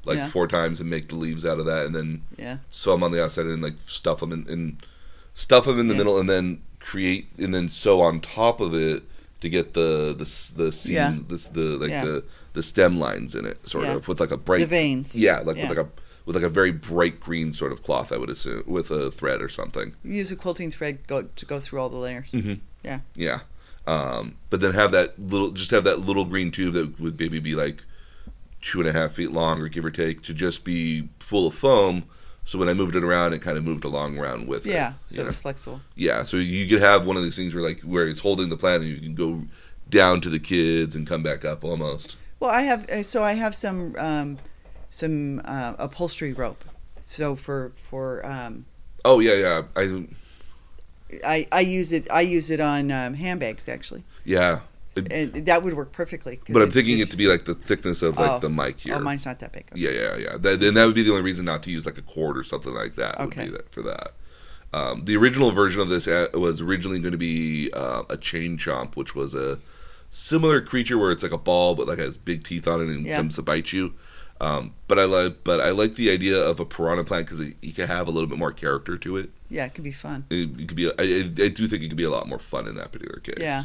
[0.05, 0.29] like Yeah.
[0.29, 2.59] four times and make the leaves out of that, and then Yeah.
[2.71, 4.79] sew them on the outside and like stuff them in, in
[5.35, 5.99] stuff them in the Yeah.
[5.99, 9.05] middle, and then create and then sew on top of it
[9.41, 11.17] to get the the the seam Yeah.
[11.29, 12.05] this the like Yeah.
[12.05, 12.25] the
[12.55, 13.95] the stem lines in it sort Yeah.
[13.95, 15.15] of with like a bright The veins.
[15.15, 15.69] yeah like Yeah.
[15.69, 15.91] with like a
[16.25, 19.43] with like a very bright green sort of cloth I would assume with a thread
[19.43, 19.95] or something.
[20.05, 22.31] Use a quilting thread go to go through all the layers.
[22.33, 22.55] Mm-hmm.
[22.85, 23.01] Yeah.
[23.17, 23.41] Yeah.
[23.87, 27.41] Um, but then have that little, just have that little green tube that would maybe
[27.41, 27.83] be like
[28.61, 31.55] two and a half feet long or give or take to just be full of
[31.57, 32.05] foam.
[32.45, 34.71] So when I moved it around, it kind of moved along around with it.
[34.71, 34.93] Yeah.
[35.09, 35.81] you So it's flexible.
[35.97, 36.23] Yeah.
[36.23, 38.83] So you could have one of these things where like where it's holding the plant
[38.85, 39.43] and you can go
[39.89, 42.17] down to the kids and come back up almost.
[42.43, 44.39] Well, I have uh, so I have some um,
[44.91, 46.65] some uh, upholstery rope.
[46.99, 48.67] So for for um,
[49.05, 49.63] Oh yeah, yeah.
[49.77, 50.07] I
[51.25, 54.59] I I use it I use it on um, handbags actually, yeah.
[54.97, 56.41] It- and that would work perfectly.
[56.49, 58.39] but I'm thinking just- it to be like the thickness of like Oh.
[58.41, 58.97] the mic here.
[58.97, 59.67] Oh, mine's not that big.
[59.75, 60.37] Yeah, yeah, yeah.
[60.37, 62.43] That, then that would be the only reason not to use like a cord or
[62.43, 63.21] something like that.
[63.21, 63.51] Okay.
[63.51, 64.15] That for that.
[64.75, 68.59] Um, the original version of this uh, was originally going to be uh, a chain
[68.59, 69.61] chomp, which was a
[70.15, 73.05] similar creature where it's like a ball but like has big teeth on it and
[73.07, 73.17] Yeah.
[73.17, 73.95] comes to bite you.
[74.41, 77.55] Um, but I like, but I like the idea of a piranha plant because it,
[77.63, 79.31] you can have a little bit more character to it.
[79.49, 80.25] Yeah, it could be fun.
[80.31, 80.89] It, it could be.
[80.89, 83.21] I, I I do think it could be a lot more fun in that particular
[83.21, 83.37] case.
[83.39, 83.65] Yeah.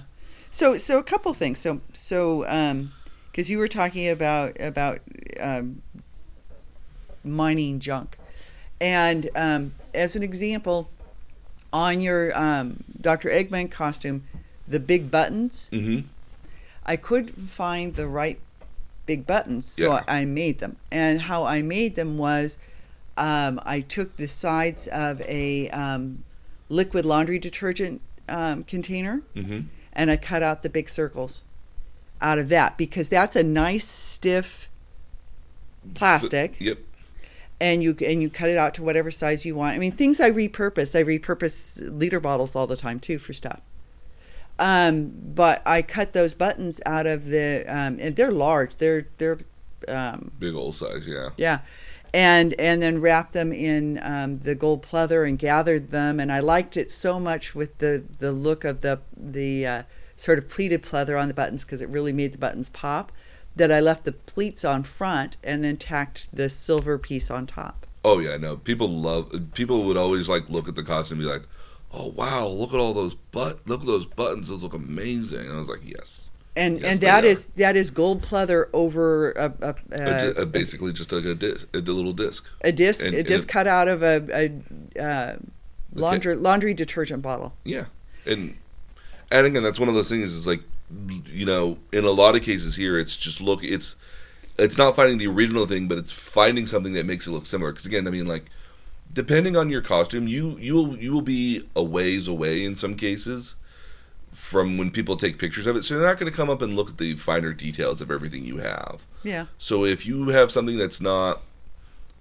[0.52, 1.58] So so a couple things.
[1.60, 2.92] So so um
[3.32, 5.02] because you were talking about about
[5.40, 5.82] um,
[7.24, 8.18] mining junk,
[8.80, 10.90] and um, as an example,
[11.74, 13.30] on your um, Dr.
[13.30, 14.24] Eggman costume,
[14.68, 16.08] the big buttons, Mm-hmm.
[16.88, 18.40] I couldn't find the right
[19.06, 20.04] big buttons, so Yeah.
[20.08, 20.78] I, I made them.
[20.92, 22.58] And how I made them was
[23.18, 26.24] um, I took the sides of a um,
[26.70, 29.62] liquid laundry detergent um, container Mm-hmm.
[29.94, 31.44] and I cut out the big circles
[32.22, 34.70] out of that because that's a nice stiff
[35.94, 36.80] plastic Yep.
[37.62, 39.76] and you and you cut it out to whatever size you want.
[39.76, 40.94] I mean, things I repurpose.
[40.98, 43.62] I repurpose liter bottles all the time too for stuff.
[44.60, 48.76] Um, but I cut those buttons out of the um, and they're large.
[48.78, 49.40] They're they're
[49.88, 51.08] um, Big old size.
[51.08, 51.30] Yeah.
[51.38, 51.60] yeah,
[52.14, 56.20] and and then wrapped them in um, the gold pleather and gathered them.
[56.20, 59.84] And I liked it so much with the the look of the the uh,
[60.16, 63.12] sort of pleated pleather on the buttons because it really made the buttons pop.
[63.56, 67.88] That I left the pleats on front and then tacked the silver piece on top.
[68.06, 68.58] Oh yeah, no.
[68.58, 69.32] People love.
[69.54, 71.44] People would always like look at the costume and be like,
[71.94, 73.60] "Oh wow, look at all those butt.
[73.66, 74.48] Look at those buttons.
[74.48, 77.28] Those look amazing." And I was like, "Yes." And Yes, and that are.
[77.28, 81.68] is that is gold pleather over a a, a, uh, basically, just like a disc,
[81.74, 82.46] a little disc.
[82.62, 84.52] a disc, and- a and disc cut out of a,
[84.98, 85.36] a uh,
[85.94, 87.54] laundry laundry detergent bottle.
[87.64, 87.86] Yeah,
[88.26, 88.56] and
[89.30, 90.34] and again, that's one of those things.
[90.34, 90.62] Is like,
[91.28, 93.64] you know, in a lot of cases here, it's just look.
[93.64, 93.96] It's
[94.58, 97.72] it's not finding the original thing, but it's finding something that makes it look similar.
[97.72, 98.46] Because again, I mean, like,
[99.18, 102.94] depending on your costume, you you will you will be a ways away in some
[102.94, 103.56] cases
[104.32, 105.84] from when people take pictures of it.
[105.84, 108.46] So they're not going to come up and look at the finer details of everything
[108.46, 109.08] you have.
[109.24, 109.48] Yeah.
[109.58, 111.42] So if you have something that's not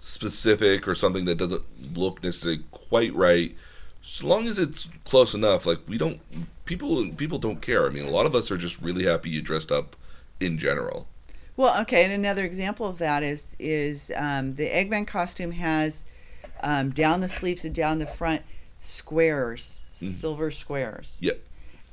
[0.01, 1.63] specific or something that doesn't
[1.95, 3.55] look necessarily quite right,
[4.03, 6.23] as long as it's close enough, like we don't
[6.65, 7.87] people people don't care.
[7.87, 9.97] I mean, a lot of us are just really happy you dressed up
[10.41, 11.07] in general.
[11.59, 16.07] Well, okay, and another example of that is is um, the Eggman costume has
[16.63, 18.43] um, down the sleeves and down the front
[18.81, 20.11] squares, Mhm.
[20.11, 21.17] silver squares.
[21.21, 21.41] Yep.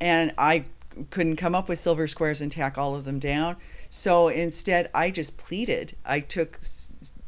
[0.01, 0.65] And I
[1.09, 3.55] couldn't come up with silver squares and tack all of them down,
[3.89, 5.95] so instead I just pleated.
[6.05, 6.59] I took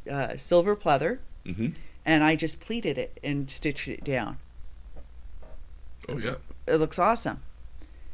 [0.09, 1.69] uh, silver pleather hmm
[2.07, 4.37] and I just pleated it and stitched it down.
[6.07, 6.35] Oh yeah.
[6.67, 7.41] It looks awesome.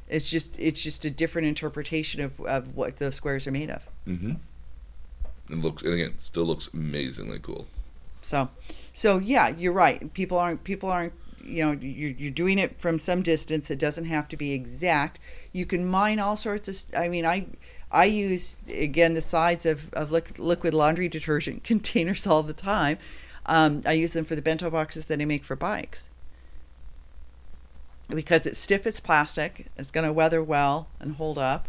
[0.07, 3.83] It's just it's just a different interpretation of, of what those squares are made of.
[4.07, 4.33] Mm-hmm.
[5.49, 7.67] And looks and again, still looks amazingly cool.
[8.21, 8.49] So,
[8.93, 10.13] so yeah, you're right.
[10.13, 11.13] People aren't people aren't
[11.43, 13.69] you know you're, you're doing it from some distance.
[13.71, 15.19] It doesn't have to be exact.
[15.51, 16.95] You can mine all sorts of.
[16.95, 17.47] I mean, I
[17.91, 22.97] I use again the sides of of liquid, liquid laundry detergent containers all the time.
[23.45, 26.09] Um, I use them for the bento boxes that I make for bikes
[28.15, 28.85] because it's stiff.
[28.85, 29.67] It's plastic.
[29.77, 31.67] It's going to weather well and hold up.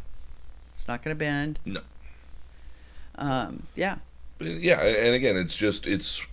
[0.75, 1.59] It's not going to bend.
[1.65, 1.81] No.
[3.17, 3.97] Um, yeah.
[4.41, 6.27] Yeah, and again, it's just it's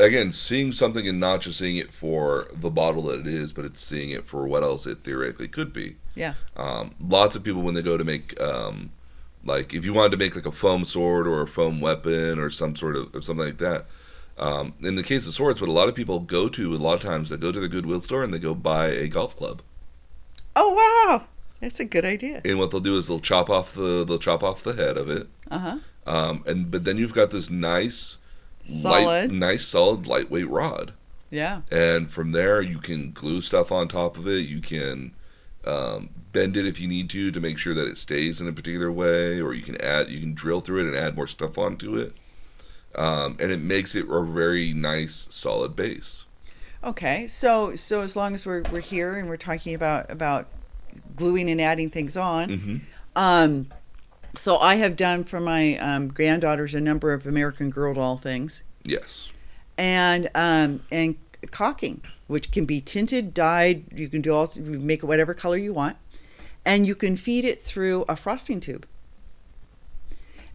[0.00, 3.64] again seeing something and not just seeing it for the bottle that it is, but
[3.64, 5.96] it's seeing it for what else it theoretically could be.
[6.14, 6.34] Yeah.
[6.56, 8.90] Um, lots of people when they go to make um,
[9.44, 12.50] like if you wanted to make like a foam sword or a foam weapon or
[12.50, 13.86] some sort of or something like that.
[14.38, 16.94] Um, in the case of swords, what a lot of people go to a lot
[16.94, 19.60] of times they go to the Goodwill store and they go buy a golf club.
[20.56, 21.26] Oh wow,
[21.60, 22.40] that's a good idea.
[22.44, 25.10] And what they'll do is they'll chop off the they'll chop off the head of
[25.10, 25.28] it.
[25.50, 25.78] Uh huh.
[26.06, 28.18] Um, and but then you've got this nice
[28.66, 29.30] Solid.
[29.30, 30.92] light, nice solid lightweight rod.
[31.30, 31.60] Yeah.
[31.70, 35.12] and from there you can glue stuff on top of it you can
[35.64, 38.52] um, bend it if you need to to make sure that it stays in a
[38.52, 41.56] particular way or you can add you can drill through it and add more stuff
[41.56, 42.14] onto it
[42.96, 46.24] um, and it makes it a very nice solid base
[46.82, 50.48] Okay, so so as long as we're we're here and we're talking about about
[51.14, 52.76] gluing and adding things on, mm-hmm.
[53.14, 53.68] um,
[54.34, 58.62] so I have done for my um, granddaughters a number of American Girl doll things,
[58.84, 59.30] yes
[59.80, 61.16] and um, and
[61.50, 63.86] caulking, which can be tinted, dyed.
[63.94, 65.96] You can do all you make it whatever color you want,
[66.66, 68.86] and you can feed it through a frosting tube.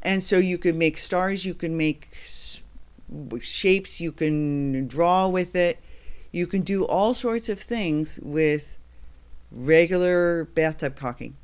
[0.04, 2.10] And so you can make stars, you can make
[3.42, 5.80] shapes, you can draw with it,
[6.32, 8.78] you can do all sorts of things with
[9.52, 11.36] regular bathtub caulking.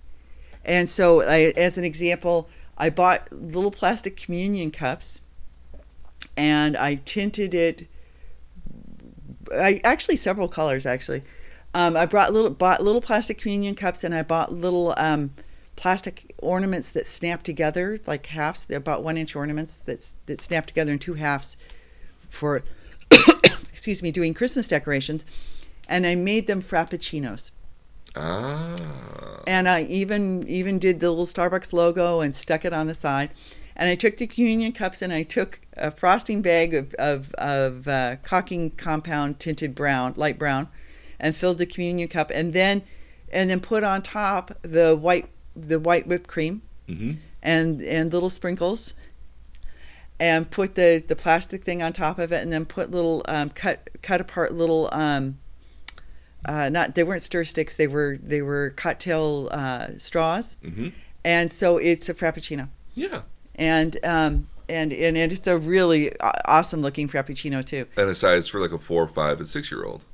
[0.63, 2.47] And so, I, as an example,
[2.77, 5.21] I bought little plastic communion cups
[6.37, 7.87] and I tinted it.
[9.53, 11.23] I actually several colors actually.
[11.73, 15.31] Um, I brought little bought little plastic communion cups and I bought little um,
[15.75, 18.63] plastic ornaments that snap together like halves.
[18.63, 21.57] They're about one inch ornaments that that snap together in two halves
[22.29, 22.63] for
[23.69, 25.25] excuse me doing Christmas decorations,
[25.87, 27.51] and I made them frappuccinos.
[28.15, 28.75] Ah
[29.47, 33.31] And I even even did the little Starbucks logo and stuck it on the side.
[33.75, 37.87] And I took the communion cups and I took a frosting bag of of, of
[37.87, 40.67] uh, caulking compound tinted brown, light brown,
[41.19, 42.83] and filled the communion cup, and then
[43.31, 47.13] and then put on top the white the white whipped cream mm-hmm.
[47.41, 48.93] and and little sprinkles
[50.19, 53.49] and put the the plastic thing on top of it and then put little um,
[53.49, 55.39] cut cut apart little um,
[56.45, 60.57] uh, not they weren't stir sticks they were they were cocktail uh, straws.
[60.63, 60.89] Mm-hmm.
[61.23, 62.69] and so it's a frappuccino.
[62.95, 63.21] Yeah.
[63.55, 66.13] And um, and and it's a really
[66.45, 67.85] awesome looking frappuccino too.
[67.97, 70.05] And a size for like a four five and six year old.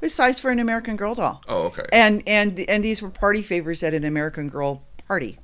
[0.00, 1.42] With size for an American Girl doll.
[1.48, 1.86] Oh okay.
[1.92, 5.38] And and and these were party favors at an American Girl party.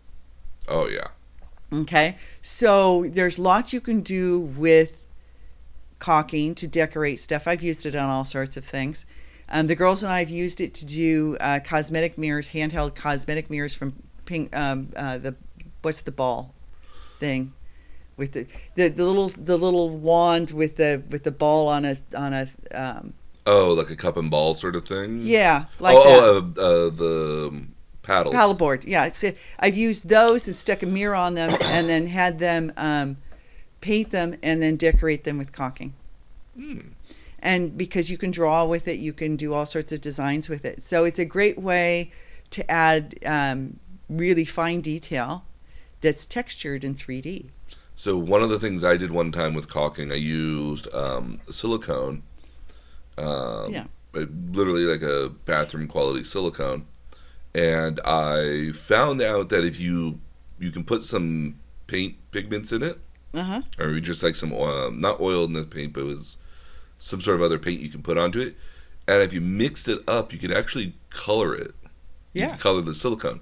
[0.67, 1.09] Oh yeah.
[1.71, 4.97] Okay, so there's lots you can do with
[5.99, 7.47] caulking to decorate stuff.
[7.47, 9.05] I've used it on all sorts of things.
[9.51, 13.51] Um, the girls and I have used it to do uh, cosmetic mirrors, handheld cosmetic
[13.51, 13.95] mirrors from
[14.27, 14.55] Pink.
[14.55, 15.35] Um, uh, the
[15.83, 16.55] what's the ball
[17.21, 17.53] thing
[18.17, 21.97] with the, the the little the little wand with the with the ball on a
[22.15, 23.15] on a um,
[23.47, 26.61] oh like a cup and ball sort of thing yeah like oh, that.
[26.61, 27.69] oh uh, uh, the
[28.09, 28.85] paddle paddleboard.
[28.87, 32.73] Yeah, so I've used those and stuck a mirror on them, and then had them
[32.77, 33.19] um,
[33.81, 35.95] paint them and then decorate them with caulking.
[36.57, 36.81] Hmm.
[37.41, 40.65] And because you can draw with it, you can do all sorts of designs with
[40.65, 40.83] it.
[40.85, 42.11] So it's a great way
[42.51, 43.79] to add um,
[44.09, 45.45] really fine detail
[46.01, 47.51] that's textured in 3D.
[47.95, 52.23] So one of the things I did one time with caulking, I used um, silicone.
[53.17, 53.85] Um, Yeah.
[54.15, 56.87] Literally like a bathroom quality silicone,
[57.55, 60.19] and I found out that if you
[60.59, 62.99] you can put some paint pigments in it,
[63.35, 63.63] Uh huh.
[63.79, 66.37] or just like some oil, not oil in the paint, but it was
[66.99, 68.57] some sort of other paint you can put onto it,
[69.07, 71.75] and if you mixed it up, you could actually color it.
[72.33, 72.51] You Yeah.
[72.53, 73.41] could color the silicone.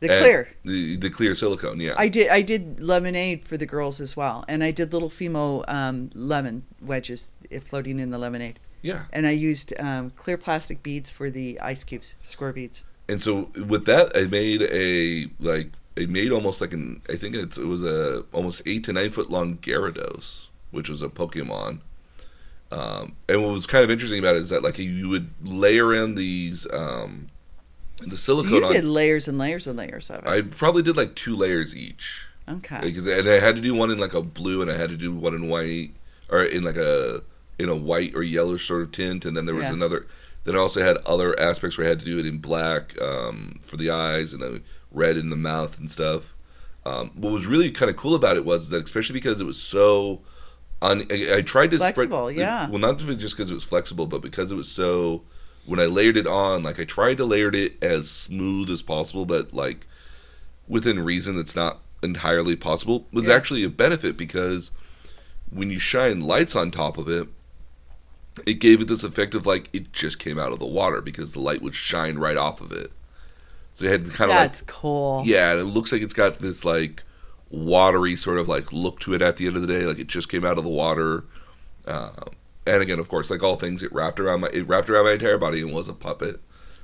[0.00, 0.48] The And- clear.
[0.64, 1.94] the the clear silicone, yeah.
[1.96, 2.28] I did.
[2.28, 6.64] I did lemonade for the girls as well, and I did little Fimo um, lemon
[6.82, 8.58] wedges eh, floating in the lemonade.
[8.82, 9.04] yeah.
[9.12, 12.82] And I used um, clear plastic beads for the ice cubes, square beads.
[13.08, 17.34] And so with that, I made a like I made almost like an I think
[17.34, 21.78] it's, it was a almost eight to nine foot long Gyarados, which was a Pokemon.
[22.72, 25.94] Um, and what was kind of interesting about it is that like you would layer
[25.94, 27.28] in these um,
[28.00, 28.92] the So silicone you did on.
[28.92, 30.28] layers and layers and layers of it.
[30.28, 32.24] I probably did like two layers each.
[32.48, 32.80] okay.
[32.82, 34.96] Because and I had to do one in like a blue and I had to
[34.96, 35.92] do one in white
[36.28, 37.22] or in like a
[37.58, 39.72] in a white or yellow sort of tint and then there was Yeah.
[39.72, 40.06] another
[40.44, 43.58] then I also had other aspects where I had to do it in black um,
[43.62, 44.60] for the eyes and a
[44.92, 46.36] red in the mouth and stuff.
[46.84, 49.60] Um, what was really kind of cool about it was that especially because it was
[49.60, 50.20] so
[50.90, 52.68] un- I, I tried to Flexible, spread yeah.
[52.68, 55.22] well not just because it was flexible but because it was so
[55.66, 59.24] when I layered it on like I tried to layer it as smooth as possible
[59.26, 59.86] but like
[60.68, 63.34] within reason it's not entirely possible was Yeah.
[63.34, 64.70] actually a benefit because
[65.50, 67.28] when you shine lights on top of it
[68.46, 71.32] it gave it this effect of like it just came out of the water because
[71.32, 72.92] the light would shine right off of it
[73.74, 75.22] so it had kind of like That's cool.
[75.24, 77.02] yeah and it looks like it's got this like
[77.50, 80.08] watery sort of like look to it at the end of the day like it
[80.08, 81.24] just came out of the water.
[81.86, 82.30] Um,
[82.66, 85.12] and again of course like all things it wrapped around my it wrapped around my
[85.12, 86.40] entire body and was a puppet.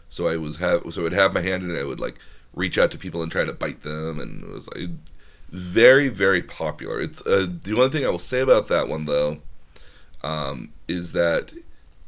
[0.08, 2.18] So i was have so i would have my hand in it i would like
[2.54, 4.90] reach out to people and try to bite them and it was like
[5.50, 7.00] very very popular.
[7.00, 9.38] It's uh, the one thing i will say about that one though
[10.22, 11.52] um, is that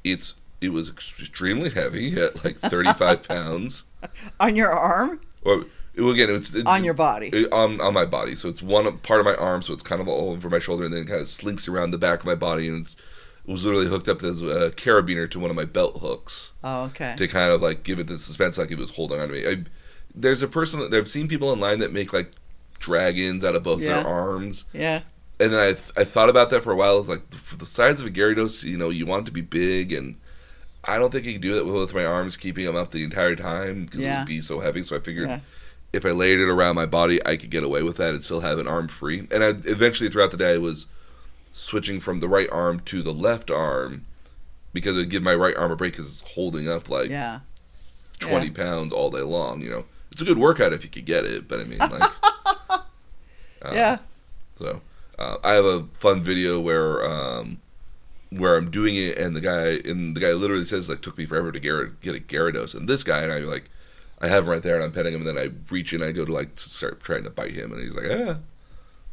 [0.05, 3.83] it's it was extremely heavy at like 35 pounds.
[4.41, 5.21] On your arm?
[5.43, 5.67] or
[5.97, 7.29] well, again it's, it's On your body.
[7.33, 8.35] it- on on my body.
[8.35, 10.85] So it's one part of my arm, so it's kind of all over my shoulder,
[10.85, 12.97] and then it kind of slinks around the back of my body, and it's,
[13.47, 16.85] it was literally hooked up as a carabiner to one of my belt hooks Oh,
[16.85, 17.15] okay.
[17.19, 19.47] to kind of like give it the suspense, like it was holding on to me.
[19.47, 19.65] I,
[20.15, 22.33] there's a person that I've seen people online that make like
[22.79, 23.97] dragons out of both Yeah.
[24.01, 25.01] their arms, Yeah.
[25.41, 26.99] and then I th- I thought about that for a while.
[27.01, 29.41] It's like for the size of a Gyarados, you know, you want it to be
[29.43, 30.17] big, and
[30.85, 33.37] I don't think I can do that with my arms keeping them up the entire
[33.37, 34.83] time because it would be so heavy.
[34.83, 35.41] So I figured Yeah.
[35.95, 38.41] If I laid it around my body, I could get away with that and still
[38.41, 39.27] have an arm free.
[39.31, 40.87] And I eventually throughout the day, I was
[41.53, 44.05] switching from the right arm to the left arm
[44.73, 47.41] because it'd give my right arm a break because it's holding up like Yeah.
[48.21, 49.61] 20 pounds all day long.
[49.61, 52.03] You know, it's a good workout if you could get it, but I mean, like,
[52.71, 52.81] uh,
[53.73, 53.99] yeah.
[54.59, 54.81] So
[55.19, 57.61] uh, I have a fun video where um,
[58.31, 61.27] where I'm doing it, and the guy and the guy literally says like took me
[61.27, 63.71] forever to get get a Gyarados, and this guy and I like
[64.25, 66.13] I have him right there, and I'm petting him, and then I reach in, I
[66.13, 68.39] go to like to start trying to bite him, and he's like, ah,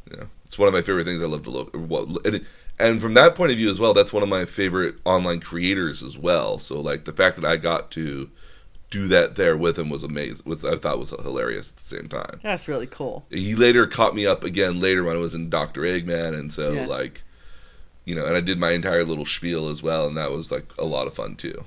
[0.09, 1.71] you know, it's one of my favorite things I love to look.
[1.73, 2.43] Well, and, it-
[2.79, 6.01] and from that point of view as well, that's one of my favorite online creators
[6.01, 6.57] as well.
[6.57, 8.31] So like the fact that I got to
[8.89, 10.41] do that there with him was amazing.
[10.45, 13.23] Was I thought was hilarious at the same time That's really cool.
[13.29, 16.71] he later caught me up again later when I was in Doctor Eggman, and so
[16.73, 16.87] Yeah.
[16.87, 17.21] like,
[18.03, 20.65] you know, and I did my entire little spiel as well, and that was like
[20.79, 21.65] a lot of fun too.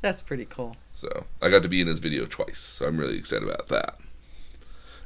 [0.00, 0.76] That's pretty cool.
[1.04, 3.98] So I got to be in his video twice, so I'm really excited about that.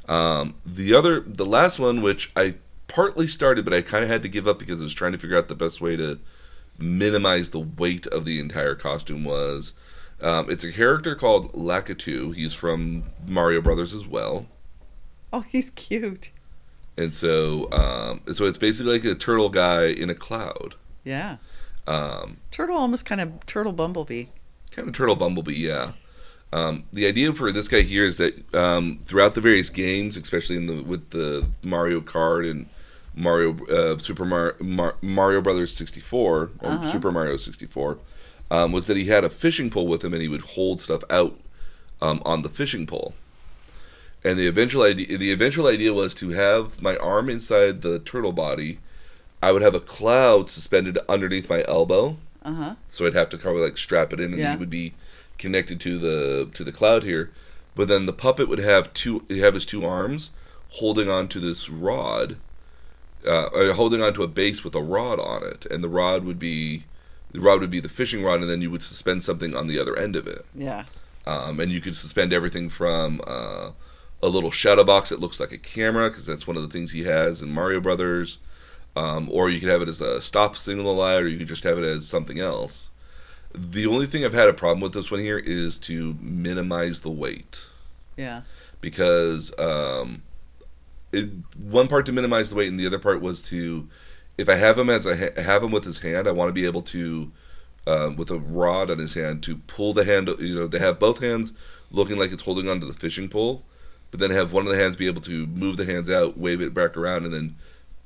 [0.07, 2.55] Um, the other, the last one, which I
[2.87, 5.17] partly started, but I kind of had to give up because I was trying to
[5.17, 6.19] figure out the best way to
[6.77, 9.73] minimize the weight of the entire costume was.
[10.21, 12.33] Um, it's a character called Lakitu.
[12.33, 14.47] He's from Mario Brothers as well.
[15.33, 16.31] Oh, he's cute.
[16.97, 20.75] And so, um, so it's basically like a turtle guy in a cloud.
[21.03, 21.37] Yeah.
[21.87, 24.25] Um, Turtle almost kind of turtle bumblebee.
[24.71, 25.93] Kind of turtle bumblebee, yeah.
[26.51, 30.55] Um, the idea for this guy here is that um, throughout the various games, especially
[30.57, 32.67] in the with the Mario Kart and
[33.15, 36.91] Mario uh, Super Mar- Mar- Mario Brothers 64 or Uh-huh.
[36.91, 37.99] Super Mario 64,
[38.49, 41.03] um, was that he had a fishing pole with him and he would hold stuff
[41.09, 41.37] out
[42.01, 43.13] um, on the fishing pole.
[44.23, 48.31] And the eventual idea, the eventual idea was to have my arm inside the turtle
[48.33, 48.79] body.
[49.41, 52.75] I would have a cloud suspended underneath my elbow, Uh huh.
[52.87, 54.51] so I'd have to kind of like strap it in, and Yeah.
[54.53, 54.93] he would be
[55.37, 57.31] connected to the to the cloud here.
[57.75, 60.31] But then the puppet would have two have his two arms
[60.73, 62.37] holding on to this rod,
[63.25, 66.39] uh, or holding onto a base with a rod on it, and the rod would
[66.39, 66.83] be
[67.31, 69.79] the rod would be the fishing rod, and then you would suspend something on the
[69.79, 70.45] other end of it.
[70.55, 70.85] Yeah.
[71.27, 73.71] Um, and you could suspend everything from uh,
[74.23, 76.91] a little shadow box that looks like a camera, because that's one of the things
[76.91, 78.37] he has in Mario Brothers.
[78.95, 81.63] Um, or you could have it as a stop signal light, or you could just
[81.63, 82.89] have it as something else.
[83.53, 87.09] The only thing I've had a problem with this one here is to minimize the
[87.09, 87.65] weight.
[88.17, 88.41] Yeah.
[88.81, 90.23] because um,
[91.13, 93.87] it, one part to minimize the weight, and the other part was to,
[94.37, 96.53] if I have him as I ha- have him with his hand, I want to
[96.53, 97.31] be able to,
[97.87, 100.29] um, with a rod on his hand, to pull the hand.
[100.39, 101.53] You know, to have both hands
[101.91, 103.63] looking like it's holding onto the fishing pole,
[104.11, 106.61] but then have one of the hands be able to move the hands out, wave
[106.61, 107.55] it back around, and then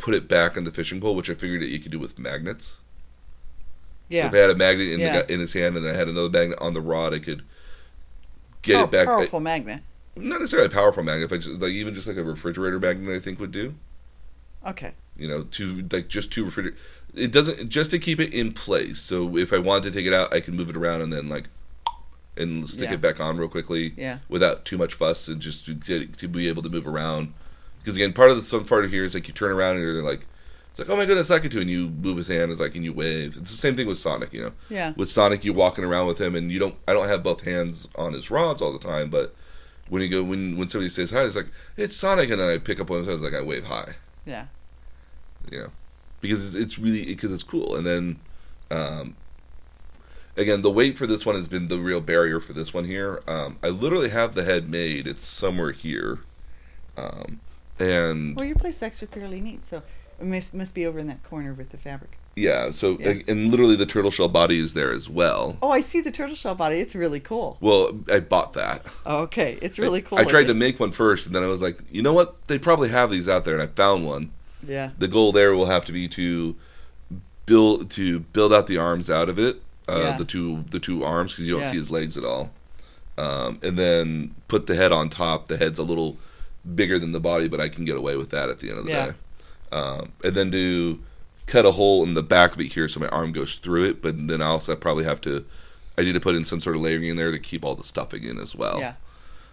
[0.04, 2.20] put it back on the fishing pole, which I figured that you could do with
[2.20, 2.66] magnets.
[2.68, 4.28] So Yeah.
[4.28, 5.22] if I had a magnet in, Yeah.
[5.22, 7.41] the, in his hand and I had another magnet on the rod, I could
[8.62, 9.08] get it oh, back.
[9.08, 9.82] Powerful magnet.
[10.18, 13.16] not necessarily a powerful magnet, if I just, like even just like a refrigerator magnet,
[13.16, 13.76] I think would do.
[14.68, 14.91] Okay.
[15.16, 16.78] You know, two like just two refrigerator.
[17.16, 18.99] It doesn't just to keep it in place.
[18.99, 21.30] So if I want to take it out, I can move it around and then
[21.30, 21.45] like
[22.36, 22.95] and stick Yeah.
[22.95, 24.18] it back on real quickly Yeah.
[24.28, 27.34] without too much fuss and just to, to be able to move around.
[27.84, 29.82] Because again, part of the some part of here is like you turn around and
[29.82, 30.26] you're like,
[30.72, 32.94] it's like oh my goodness, do, and you move his hand, it's like and you
[32.94, 33.36] wave.
[33.38, 34.94] It's the same thing with Sonic, you know Yeah.
[34.96, 36.76] with Sonic, you're walking around with him, and you don't.
[36.88, 39.36] I don't have both hands on his rods all the time, but
[39.90, 42.58] when you go, when when somebody says hi, it's like it's Sonic, and then I
[42.58, 44.46] pick up one of his hands, like I wave hi, Yeah.
[45.52, 45.72] you know,
[46.22, 47.76] because it's, it's really because it's cool.
[47.76, 48.20] And then,
[48.72, 49.16] um,
[50.38, 53.22] again, the weight for this one has been the real barrier for this one here.
[53.28, 56.20] Um, I literally have the head made; it's somewhere here,
[56.98, 57.42] um,
[57.92, 59.84] and Well, your place is actually fairly neat, so
[60.20, 62.18] it must, must be over in that corner with the fabric.
[62.36, 62.72] yeah.
[62.72, 63.16] So Yeah.
[63.28, 65.58] and literally the turtle shell body is there as well.
[65.62, 66.78] Oh, I see the turtle shell body.
[66.80, 67.58] It's really cool.
[67.62, 68.86] Well, I bought that.
[69.06, 70.18] Oh, okay, it's really cool.
[70.18, 72.48] I tried to make one first, and then I was like, you know what?
[72.48, 74.32] They probably have these out there, and I found one.
[74.66, 74.92] Yeah.
[74.98, 76.56] The goal there will have to be to
[77.46, 80.18] build to build out the arms out of it, uh, Yeah.
[80.18, 81.72] the two the two arms, because you don't Yeah.
[81.72, 82.52] see his legs at all,
[83.18, 85.50] um, and then put the head on top.
[85.50, 86.18] The head's a little
[86.76, 88.86] bigger than the body, but I can get away with that at the end of
[88.86, 89.05] the Yeah.
[89.07, 89.14] day.
[89.72, 90.99] Um, and then to
[91.47, 94.01] cut a hole in the back of it here so my arm goes through it,
[94.01, 95.45] but then I also probably have to.
[95.97, 97.84] I need to put in some sort of layering in there to keep all the
[97.84, 98.80] stuffing in as well.
[98.80, 98.93] Yeah.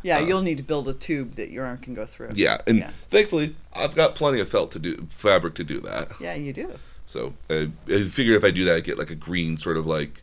[0.03, 2.31] Yeah, Uh, you'll need to build a tube that your arm can go through.
[2.35, 2.91] Yeah, and Yeah.
[3.11, 6.13] thankfully I've got plenty of felt to do fabric to do that.
[6.21, 6.73] Yeah, you do.
[7.07, 9.85] So I, I figured if I do that, I get like a green sort of
[9.85, 10.23] like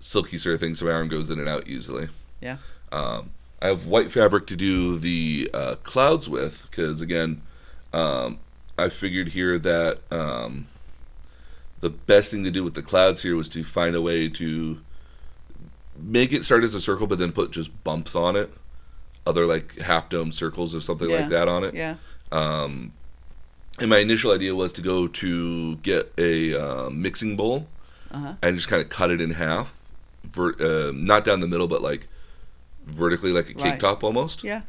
[0.00, 2.08] silky sort of thing, so my arm goes in and out easily.
[2.40, 2.56] Yeah.
[2.90, 3.30] Um,
[3.62, 7.42] I have white fabric to do the uh, clouds with because again,
[7.92, 8.38] um,
[8.78, 10.66] I figured here that um,
[11.80, 14.80] the best thing to do with the clouds here was to find a way to
[15.96, 18.52] make it start as a circle, but then put just bumps on it,
[19.26, 21.20] other like half dome circles or something Yeah.
[21.20, 21.74] like that on it.
[21.74, 21.96] Yeah.
[22.32, 22.92] Um,
[23.78, 27.66] and my initial idea was to go to get a uh, mixing bowl
[28.10, 28.34] Uh-huh.
[28.42, 29.74] and just kind of cut it in half,
[30.24, 32.08] ver- uh, not down the middle, but like
[32.86, 33.80] vertically, like a cake Right.
[33.80, 34.44] top almost.
[34.44, 34.62] Yeah.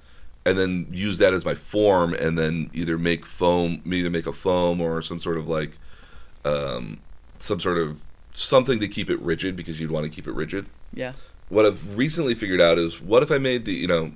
[0.45, 4.33] And then use that as my form, and then either make foam, either make a
[4.33, 5.77] foam or some sort of like,
[6.43, 6.99] um,
[7.39, 7.97] some sort of
[8.33, 10.65] something to keep it rigid because you'd want to keep it rigid.
[10.93, 11.13] Yeah.
[11.49, 14.11] What I've recently figured out is what if I made the you know,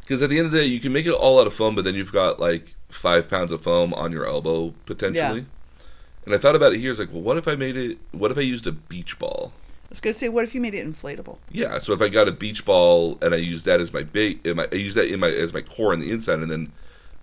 [0.00, 1.74] because at the end of the day you can make it all out of foam,
[1.74, 5.40] but then you've got like five pounds of foam on your elbow potentially.
[5.40, 5.84] Yeah.
[6.26, 6.90] And I thought about it here.
[6.90, 7.98] It's like, well, what if I made it?
[8.12, 9.52] What if I used a beach ball?
[9.88, 11.38] I was gonna say, what if you made it inflatable?
[11.50, 11.78] Yeah.
[11.78, 14.68] So if I got a beach ball and I use that as my bait, my,
[14.70, 16.72] I use that in my as my core on the inside, and then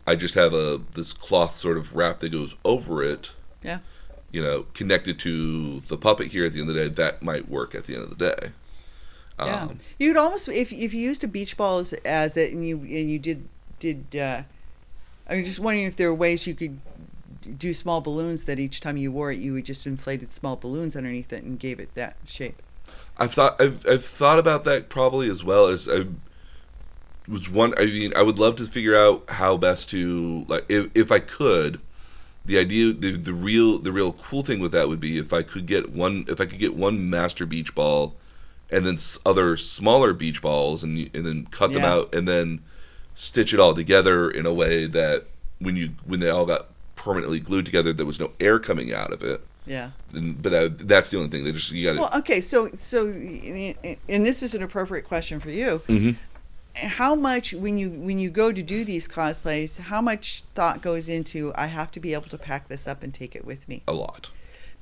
[0.08, 3.32] I just have a this cloth sort of wrap that goes over it.
[3.62, 3.80] Yeah.
[4.32, 7.48] You know, connected to the puppet here at the end of the day, that might
[7.48, 8.52] work at the end of the day.
[9.38, 9.64] Yeah.
[9.64, 12.78] Um, You'd almost if if you used a beach ball as, as it and you
[12.80, 13.48] and you did
[13.80, 14.16] did.
[14.16, 14.42] Uh,
[15.28, 16.80] I'm just wondering if there are ways you could
[17.58, 20.96] do small balloons that each time you wore it, you would just inflated small balloons
[20.96, 22.62] underneath it and gave it that shape.
[23.18, 26.06] I've thought I've I've thought about that probably as well as I
[27.28, 27.74] was one.
[27.78, 31.20] I mean, I would love to figure out how best to like if if I
[31.20, 31.80] could.
[32.48, 35.42] The idea, the, the real the real cool thing with that would be if I
[35.42, 38.14] could get one if I could get one master beach ball,
[38.70, 41.94] and then other smaller beach balls and and then cut them Yeah.
[41.94, 42.62] out and then
[43.16, 45.26] stitch it all together in a way that
[45.58, 46.68] when you when they all got
[47.06, 49.40] permanently glued together, there was no air coming out of it.
[49.68, 49.92] Yeah.
[50.14, 51.44] And, but that, that's the only thing.
[51.46, 52.00] They just you got to.
[52.02, 52.42] Well, okay.
[52.42, 55.82] So so, and this is an appropriate question for you.
[55.88, 56.16] Mhm.
[56.76, 61.08] how much when you when you go to do these cosplays how much thought goes
[61.08, 63.82] into i have to be able to pack this up and take it with me
[63.88, 64.28] a lot.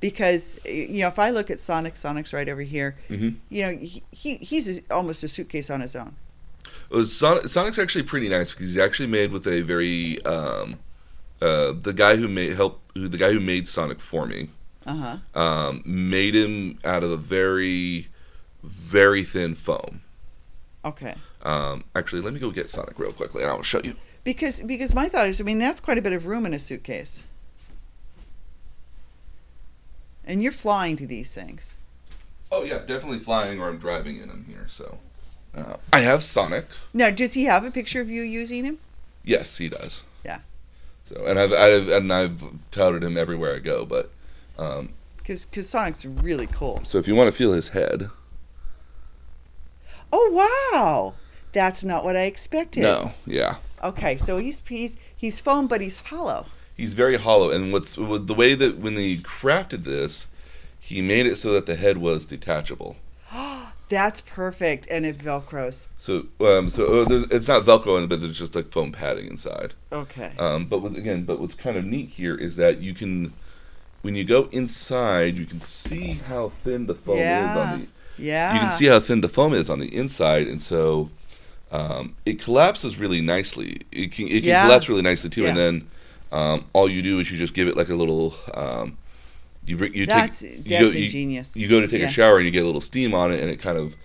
[0.00, 3.36] because you know if i look at sonic sonic's right over here Mhm.
[3.48, 6.16] you know he, he he's a, almost a suitcase on his own
[6.90, 10.80] Uh, Sonic, Sonic's actually pretty nice because he's actually made with a very um,
[11.42, 14.48] uh, the guy who made help who the guy who made Sonic for me
[14.86, 18.08] uh-huh um, made him out of a very
[18.62, 20.00] very thin foam.
[20.84, 23.94] okay Um, actually, let me go get Sonic real quickly and I'll show you.
[24.24, 26.58] because because my thought is i mean that's quite a bit of room in a
[26.58, 27.22] suitcase
[30.26, 31.74] and you're flying to these things
[32.52, 34.66] Oh yeah, definitely flying or I'm driving in him here.
[34.68, 34.98] So
[35.56, 36.66] Uh, I have Sonic.
[36.92, 38.78] Now, does he have a picture of you using him?
[39.24, 40.04] Yes, he does.
[40.24, 40.40] Yeah.
[41.08, 43.84] So and I've, I've and I've touted him everywhere I go.
[43.84, 44.10] But
[44.58, 46.80] um, Because Sonic's really cool.
[46.84, 48.08] so if you want to feel his head,
[50.12, 51.14] Oh wow,
[51.52, 52.82] that's not what I expected.
[52.82, 56.46] no, yeah, Okay, so he's he's he's foam, but he's hollow.
[56.76, 57.50] he's very hollow.
[57.50, 60.26] And what's the way that when they crafted this,
[60.78, 62.96] he made it so that the head was detachable.
[63.94, 65.86] That's perfect, and it velcros.
[65.98, 68.90] So um, so uh, there's, it's not Velcro, in it, but there's just like foam
[68.90, 69.74] padding inside.
[69.92, 70.32] Okay.
[70.36, 73.32] Um, but with, again, but what's kind of neat here is that you can,
[74.02, 77.86] when you go inside, you can see how thin the foam is on the.
[78.18, 78.52] yeah.
[78.54, 81.10] You can see how thin the foam is on the inside, and so
[81.70, 83.82] um, it collapses really nicely.
[83.92, 84.64] It can it can Yeah.
[84.66, 85.88] collapse really nicely too, and then
[86.32, 88.34] um, all you do is you just give it like a little.
[88.54, 88.98] Um,
[89.66, 91.56] you bring you That's take that's you go, ingenious.
[91.56, 92.08] you go to take Yeah.
[92.08, 93.96] a shower and you get a little steam on it, and it kind of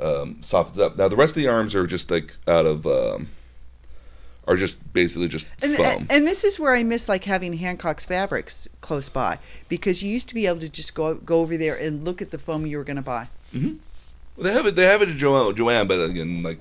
[0.00, 0.96] um, softens up.
[0.96, 2.86] Now the rest of the arms are just like out of.
[2.86, 3.28] Um,
[4.46, 6.06] are just basically just and, foam.
[6.10, 9.38] and this is where I miss like having Hancock's fabrics close by
[9.70, 12.30] because you used to be able to just go go over there and look at
[12.30, 13.28] the foam you were going to buy.
[13.54, 13.72] Well,
[14.36, 14.74] they have it.
[14.76, 16.60] They have it at Joann, Joann, but again, like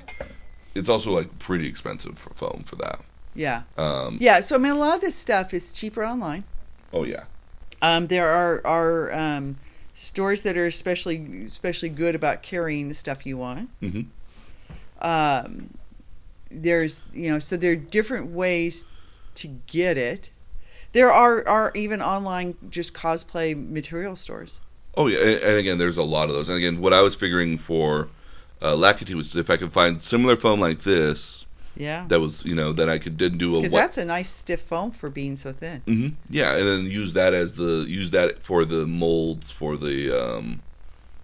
[0.73, 3.01] it's also like pretty expensive for foam for that.
[3.35, 3.63] Yeah.
[3.77, 4.39] Um, Yeah.
[4.39, 6.45] So I mean, a lot of this stuff is cheaper online.
[6.93, 7.23] Oh yeah.
[7.83, 9.57] Um, there are are um,
[9.93, 13.69] stores that are especially especially good about carrying the stuff you want.
[13.81, 14.01] hmm
[15.01, 15.77] Um,
[16.49, 18.87] there's you know so there are different ways
[19.35, 20.29] to get it.
[20.93, 24.61] There are are even online just cosplay material stores.
[24.95, 26.47] Oh yeah, and, and again, there's a lot of those.
[26.47, 28.07] And again, what I was figuring for
[28.61, 32.05] uh, Lakitu was if I could find similar foam like this, Yeah.
[32.09, 34.61] that was you know that I could then do a Because that's a nice stiff
[34.61, 35.81] foam for being so thin.
[35.85, 40.11] hmm Yeah, and then use that as the use that for the molds for the
[40.11, 40.61] um,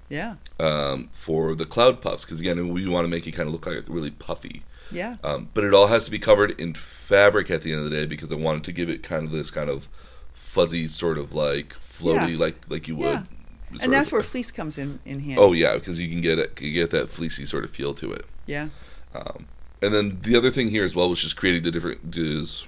[0.10, 0.36] Yeah.
[0.60, 3.66] um, for the cloud puffs because again we want to make it kind of look
[3.68, 4.64] like really puffy.
[4.92, 5.18] Yeah.
[5.24, 7.96] Um, but it all has to be covered in fabric at the end of the
[7.96, 9.88] day because I wanted to give it kind of this kind of
[10.34, 12.38] fuzzy sort of like floaty Yeah.
[12.40, 13.06] like like you would.
[13.06, 13.84] Yeah.
[13.84, 15.38] And that's of- where fleece comes in in handy.
[15.38, 18.12] Oh yeah, because you can get it, you get that fleecy sort of feel to
[18.14, 18.26] it.
[18.48, 18.70] Yeah.
[19.14, 19.46] Um,
[19.82, 22.66] and then the other thing here as well was just creating the different is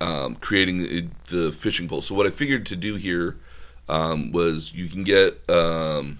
[0.00, 2.02] um, creating the- the fishing pole.
[2.02, 3.36] So what I figured to do here
[3.88, 6.18] um, was you can get um,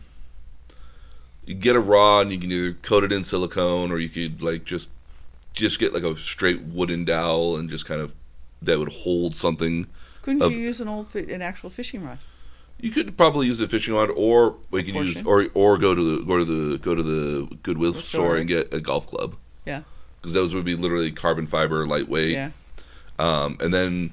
[1.45, 4.43] you get a rod and you can either coat it in silicone or you could
[4.43, 4.89] like just
[5.53, 8.15] just get like a straight wooden dowel and just kind of
[8.63, 9.87] that would hold something.
[10.23, 12.19] Couldn't of- you use an old an actual fishing rod?
[12.79, 16.03] You could probably use a fishing rod, or we can use, or or go to
[16.19, 18.37] the go to the go to the Goodwill store store.
[18.37, 19.37] and get a golf club.
[19.65, 19.83] Yeah.
[20.21, 22.33] because those would be literally carbon fiber, lightweight.
[22.33, 22.51] Yeah.
[23.19, 24.13] Um, and then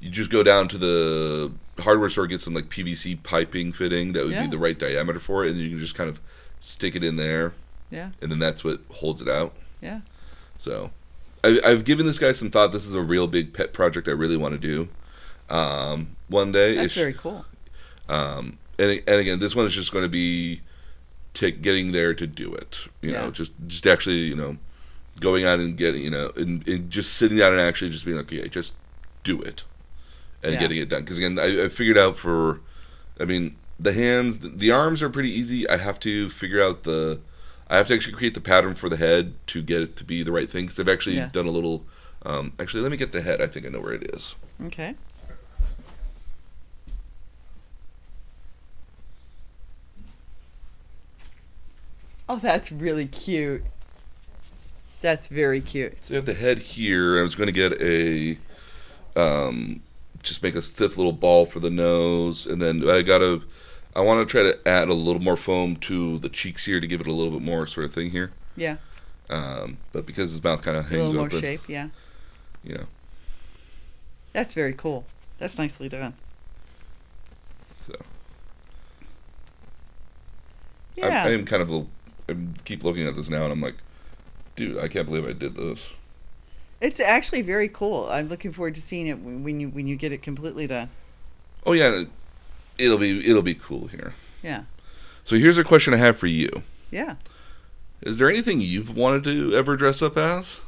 [0.00, 4.24] you just go down to the hardware store, get some like PVC piping fitting that
[4.24, 4.42] would Yeah.
[4.44, 6.20] be the right diameter for it, and you can just kind of
[6.60, 7.54] stick it in there,
[7.90, 8.10] Yeah.
[8.22, 9.52] and then that's what holds it out.
[9.82, 10.00] Yeah.
[10.58, 10.90] So,
[11.44, 12.72] I, I've given this guy some thought.
[12.72, 14.88] This is a real big pet project I really want to do.
[15.48, 17.44] Um, one day, That's It's- very cool.
[18.08, 20.60] Um, and and again, this one is just going to be
[21.34, 22.78] getting there to do it.
[23.02, 24.56] You know, just just actually, you know,
[25.20, 28.16] going out and getting, you know, and, and just sitting down and actually just being
[28.16, 28.74] like, okay, just
[29.24, 29.64] do it,
[30.42, 30.60] and Yeah.
[30.60, 31.02] getting it done.
[31.02, 32.60] Because again, I, I figured out for,
[33.18, 35.68] I mean, the hands, the, the arms are pretty easy.
[35.68, 37.20] I have to figure out the,
[37.68, 40.22] I have to actually create the pattern for the head to get it to be
[40.22, 40.64] the right thing.
[40.64, 41.28] Because I've actually Yeah.
[41.32, 41.84] done a little.
[42.24, 43.40] Um, actually, let me get the head.
[43.40, 44.36] I think I know where it is.
[44.66, 44.94] Okay.
[52.28, 53.62] Oh, that's really cute.
[55.00, 56.02] That's very cute.
[56.02, 57.18] So you have the head here.
[57.18, 58.38] I was going to get a,
[59.14, 59.82] um,
[60.22, 63.42] just make a stiff little ball for the nose, and then I got to,
[63.94, 66.86] I want to try to add a little more foam to the cheeks here to
[66.86, 68.32] give it a little bit more sort of thing here.
[68.56, 68.76] Yeah.
[69.30, 71.62] Um, but because his mouth kind of A hangs little more open, shape.
[71.68, 71.88] Yeah.
[72.64, 72.84] you know.
[74.32, 75.04] That's very cool.
[75.38, 76.14] That's nicely done.
[77.86, 77.94] So
[80.96, 81.24] Yeah.
[81.24, 81.86] I, I am kind of, a,
[82.28, 83.76] I keep looking at this now, and I'm like,
[84.56, 85.86] dude, I can't believe I did this.
[86.80, 88.06] It's actually very cool.
[88.10, 90.90] I'm looking forward to seeing it when you when you get it completely done.
[91.64, 92.04] Oh yeah,
[92.78, 94.14] it'll be it'll be cool here.
[94.42, 94.64] Yeah.
[95.24, 96.62] So here's a question I have for you.
[96.90, 97.16] Yeah.
[98.02, 100.60] Is there anything you've wanted to ever dress up as?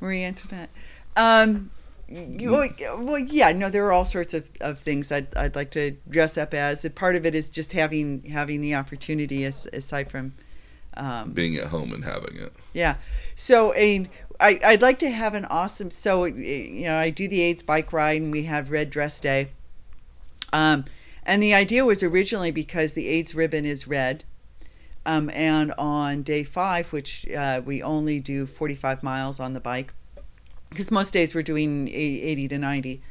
[0.00, 0.70] Marie Antoinette.
[1.16, 1.70] Um,
[2.12, 2.50] you,
[2.98, 6.36] well, yeah, no, there are all sorts of, of things I'd, I'd like to dress
[6.36, 6.86] up as.
[6.94, 10.34] Part of it is just having having the opportunity, as, aside from,
[10.96, 12.52] um, Being at home and having it.
[12.72, 12.96] yeah.
[13.34, 14.08] So, I
[14.40, 15.90] I'd like to have an awesome.
[15.90, 19.50] So, you know, I do the AIDS bike ride, and we have Red Dress Day.
[20.52, 20.84] Um,
[21.24, 24.24] and the idea was originally because the AIDS ribbon is red.
[25.06, 29.94] Um, and on day five, which uh, we only do 45 miles on the bike,
[30.72, 33.02] because most days we're doing 80, 80 to 90,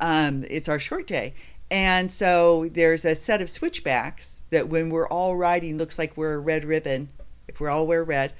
[0.00, 1.34] um, it's our short day.
[1.70, 6.34] And so there's a set of switchbacks that when we're all riding looks like we're
[6.34, 7.10] a red ribbon.
[7.46, 8.32] If we all wear red,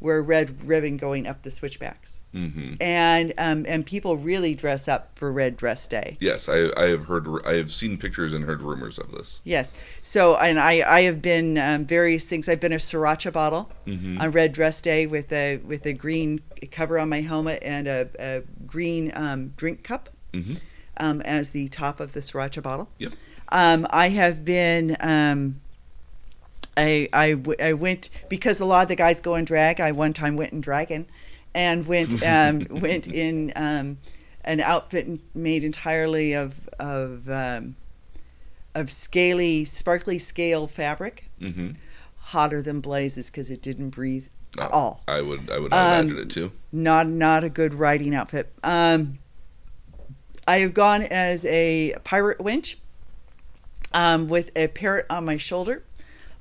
[0.00, 2.20] we're a red ribbon going up the switchbacks.
[2.36, 6.18] Hmm And um, and people really dress up for Red Dress Day.
[6.20, 9.40] Yes, I, I have heard, I have seen pictures and heard rumors of this.
[9.42, 9.72] Yes.
[10.02, 12.46] So, and I, I have been um, various things.
[12.48, 14.20] I've been a sriracha bottle Mhm.
[14.20, 16.40] on Red Dress Day with a with a green
[16.70, 20.54] cover on my helmet and a, a green um, drink cup hmm
[20.98, 22.88] um, as the top of the sriracha bottle.
[22.98, 23.12] Yep.
[23.50, 24.96] Um, I have been.
[25.00, 25.60] Um,
[26.78, 29.80] I, I, w- I went because a lot of the guys go in drag.
[29.80, 31.06] I one time went in dragon,
[31.56, 33.98] and went um, went in um,
[34.44, 37.74] an outfit made entirely of of um,
[38.74, 41.70] of scaly, sparkly scale fabric, hmm
[42.30, 44.26] hotter than blazes because it didn't breathe
[44.60, 45.00] at all.
[45.06, 46.50] I would, I would Um, imagine it too.
[46.72, 48.52] Not not a good riding outfit.
[48.64, 49.18] Um,
[50.48, 52.78] I have gone as a pirate winch
[53.92, 55.84] um, with a parrot on my shoulder.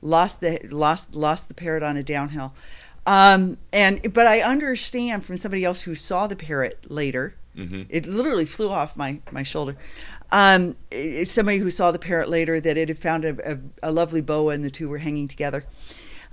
[0.02, 2.54] Lost the lost lost the parrot on a downhill.
[3.07, 7.36] Um, and but I understand from somebody else who saw the parrot later.
[7.56, 9.77] hmm It literally flew off my my shoulder.
[10.32, 13.91] Um, it- somebody who saw the parrot later that it had found a, a, a
[13.91, 15.65] lovely boa and the two were hanging together.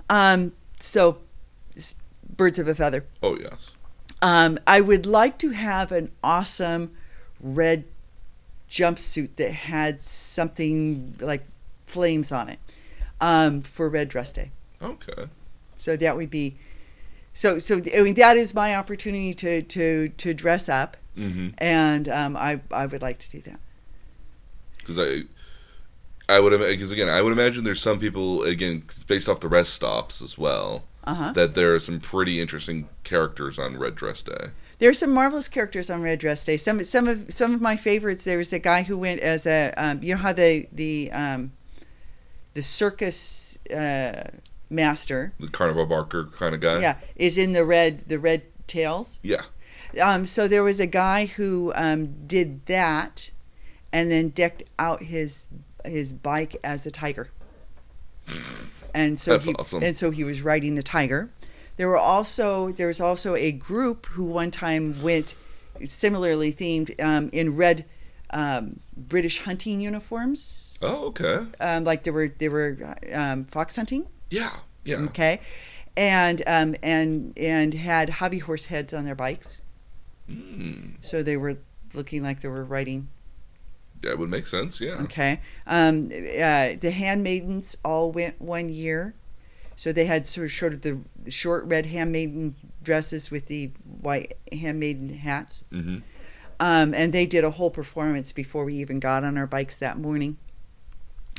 [0.09, 1.19] Um, so,
[2.37, 3.05] birds of a feather.
[3.21, 3.71] Oh yes.
[4.21, 6.91] Um, I would like to have an awesome
[7.39, 7.83] red
[8.69, 11.45] jumpsuit that had something like
[11.85, 12.59] flames on it
[13.21, 14.51] um, for Red Dress Day.
[14.81, 15.25] Okay.
[15.83, 16.55] So that would be,
[17.33, 22.07] so so I mean that is my opportunity to to to dress up, hmm and
[22.07, 23.59] um, I I would like to do that.
[24.77, 29.39] because I, I would because again I would imagine there's some people again based off
[29.41, 31.31] the rest stops as well Uh huh.
[31.33, 34.51] that there are some pretty interesting characters on Red Dress Day.
[34.79, 36.57] There are some marvelous characters on Red Dress Day.
[36.57, 38.23] Some some of some of my favorites.
[38.23, 41.51] There was a guy who went as a um, you know how the the um,
[42.53, 44.29] the circus uh,
[44.73, 46.79] master The Carnival Barker kind of guy.
[46.81, 49.19] yeah is in the red the red tails.
[49.21, 49.43] Yeah.
[50.01, 53.29] Um, so there was a guy who um, did that,
[53.91, 55.47] and then decked out his
[55.85, 57.29] his bike as a tiger.
[58.93, 59.83] And so That's he, awesome.
[59.83, 61.29] and so he was riding the tiger.
[61.77, 65.35] There were also there was also a group who one time went
[65.87, 67.85] similarly themed um, in red
[68.29, 70.79] um, British hunting uniforms.
[70.81, 71.45] Oh, okay.
[71.59, 74.07] Um, like they were they were um, fox hunting.
[74.33, 74.57] Yeah.
[74.83, 74.97] Yeah.
[74.97, 75.39] Okay,
[75.95, 79.61] and um, and and had hobby horse heads on their bikes.
[80.29, 80.95] Mm.
[81.01, 81.57] So they were
[81.93, 83.07] looking like they were riding.
[84.01, 84.81] That would make sense.
[84.81, 84.95] Yeah.
[85.03, 85.39] Okay.
[85.65, 89.13] Um, uh, the handmaidens all went one year.
[89.75, 90.99] So they had sort of, sort of the
[91.29, 95.63] short red handmaiden dresses with the white handmaiden hats.
[95.71, 95.99] hmm
[96.59, 99.97] Um, and they did a whole performance before we even got on our bikes that
[99.97, 100.37] morning.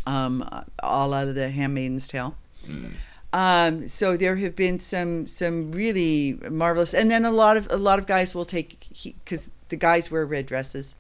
[0.07, 0.49] Um,
[0.83, 2.37] all out of the Handmaiden's Tale.
[2.67, 2.95] Mm.
[3.33, 7.77] Um, so there have been some some really marvelous, and then a lot of a
[7.77, 10.95] lot of guys will take because the guys wear red dresses.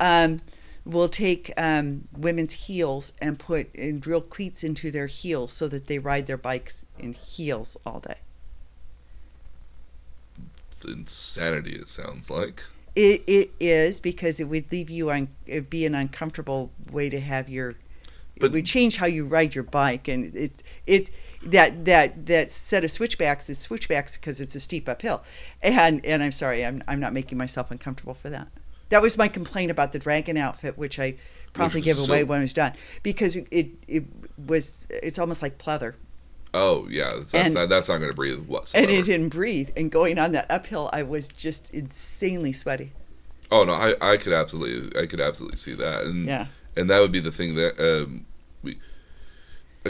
[0.00, 0.40] Um,
[0.86, 5.88] will take um, women's heels and put and drill cleats into their heels so that
[5.88, 8.18] they ride their bikes in heels all day.
[10.72, 11.72] It's insanity.
[11.74, 12.62] It sounds like.
[12.94, 17.20] It it is because it would leave you on it'd be an uncomfortable way to
[17.20, 17.74] have your
[18.38, 21.10] But- it would change how you ride your bike and it it
[21.42, 25.22] that that that set of switchbacks is switchbacks because it's a steep uphill
[25.62, 28.48] and and I'm sorry I'm I'm not making myself uncomfortable for that.
[28.88, 31.16] That was my complaint about the dragon outfit which I
[31.52, 32.72] promptly was gave away so- when it was done
[33.02, 34.04] because it it, it
[34.46, 35.94] was it's almost like pleather
[36.54, 37.10] Oh yeah.
[37.14, 38.88] That's, And- not, that's not going to breathe whatsoever.
[38.88, 42.92] and it didn't breathe and going on that uphill I was just insanely sweaty.
[43.50, 46.46] Oh no, I, I could absolutely I could absolutely see that, and Yeah.
[46.76, 48.24] and that would be the thing that um,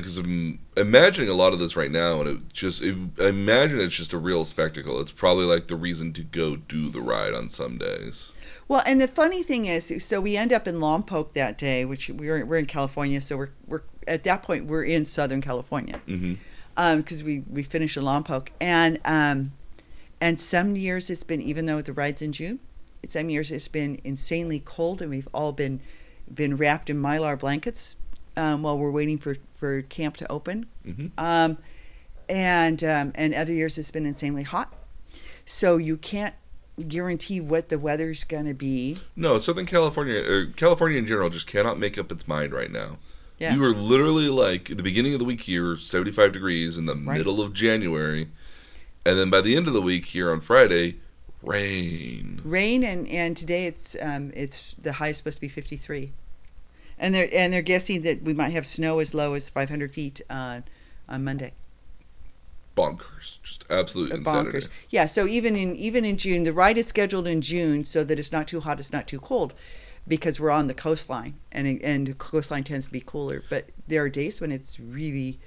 [0.01, 3.81] because I'm imagining a lot of this right now, and it just it, I imagine
[3.81, 5.01] it's just a real spectacle.
[5.01, 8.33] It's probably like the reason to go do the ride on some days.
[8.69, 12.09] Well, and the funny thing is, so we end up in Lompoc that day, which
[12.09, 16.01] we're we're in California, so we're we're at that point we're in Southern California
[16.77, 19.53] because we we finish in Lompoc, and um,
[20.21, 22.59] and some years it's been even though the ride's in June,
[23.07, 25.81] some years it's been insanely cold, and we've all been
[26.33, 27.95] been wrapped in mylar blankets
[28.37, 31.59] um, while we're waiting for for camp to open, hmm um,
[32.29, 34.73] and um, and other years it's been insanely hot,
[35.45, 36.35] so you can't
[36.89, 38.99] guarantee what the weather's going to be.
[39.15, 42.99] No, Southern California or California in general just cannot make up its mind right now.
[43.39, 43.55] Yeah.
[43.55, 46.95] We were literally like at the beginning of the week here, 75 degrees in the
[46.95, 47.19] Right.
[47.19, 48.29] middle of January.
[49.05, 50.97] And then by the end of the week here on Friday,
[51.43, 52.41] rain.
[52.45, 56.13] Rain and and today it's um it's the high is supposed to be 53,
[56.99, 60.21] and they're and they're guessing that we might have snow as low as 500 feet
[60.31, 60.61] uh,
[61.09, 61.53] on Monday.
[62.77, 63.39] Bonkers.
[63.43, 64.59] Just absolute Uh, insanity.
[64.59, 64.69] bonkers.
[64.91, 68.19] Yeah, so even in even in June, the ride is scheduled in June so that
[68.19, 69.55] it's not too hot, it's not too cold,
[70.07, 73.43] because we're on the coastline and and the coastline tends to be cooler.
[73.49, 75.39] But there are days when it's really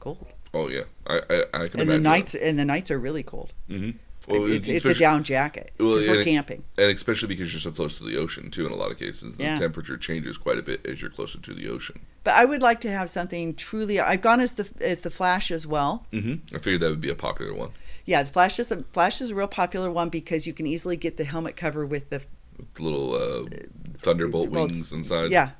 [0.00, 0.84] cold, Oh, yeah.
[1.06, 2.02] I, I, I can and the imagine.
[2.04, 3.52] nights and the nights are really cold.
[3.68, 3.90] hmm
[4.28, 6.62] Well, it's, it's a down jacket Well, we're camping.
[6.76, 9.36] And especially because you're so close to the ocean, too, in a lot of cases.
[9.36, 9.58] The Yeah.
[9.58, 12.00] temperature changes quite a bit as you're closer to the ocean.
[12.24, 13.98] But I would like to have something truly.
[13.98, 16.06] I've gone as the as the Flash as well.
[16.12, 17.70] hmm I figured that would be a popular one.
[18.04, 20.96] Yeah, the Flash is a Flash is a real popular one because you can easily
[20.96, 22.20] get the helmet cover with the
[22.58, 23.48] With little uh,
[23.98, 24.74] thunderbolt bolts.
[24.74, 25.30] wings inside.
[25.30, 25.50] yeah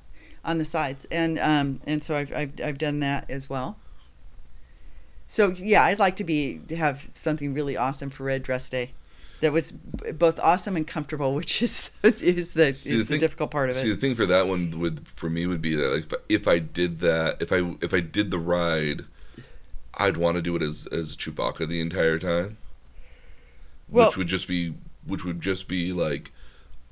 [0.44, 3.76] on the sides and um and so I've I've, I've done that as well.
[5.28, 8.92] So yeah, I'd like to be to have something really awesome for Red Dress Day.
[9.40, 13.20] That was both awesome and comfortable, which is is the See, is the the, thing-
[13.20, 13.80] difficult part of it.
[13.80, 16.48] See, the thing for that one would for me would be that like, if, if
[16.48, 19.04] I did that, if I if I did the ride,
[19.94, 22.56] I'd want to do it as as Chewbacca the entire time,
[23.90, 24.74] Well- which would just be
[25.06, 26.32] which would just be like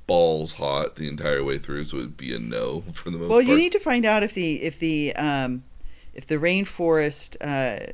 [0.07, 1.85] balls hot the entire way through.
[1.85, 3.45] So it would be a no for the most Well, part.
[3.47, 5.63] you need to find out if the if the um,
[6.13, 7.91] if the rainforest uh,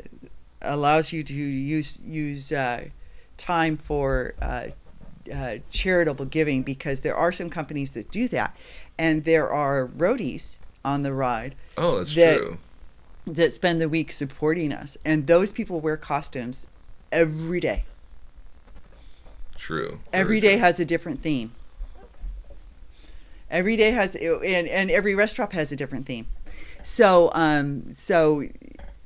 [0.64, 2.86] allows you to use use uh,
[3.38, 4.68] time for uh,
[5.34, 8.56] uh, charitable giving because there are some companies that do that,
[8.98, 12.58] and there are roadies on the ride oh, that's that- true.
[13.26, 16.68] that spend the week supporting us, and those people wear costumes
[17.12, 17.86] every day.
[19.58, 20.00] True.
[20.12, 20.66] Every Very day true.
[20.66, 21.54] has a different theme.
[23.50, 26.28] Every day has, and, and every restaurant has a different theme.
[26.82, 28.48] So, um, so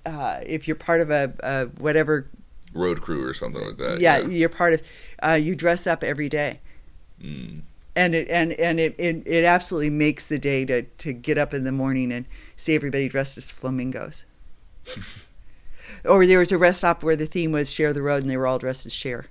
[0.08, 2.30] uh, if you're part of a, a whatever,
[2.74, 4.00] road crew or something like that.
[4.00, 4.82] yeah, you're part of,
[5.24, 6.60] uh, you dress up every day,
[7.22, 7.62] Mm.
[7.96, 11.54] and it and and it, it it absolutely makes the day to to get up
[11.54, 12.26] in the morning and
[12.56, 14.24] see everybody dressed as flamingos.
[16.06, 18.38] or there was a rest stop where the theme was share the road, and they
[18.38, 19.26] were all dressed as Cher.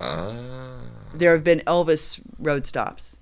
[0.00, 0.80] Ah.
[1.14, 3.16] There have been Elvis road stops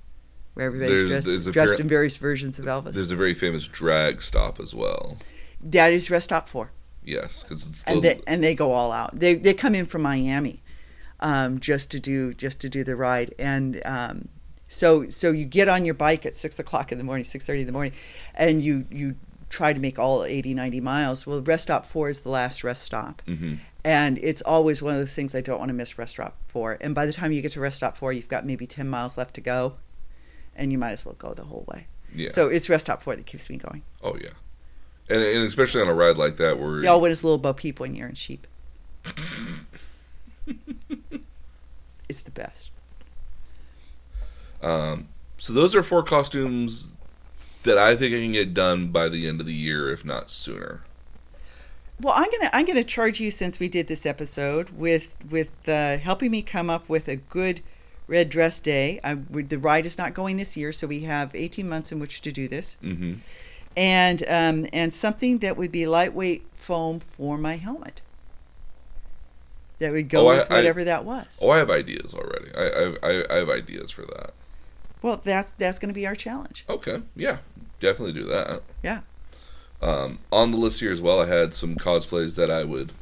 [0.54, 2.92] where everybody's There's- dressed, there's dressed pair- in various versions of Elvis.
[2.94, 5.18] There's a very famous drag stop as well.
[5.64, 6.70] That is rest stop four,
[7.02, 9.18] Yes, because it's and the, they and they go all out.
[9.18, 10.62] They they come in from Miami,
[11.20, 14.28] um, just to do just to do the ride, and um,
[14.68, 17.60] so so you get on your bike at six o'clock in the morning, six thirty
[17.62, 17.92] in the morning,
[18.34, 19.16] and you you
[19.50, 21.26] try to make all 80, 90 miles.
[21.28, 23.22] Well, rest stop four is the last rest stop.
[23.24, 23.54] hmm
[23.84, 26.76] And it's always one of those things I don't want to miss rest stop four.
[26.80, 29.16] And by the time you get to rest stop four, you've got maybe 10 miles
[29.16, 29.74] left to go.
[30.56, 31.86] And you might as well go the whole way.
[32.12, 32.30] Yeah.
[32.32, 33.82] So it's rest stop four that keeps me going.
[34.02, 34.30] oh yeah,
[35.08, 37.80] and, and especially on a ride like that where y'all win us little Bo Peep
[37.80, 38.46] one year in sheep.
[42.08, 42.70] it's the best.
[44.62, 46.94] Um, so those are four costumes
[47.64, 50.30] that I think I can get done by the end of the year, if not
[50.30, 50.82] sooner.
[52.00, 55.98] Well, I'm gonna I'm gonna charge you since we did this episode with with uh,
[55.98, 57.62] helping me come up with a good
[58.06, 59.00] red dress day.
[59.04, 61.98] I, we, the ride is not going this year, so we have 18 months in
[61.98, 62.76] which to do this.
[62.80, 63.14] hmm
[63.76, 68.02] and um, and something that would be lightweight foam for my helmet.
[69.80, 71.40] That would go Oh, with I- whatever that was.
[71.42, 72.50] Oh, I have ideas already.
[72.54, 74.32] I I, I, I have ideas for that.
[75.02, 76.64] Well, that's that's going to be our challenge.
[76.68, 77.38] Okay, yeah,
[77.80, 78.62] definitely do that.
[78.82, 79.00] Yeah.
[79.82, 82.92] Um, on the list here as well, I had some cosplays that I would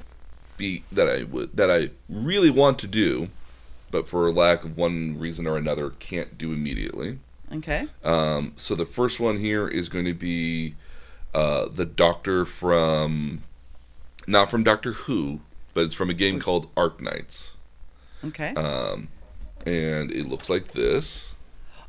[0.56, 3.28] be that I would that I really want to do,
[3.92, 7.18] but for lack of one reason or another can't do immediately.
[7.54, 7.86] Okay.
[8.02, 10.74] Um, so the first one here is going to be
[11.34, 13.42] uh, the Doctor from,
[14.26, 15.40] not from Doctor Who,
[15.74, 17.52] but it's from a game called Arknights,
[18.24, 18.54] Okay.
[18.54, 19.08] um,
[19.66, 21.32] and it looks like this.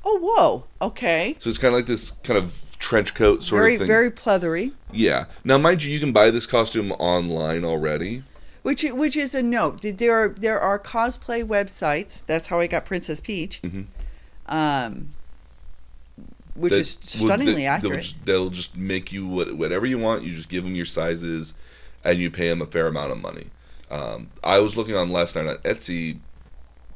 [0.06, 0.66] oh, whoa.
[0.86, 1.38] Okay.
[1.40, 3.88] So it's kind of like this kind of trench coat sort very of thing.
[3.88, 4.74] very very pleathery.
[4.92, 5.26] yeah.
[5.46, 8.24] Now, mind you, you can buy this costume online already.
[8.64, 9.82] Which which is a note.
[9.82, 12.24] There are there are cosplay websites.
[12.26, 13.62] That's how I got Princess Peach.
[13.62, 13.86] Mhm.
[14.48, 15.14] Um,
[16.56, 18.02] which that is will- stunningly that- accurate.
[18.02, 20.24] just- That'll just make you what, whatever you want.
[20.24, 21.54] You just give them your sizes,
[22.04, 23.48] and you pay them a fair amount of money.
[23.92, 26.18] Um, I was looking on last night on Etsy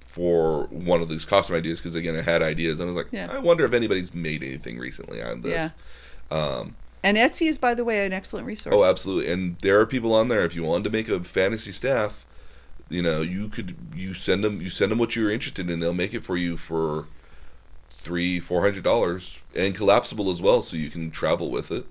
[0.05, 3.07] for one of these costume ideas because again I had ideas and I was like,
[3.11, 3.27] Yeah.
[3.31, 5.51] I wonder if anybody's made anything recently on this.
[5.51, 5.69] Yeah.
[6.35, 8.73] Um, And Etsy is, by the way, an excellent resource.
[8.75, 9.31] oh, absolutely.
[9.31, 10.43] And there are people on there.
[10.43, 12.25] If you wanted to make a fantasy staff,
[12.89, 15.79] you know, you could you send them you send them what you're interested in.
[15.79, 17.05] They'll make it for you for
[18.07, 21.85] three four hundred dollars and collapsible as well, so you can travel with it.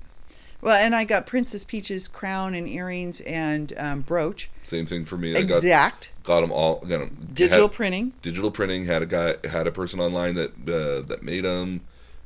[0.63, 4.49] Well, and I got Princess Peach's crown and earrings and um, brooch.
[4.65, 5.37] Same thing for me.
[5.37, 6.77] I got Exact got them all.
[6.81, 8.13] Got 'em- digital had- printing.
[8.23, 11.83] digital printing had a guy had a person online that uh, that made them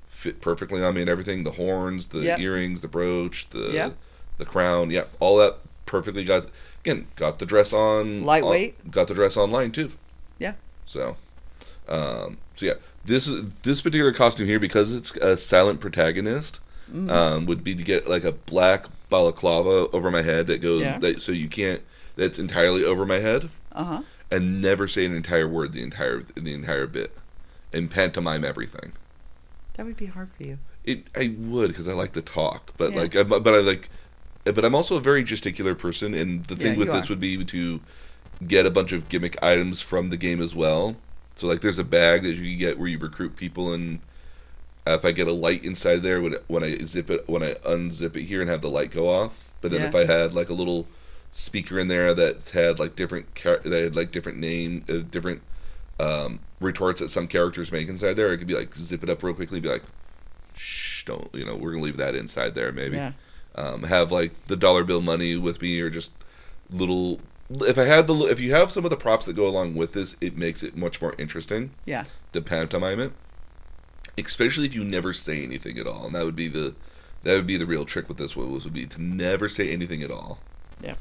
[0.09, 2.39] fit perfectly on me and everything the horns the Yep.
[2.41, 3.97] earrings the brooch the Yep.
[4.39, 5.57] the crown yeah all that
[5.87, 6.47] perfectly got
[6.85, 8.77] again got the dress on Lightweight.
[8.85, 9.91] on- got the dress online too
[10.39, 10.55] Yeah.
[10.87, 11.17] so
[11.89, 16.61] um so yeah this is this particular costume here because it's a silent protagonist
[16.91, 17.09] Mm-hmm.
[17.09, 20.99] um would be to get like a black balaclava over my head that goes Yeah.
[20.99, 21.83] that so you can't
[22.17, 24.03] that's entirely over my head Uh huh.
[24.29, 27.17] and never say an entire word the entire the entire bit
[27.73, 28.93] and pantomime everything.
[29.75, 30.59] That would be hard for you.
[30.85, 32.99] It I would because I like to talk, but Yeah.
[33.03, 33.89] like I, but I like
[34.43, 37.11] but I'm also a very gesticular person and the thing Yeah, with this are.
[37.11, 37.81] would be to
[38.49, 40.97] get a bunch of gimmick items from the game as well.
[41.41, 44.01] So like there's a bag that you can get where you recruit people and
[44.87, 47.55] uh, if I get a light inside there when when I zip it when I
[47.55, 49.89] unzip it here and have the light go off, but then Yeah.
[49.89, 50.87] if I had like a little
[51.33, 55.41] speaker in there that had like different char- that had like different name uh, different
[55.99, 59.23] um, retorts that some characters make inside there, I could be like zip it up
[59.23, 59.85] real quickly, be like,
[60.55, 62.97] shh, don't you know we're gonna leave that inside there maybe.
[62.97, 63.13] Yeah.
[63.55, 66.13] Um, have like the dollar bill money with me or just
[66.71, 67.19] little.
[67.53, 69.93] If I had the if you have some of the props that go along with
[69.93, 72.05] this, it makes it much more interesting Yeah.
[72.33, 73.13] to pantomime it.
[74.19, 76.75] Especially if you never say anything at all, and that would be the
[77.23, 79.71] that would be the real trick with this one was would be to never say
[79.73, 80.39] anything at all.
[80.83, 80.95] Yeah.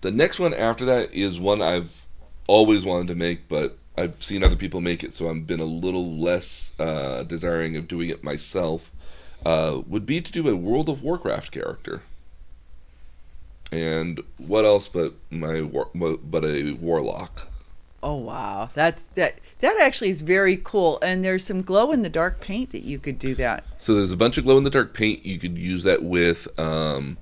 [0.00, 2.06] The next one after that is one I've
[2.46, 5.64] always wanted to make, but I've seen other people make it, so I've been a
[5.64, 8.92] little less uh, desiring of doing it myself.
[9.44, 12.02] Uh, would be to do a World of Warcraft character.
[13.70, 17.48] And what else but my war, but a warlock?
[18.02, 19.40] Oh wow, that's that.
[19.60, 20.98] That actually is very cool.
[21.02, 23.64] And there's some glow in the dark paint that you could do that.
[23.76, 25.26] So there's a bunch of glow in the dark paint.
[25.26, 27.18] You could use that with um,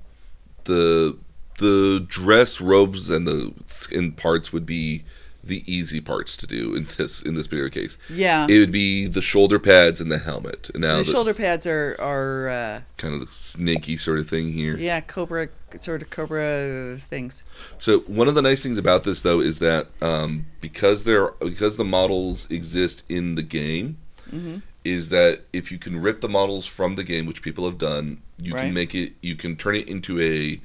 [0.65, 1.17] the
[1.57, 5.03] the dress robes and the skin parts would be
[5.43, 7.97] the easy parts to do in this in this particular case.
[8.09, 8.45] Yeah.
[8.49, 10.69] It would be the shoulder pads and the helmet.
[10.75, 14.51] Now the the, shoulder pads are are uh, kind of the snaky sort of thing
[14.53, 14.75] here.
[14.77, 17.43] yeah cobra sort of cobra things.
[17.77, 21.77] So one of the nice things about this though is that um, because there because
[21.77, 23.97] the models exist in the game,
[24.31, 24.57] Mm-hmm.
[24.83, 28.21] is that if you can rip the models from the game, which people have done,
[28.41, 28.63] you Right.
[28.65, 29.13] can make it.
[29.21, 30.59] You can turn it into a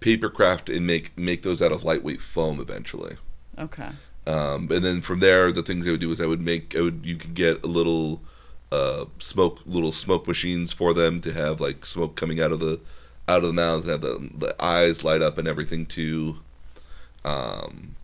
[0.00, 3.16] paper craft and make make those out of lightweight foam eventually.
[3.58, 3.88] Okay.
[4.26, 6.80] Um, and then from there, the things I would do is I would make I
[6.80, 8.20] would you could get a little
[8.72, 12.80] uh, smoke little smoke machines for them to have like smoke coming out of the
[13.28, 16.36] out of the mouth and have the the eyes light up and everything too.
[17.24, 17.94] Um,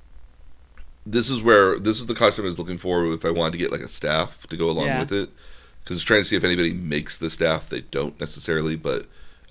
[1.07, 3.59] this is where this is the costume I was looking for if I wanted to
[3.59, 5.01] get like a staff to go along Yeah.
[5.01, 5.31] with it
[5.85, 7.69] because trying to see if anybody makes the staff.
[7.69, 9.07] They don't necessarily, but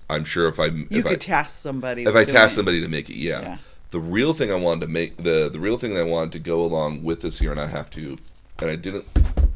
[0.08, 2.02] I'm sure if I You if could I, task somebody.
[2.04, 2.56] if I task it.
[2.56, 3.40] somebody to make it, yeah.
[3.40, 3.58] Yeah.
[3.92, 6.38] The real thing I wanted to make the the real thing that I wanted to
[6.38, 8.16] go along with this here, and I have to,
[8.60, 9.04] and I didn't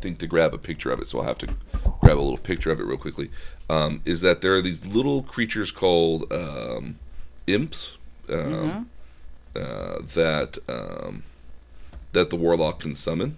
[0.05, 1.47] think to grab a picture of it, so I'll have to
[2.01, 3.31] grab a little picture of it real quickly.
[3.70, 6.98] Um, is that there are these little creatures called um,
[7.47, 7.97] imps
[8.28, 8.89] um,
[9.56, 11.22] uh, that um,
[12.12, 13.36] that the warlock can summon,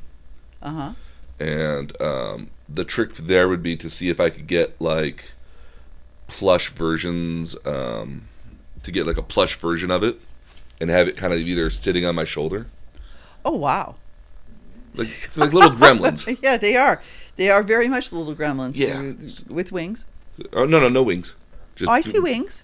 [0.60, 0.93] Uh huh.
[1.38, 5.32] and um, the trick there would be to see if I could get like
[6.26, 8.26] plush versions um,
[8.82, 10.18] to get like a plush version of it
[10.80, 12.66] and have it kind of either sitting on my shoulder
[13.44, 13.94] Oh wow.
[14.98, 17.02] Like it's like little gremlins yeah, they are.
[17.36, 18.77] They are very much little gremlins.
[18.77, 19.01] Yeah.
[19.02, 20.05] with- with wings.
[20.52, 21.35] oh no no no wings
[21.74, 22.62] just Oh, I see wings.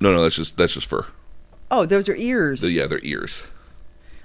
[0.00, 1.06] no no that's just that's just fur
[1.70, 2.60] Oh, those are ears.
[2.60, 3.42] the, yeah they're ears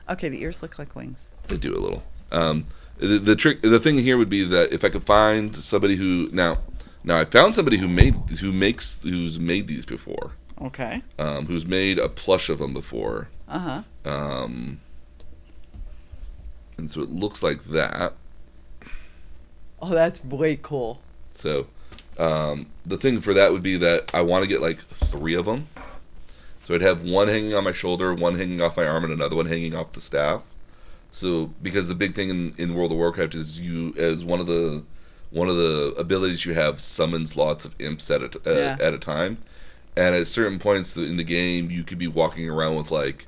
[0.10, 1.28] Okay, the ears look like wings.
[1.48, 2.66] they do a little um,
[2.98, 6.30] the, the trick the thing here would be that if I could find somebody who
[6.32, 6.60] now
[7.04, 10.32] now I found somebody who made who makes who's made these before
[10.62, 11.02] Okay.
[11.18, 13.82] um, who's made a plush of them before Uh huh.
[14.12, 14.80] Um,
[16.80, 18.14] and so it looks like that.
[19.82, 21.00] Oh, that's way cool.
[21.36, 21.68] So
[22.18, 25.46] um, the thing for that would be that I want to get like three of
[25.46, 25.68] them.
[26.66, 29.36] So I'd have one hanging on my shoulder, one hanging off my arm, and another
[29.36, 30.42] one hanging off the staff.
[31.12, 34.48] So because the big thing in, in World of Warcraft is you as one of
[34.48, 34.84] the
[35.32, 38.78] one of the abilities you have summons lots of imps at a, uh, Yeah.
[38.80, 39.38] at a time,
[39.96, 43.26] and at certain points in the game you could be walking around with like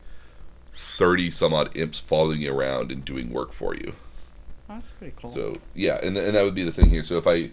[0.74, 3.94] thirty some odd imps following you around and doing work for you.
[4.68, 5.34] That's pretty cool.
[5.34, 7.04] So yeah, and and that would be the thing here.
[7.04, 7.52] So if I,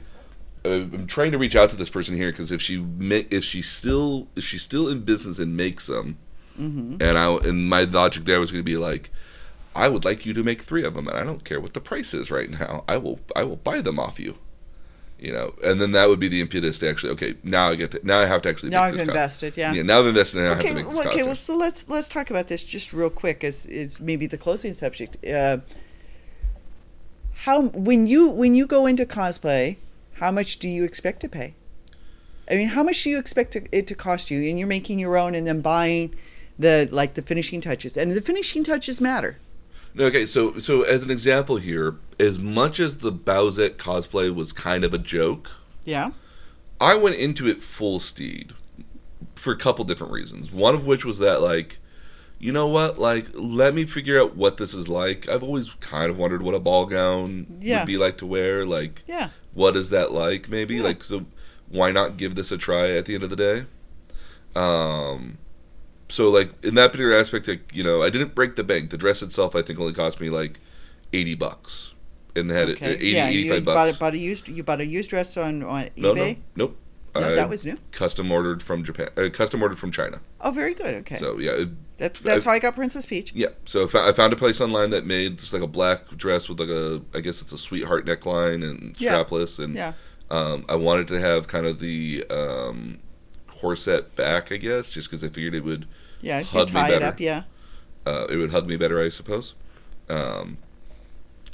[0.65, 4.29] I'm trying to reach out to this person here because if she if she still
[4.37, 6.19] if she's still in business and makes them,
[6.59, 7.03] mm-hmm.
[7.03, 9.11] and I and my logic there was going to be like,
[9.75, 11.81] I would like you to make three of them, and I don't care what the
[11.81, 12.85] price is right now.
[12.87, 14.39] I will I will buy them off you.
[15.21, 17.35] You know, and then that would be the impetus to actually okay.
[17.43, 19.57] Now I get to now I have to actually Now I've invested.
[19.57, 19.73] Yeah.
[19.73, 20.39] Yeah, now I've invested.
[20.39, 20.69] Now I have okay.
[20.69, 21.23] to make well, okay.
[21.25, 24.73] Well, so let's let's talk about this just real quick as is maybe the closing
[24.73, 25.25] subject.
[25.27, 25.59] Uh,
[27.39, 29.77] how when you when you go into cosplay,
[30.15, 31.55] how much do you expect to pay?
[32.51, 34.49] I mean, how much do you expect to, it to cost you?
[34.49, 36.15] And you're making your own and then buying
[36.59, 39.39] the like the finishing touches, and the finishing touches matter.
[39.95, 44.53] No, Okay, so so as an example here, as much as the Bowsette cosplay was
[44.53, 45.51] kind of a joke,
[45.85, 46.11] Yeah.
[46.81, 48.53] I went into it full steed
[49.35, 50.53] for a couple different reasons.
[50.53, 51.79] One of which was that like,
[52.39, 52.99] you know what?
[53.01, 55.29] Like, let me figure out what this is like.
[55.29, 57.81] I've always kind of wondered what a ball gown Yeah.
[57.81, 58.65] would be like to wear.
[58.65, 59.31] Like, Yeah.
[59.55, 60.49] what is that like?
[60.49, 60.83] Maybe Yeah.
[60.83, 61.27] like so.
[61.69, 63.65] Why not give this a try at the end of the day?
[64.55, 65.39] Um,
[66.09, 68.91] so like in that particular aspect, like, you know, I didn't break the bank.
[68.91, 70.59] The dress itself, I think, only cost me like
[71.13, 71.95] eighty bucks,
[72.37, 72.93] and had Okay.
[72.93, 73.29] it 80, yeah.
[73.29, 73.97] You, 85 you bought, bucks.
[73.97, 76.37] a, bought a used you bought a used dress on on no, eBay.
[76.37, 76.77] no, nope.
[77.15, 77.77] No, that was new.
[77.91, 79.09] custom ordered from Japan.
[79.17, 80.21] Uh, custom ordered from China.
[80.41, 80.95] Oh, very good.
[80.97, 81.19] Okay.
[81.19, 83.33] So yeah, it, that's that's I- how I got Princess Peach.
[83.35, 83.49] yeah.
[83.65, 86.49] So I fou- I found a place online that made just like a black dress
[86.49, 89.15] with like a, I guess it's a sweetheart neckline and Yeah.
[89.17, 89.95] strapless, and Yeah.
[90.31, 93.01] um, I wanted to have kind of the um,
[93.59, 95.87] corset back, I guess, just because I figured it would
[96.21, 96.43] Yeah.
[96.43, 97.05] Hug me tie it better.
[97.07, 97.21] up.
[97.21, 97.43] Yeah.
[98.07, 99.55] uh, it would hug me better, I suppose.
[100.09, 100.59] Um,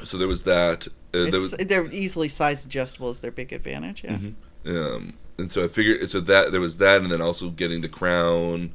[0.03, 0.87] so there was that.
[1.13, 4.03] Uh, there was, they're easily size adjustable is their big advantage.
[4.05, 4.19] Yeah.
[4.19, 4.35] Mhm.
[4.67, 7.89] um, and so I figured so that there was that, and then also getting the
[7.89, 8.73] crown,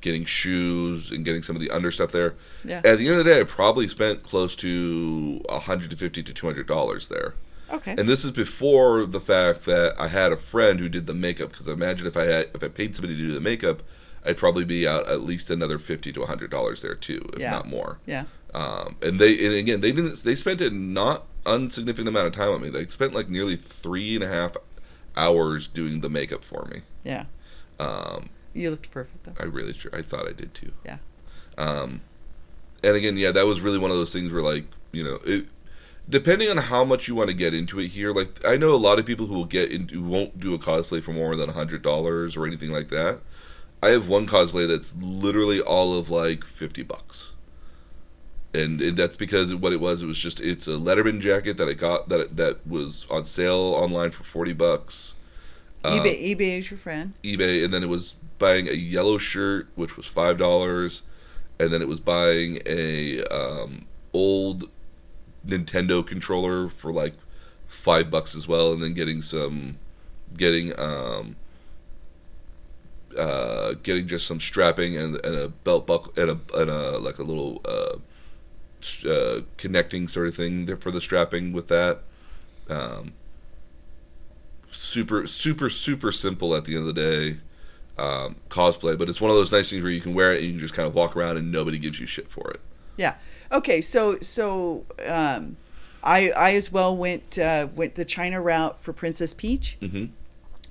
[0.00, 2.34] getting shoes, and getting some of the under stuff there.
[2.64, 2.80] Yeah.
[2.84, 7.08] At the end of the day, I probably spent close to 150 to 200 dollars
[7.08, 7.34] there.
[7.72, 7.94] Okay.
[7.96, 11.50] And this is before the fact that I had a friend who did the makeup.
[11.52, 13.82] Because imagine if I had if I paid somebody to do the makeup,
[14.24, 17.50] I'd probably be out at least another fifty to hundred dollars there too, if Yeah.
[17.50, 17.98] not more.
[18.06, 18.24] yeah.
[18.52, 22.50] Um, and they and again they didn't they spent a not unsignificant amount of time
[22.50, 22.68] on me.
[22.70, 24.56] They spent like nearly three and a half
[25.16, 26.82] hours doing the makeup for me.
[27.04, 27.26] Yeah.
[27.78, 29.34] Um, You looked perfect though.
[29.38, 30.72] I really sure I thought I did too.
[30.84, 30.98] Yeah.
[31.56, 32.02] Um,
[32.82, 35.46] and again, yeah, that was really one of those things where like you know it.
[36.10, 38.76] Depending on how much you want to get into it here, like I know a
[38.76, 41.48] lot of people who will get into who won't do a cosplay for more than
[41.48, 43.20] a hundred dollars or anything like that.
[43.80, 47.30] I have one cosplay that's literally all of like fifty bucks,
[48.52, 50.02] and, and that's because what it was.
[50.02, 53.54] It was just it's a Letterman jacket that I got that that was on sale
[53.54, 55.14] online for forty bucks.
[55.84, 57.14] Um, eBay eBay is your friend.
[57.22, 61.02] eBay, and then it was buying a yellow shirt, which was five dollars,
[61.60, 64.68] and then it was buying a um, old
[65.46, 67.14] Nintendo controller for like
[67.68, 69.78] five bucks as well, and then getting some,
[70.36, 71.36] getting um,
[73.16, 77.18] uh, getting just some strapping and, and a belt buckle and a and a like
[77.18, 77.96] a little uh,
[79.08, 82.00] uh, connecting sort of thing there for the strapping with that.
[82.68, 83.14] Um,
[84.66, 87.38] super super super simple at the end of the day
[87.98, 90.46] um, cosplay but it's one of those nice things where you can wear it and
[90.46, 92.60] you can just kind of walk around and nobody gives you shit for it
[92.96, 93.16] Yeah.
[93.52, 93.80] Okay.
[93.80, 95.56] So so um,
[96.02, 99.76] I I as well went uh, went the China route for Princess Peach.
[99.80, 100.06] mm-hmm.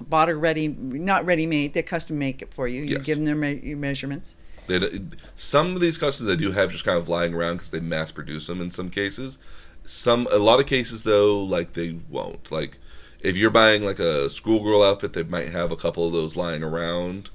[0.02, 1.74] Bought her ready, not ready made.
[1.74, 2.84] They custom make it for you.
[2.84, 3.06] You Yes.
[3.06, 4.36] give them their me- your measurements.
[4.68, 5.02] they,
[5.36, 8.12] some of these customs they do have just kind of lying around because they mass
[8.12, 9.40] produce them in some cases
[9.84, 12.78] some a lot of cases though like they won't like
[13.22, 16.62] if you're buying like a schoolgirl outfit they might have a couple of those lying
[16.62, 17.32] around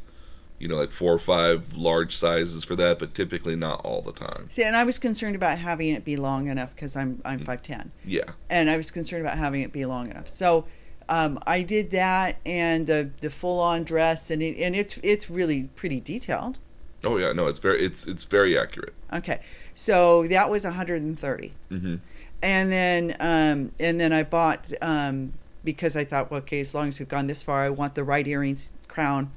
[0.58, 4.12] you know like four or five large sizes for that but typically not all the
[4.12, 7.40] time See, and I was concerned about having it be long enough because I'm I'm
[7.40, 7.46] Mm.
[7.46, 7.90] five ten.
[8.04, 10.28] yeah and I was concerned about having it be long enough.
[10.28, 10.66] So
[11.08, 15.28] um, I did that and the the full on dress and it, and it's it's
[15.28, 16.58] really pretty detailed.
[17.02, 19.40] oh yeah no it's very it's it's very accurate Okay,
[19.74, 21.96] so that was 130, mm-hmm.
[22.42, 26.88] and then um, and then I bought um, because I thought, well, okay, as long
[26.88, 29.30] as we've gone this far, I want the right earrings, crown,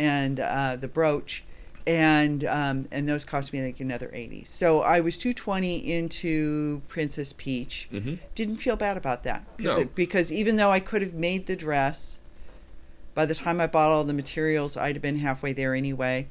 [0.00, 1.44] and uh, the brooch.
[1.86, 4.44] And um, and those cost me like another eighty.
[4.44, 8.14] So I was two twenty into Princess Peach, Mm-hmm.
[8.34, 9.82] didn't feel bad about that because, No.
[9.82, 12.18] it- because even though I could have made the dress
[13.14, 16.28] by the time i bought all the materials i'd have been halfway there anyway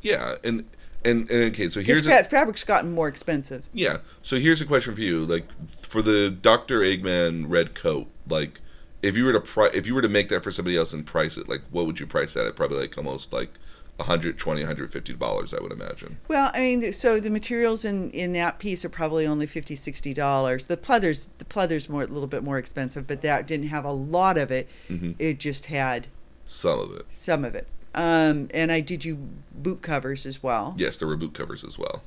[0.00, 0.64] Yeah, and
[1.04, 4.94] and, and okay, so here's a, fabric's gotten more expensive yeah, so here's a question
[4.94, 5.26] for you.
[5.26, 5.46] Like
[5.80, 8.60] for the Doctor Eggman red coat, like
[9.02, 11.04] if you were to pri- if you were to make that for somebody else and
[11.06, 12.56] price it, like what would you price that at?
[12.56, 13.50] Probably like almost like
[13.96, 16.16] 120 150 dollars, I would imagine.
[16.26, 20.14] well i mean so the materials in in that piece are probably only 50 60
[20.14, 23.84] dollars the pleather's the pleather's more a little bit more expensive but that didn't have
[23.84, 25.14] a lot of it Mhm.
[25.18, 26.06] it just had
[26.46, 27.06] Some of it.
[27.12, 31.16] some of it um and i did you boot covers as well Yes, there were
[31.16, 32.02] boot covers as well.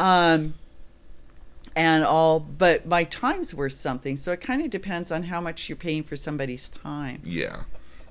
[0.00, 0.54] Um,
[1.78, 2.40] and all.
[2.40, 6.02] But my time's worth something, so it kind of depends on how much you're paying
[6.02, 7.22] for somebody's time.
[7.24, 7.62] Yeah.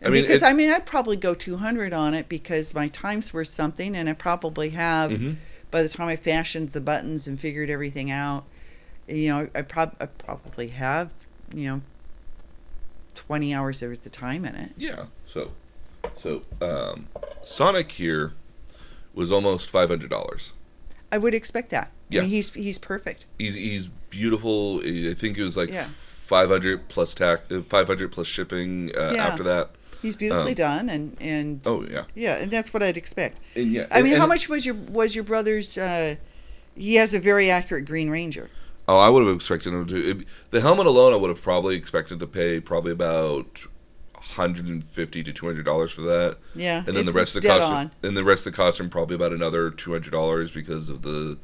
[0.03, 3.33] I mean, because it, I mean, I'd probably go 200 on it because my time's
[3.33, 5.11] worth something, and I probably have.
[5.11, 5.35] Mhm.
[5.69, 8.45] By the time I fashioned the buttons and figured everything out,
[9.05, 11.11] you know, I, prob- I probably have,
[11.53, 11.81] you know,
[13.15, 14.71] 20 hours of the time in it.
[14.77, 15.07] Yeah.
[15.27, 15.51] So,
[16.23, 17.07] so um,
[17.43, 18.31] Sonic here
[19.13, 20.53] was almost five hundred dollars.
[21.11, 21.91] I would expect that.
[22.09, 22.21] Yeah.
[22.21, 23.25] I mean, he's he's perfect.
[23.37, 24.79] He's he's beautiful.
[24.83, 25.87] I think it was like Yeah.
[26.25, 29.27] five hundred plus tax, five hundred plus shipping uh, Yeah.
[29.27, 29.71] after that.
[30.01, 32.03] He's beautifully Um, done, and and Oh yeah.
[32.15, 33.39] yeah, and that's what I'd expect.
[33.55, 33.87] And yeah.
[33.91, 35.77] I mean, and- how much was your was your brother's?
[35.77, 36.15] Uh,
[36.75, 38.49] he has a very accurate Green Ranger.
[38.87, 40.09] Oh, I would have expected him to.
[40.11, 40.17] It,
[40.51, 43.65] the helmet alone, I would have probably expected to pay probably about
[44.13, 47.41] hundred and fifty to two hundred dollars for that, Yeah, and then the rest of
[47.41, 47.91] the costume, on.
[48.03, 51.37] and the rest of the costume probably about another two hundred dollars because of the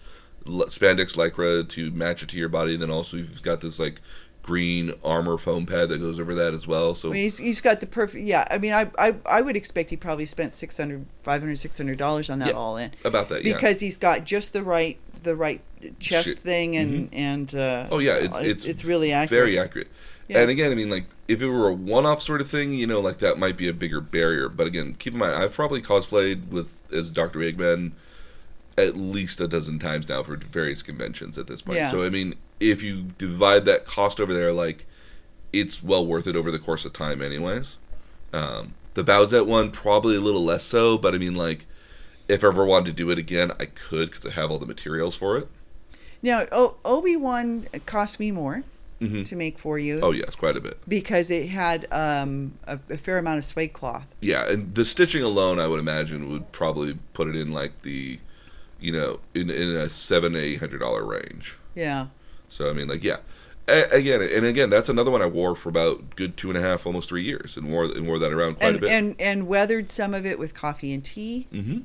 [0.46, 2.74] spandex lycra to match it to your body.
[2.74, 4.02] And then also you've got this like
[4.42, 6.96] green armor foam pad that goes over that as well.
[6.96, 8.24] So I mean, he's, he's got the perfect.
[8.26, 12.30] Yeah, I mean, I I, I would expect he probably spent 600 500 600 dollars
[12.30, 13.54] on that Yeah, all in about that, yeah.
[13.54, 15.62] because he's got just the right the right
[16.00, 16.40] chest Shit.
[16.40, 19.30] thing and and uh, Oh yeah, it's it's it's really accurate.
[19.42, 19.88] very accurate.
[20.28, 20.40] Yeah.
[20.42, 23.00] And again, I mean, like if it were a one-off sort of thing, you know,
[23.00, 24.50] like that might be a bigger barrier.
[24.50, 27.92] But again, keep in mind, I've probably cosplayed with as Doctor Eggman
[28.78, 31.78] at least a dozen times now for various conventions at this point.
[31.78, 31.92] Yeah.
[31.92, 34.86] So I mean, if you divide that cost over there, like
[35.52, 37.78] it's well worth it over the course of time, anyways.
[38.34, 41.66] Um, the Bowsette one probably a little less so, but I mean, like
[42.28, 44.66] if I ever wanted to do it again, I could because I have all the
[44.66, 45.48] materials for it.
[46.22, 48.64] Now, o- Obi Wan cost me more
[49.00, 50.78] hmm to make for you Oh yes, quite a bit.
[50.88, 54.06] because it had um, a, a fair amount of suede cloth.
[54.22, 58.20] Yeah, and the stitching alone, I would imagine, would probably put it in like the,
[58.84, 61.56] you know, in in a seven eight hundred dollar range.
[61.74, 62.08] Yeah,
[62.50, 63.18] So I mean, like, yeah,
[63.68, 66.62] a- again, and again, that's another one I wore for about good two and a
[66.62, 68.92] half, almost three years, and wore and wore that around quite a bit.
[68.92, 71.80] and and weathered some of it with coffee and tea mm-hmm.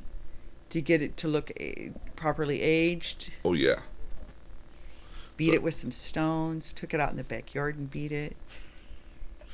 [0.70, 3.30] to get it to look eh, properly aged.
[3.44, 3.80] Oh yeah,
[5.36, 8.36] beat But- it with some stones, took it out in the backyard and beat it.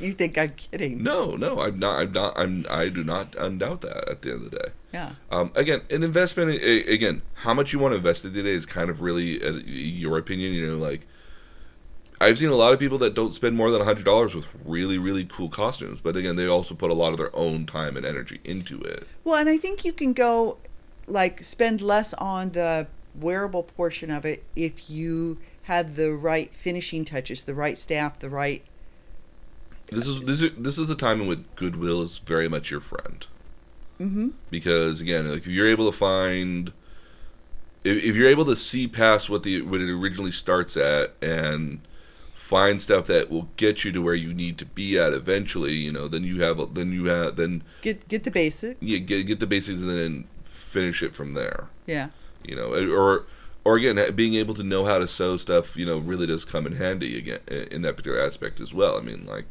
[0.01, 1.03] You think I'm kidding?
[1.03, 4.47] no, no, I'm not, I'm not, I'm, I do not undoubt that at the end
[4.47, 4.69] of the day.
[4.93, 5.11] Yeah.
[5.31, 6.62] Um, again, an investment.
[6.62, 10.19] Again, how much you want to invest in today is kind of really uh, your
[10.19, 10.53] opinion.
[10.53, 11.07] You know, like
[12.21, 14.99] I've seen a lot of people that don't spend more than hundred dollars with really,
[14.99, 16.01] really cool costumes.
[16.03, 19.07] But again, they also put a lot of their own time and energy into it.
[19.25, 20.59] Well, and I think you can go,
[21.07, 27.05] like, spend less on the wearable portion of it if you had the right finishing
[27.05, 28.65] touches, the right staff, the right.
[29.95, 32.81] This is this is this is a time in which goodwill is very much your
[32.81, 33.27] friend
[34.01, 34.29] Mm-hmm.
[34.51, 36.73] because again, like if you're able to find.
[37.85, 41.81] If, if you're able to see past what the what it originally starts at and
[42.33, 45.93] find stuff that will get you to where you need to be at eventually, you
[45.93, 48.77] know, then you have then you have then Get get the basics.
[48.81, 51.69] yeah, get get the basics and then finish it from there.
[51.87, 52.09] Yeah.
[52.43, 53.27] You know, or
[53.65, 56.66] or again, being able to know how to sew stuff, you know, really does come
[56.66, 57.41] in handy again
[57.71, 58.97] in that particular aspect as well.
[58.99, 59.47] I mean, like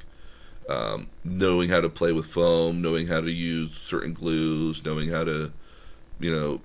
[0.70, 5.24] um, knowing how to play with foam, knowing how to use certain glues, knowing how
[5.24, 5.52] to,
[6.20, 6.62] you know,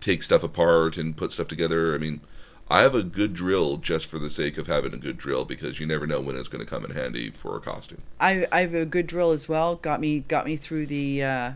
[0.00, 1.94] take stuff apart and put stuff together.
[1.94, 2.20] I mean,
[2.68, 5.78] I have a good drill just for the sake of having a good drill because
[5.78, 8.02] you never know when it's going to come in handy for a costume.
[8.20, 9.76] I I have a good drill as well.
[9.76, 11.52] Got me got me through the uh,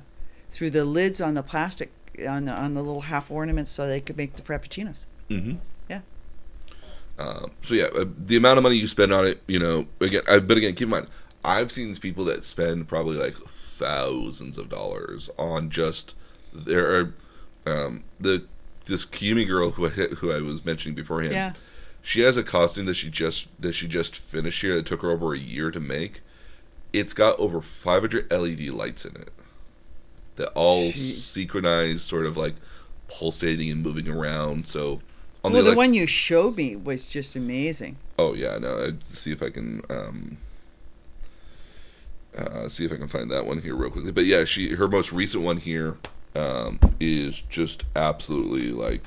[0.50, 1.90] through the lids on the plastic
[2.28, 5.06] on the on the little half ornaments so they could make the frappuccinos.
[5.28, 5.54] Mm-hmm.
[5.88, 6.00] Yeah.
[7.18, 10.22] Um, so yeah, uh, the amount of money you spend on it, you know, again,
[10.28, 11.08] I, but again, keep in mind,
[11.44, 16.14] I've seen people that spend probably like thousands of dollars on just
[16.52, 17.14] their
[17.66, 18.44] um, the
[18.86, 21.32] this Kamui girl who I, who I was mentioning beforehand.
[21.32, 21.52] Yeah.
[22.02, 24.76] She has a costume that she just that she just finished here.
[24.76, 26.22] It took her over a year to make.
[26.92, 29.30] It's got over 500 LED lights in it
[30.36, 31.12] that all Gee.
[31.12, 32.54] synchronize, sort of like
[33.08, 34.66] pulsating and moving around.
[34.66, 35.00] So
[35.44, 37.96] on well, the elec- one you showed me was just amazing.
[38.18, 38.82] Oh yeah, no.
[38.82, 40.38] I'd see if I can um,
[42.36, 44.12] uh, see if I can find that one here real quickly.
[44.12, 45.96] But yeah, she her most recent one here
[46.34, 49.04] um, is just absolutely like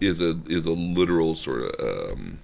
[0.00, 2.38] is a is a literal sort of um,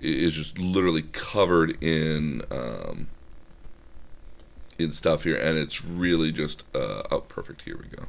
[0.00, 3.08] is just literally covered in um,
[4.78, 7.62] in stuff here, and it's really just uh, oh perfect.
[7.62, 8.04] Here we go.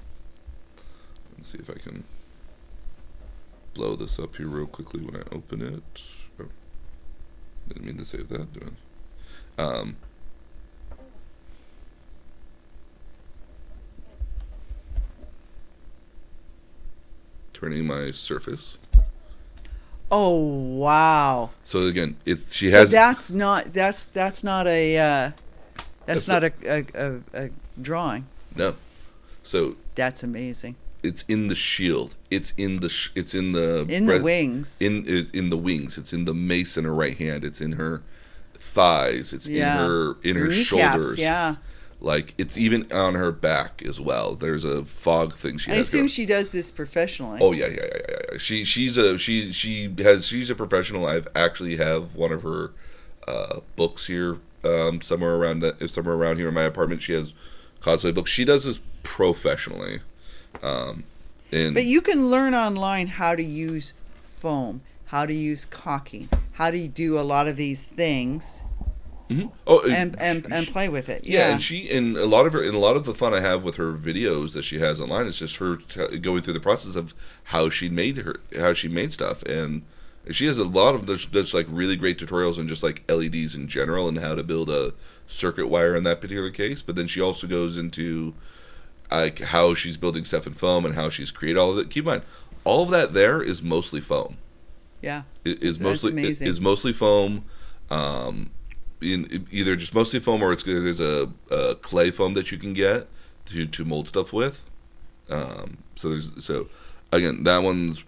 [1.37, 2.05] Let's see if I can
[3.73, 6.01] blow this up here real quickly when I open it.
[7.67, 8.47] Didn't mean to save that.
[9.57, 9.95] Um,
[17.53, 18.77] turning my surface.
[20.11, 21.49] Oh wow!
[21.63, 25.31] So again, it's she so has that's not that's that's not a uh,
[26.05, 27.49] that's, That's not a, a, a, a
[27.81, 28.27] drawing.
[28.55, 28.75] no.
[29.43, 30.75] So That's amazing.
[31.05, 32.15] It's in the shield.
[32.31, 34.81] It's in the sh- it's in the In the wings.
[34.81, 35.97] In it- in the wings.
[35.97, 37.43] It's in the mace in her right hand.
[37.45, 38.01] It's in her
[38.57, 39.33] thighs.
[39.33, 39.83] It's Yeah.
[39.83, 41.17] in her in her shoulders.
[41.17, 41.55] Yeah,
[42.01, 44.35] Like it's even on her back as well.
[44.35, 45.87] There's a fog thing she I has.
[45.87, 46.07] assume going.
[46.09, 47.39] she does this professionally.
[47.41, 48.37] Oh yeah, yeah, yeah, yeah, yeah.
[48.37, 51.05] She she's a she she has she's a professional.
[51.05, 52.71] I've actually have one of her
[53.27, 57.01] uh, books here um, somewhere around that somewhere around here in my apartment.
[57.01, 57.33] She has
[57.81, 58.31] cosplay books.
[58.31, 60.01] She does this professionally.
[60.63, 61.03] Um,
[61.51, 66.71] and But you can learn online how to use foam, how to use caulking, how
[66.71, 68.59] to do a lot of these things,
[69.29, 69.51] Mhm.
[69.65, 71.25] oh and and, and play with it.
[71.25, 73.33] Yeah, Yeah, and she and a lot of her and a lot of the fun
[73.33, 76.53] I have with her videos that she has online is just her t- going through
[76.53, 77.15] the process of
[77.45, 79.81] how she made her how she made stuff and
[80.29, 83.67] she has a lot of there's like really great tutorials on just like LEDs in
[83.67, 84.93] general and how to build a
[85.27, 86.81] circuit wire in that particular case.
[86.83, 88.33] But then she also goes into
[89.11, 91.89] like how she's building stuff in foam and how she's created all of it.
[91.89, 92.23] Keep in mind,
[92.63, 94.37] all of that there is mostly foam.
[95.01, 95.23] yeah.
[95.43, 96.47] It is That's mostly amazing.
[96.47, 97.45] it is mostly foam.
[97.89, 98.51] Um,
[99.01, 102.73] in either just mostly foam or it's there's a, a clay foam that you can
[102.73, 103.07] get
[103.45, 104.63] to to mold stuff with.
[105.29, 106.67] Um, so there's so
[107.11, 108.03] again that one's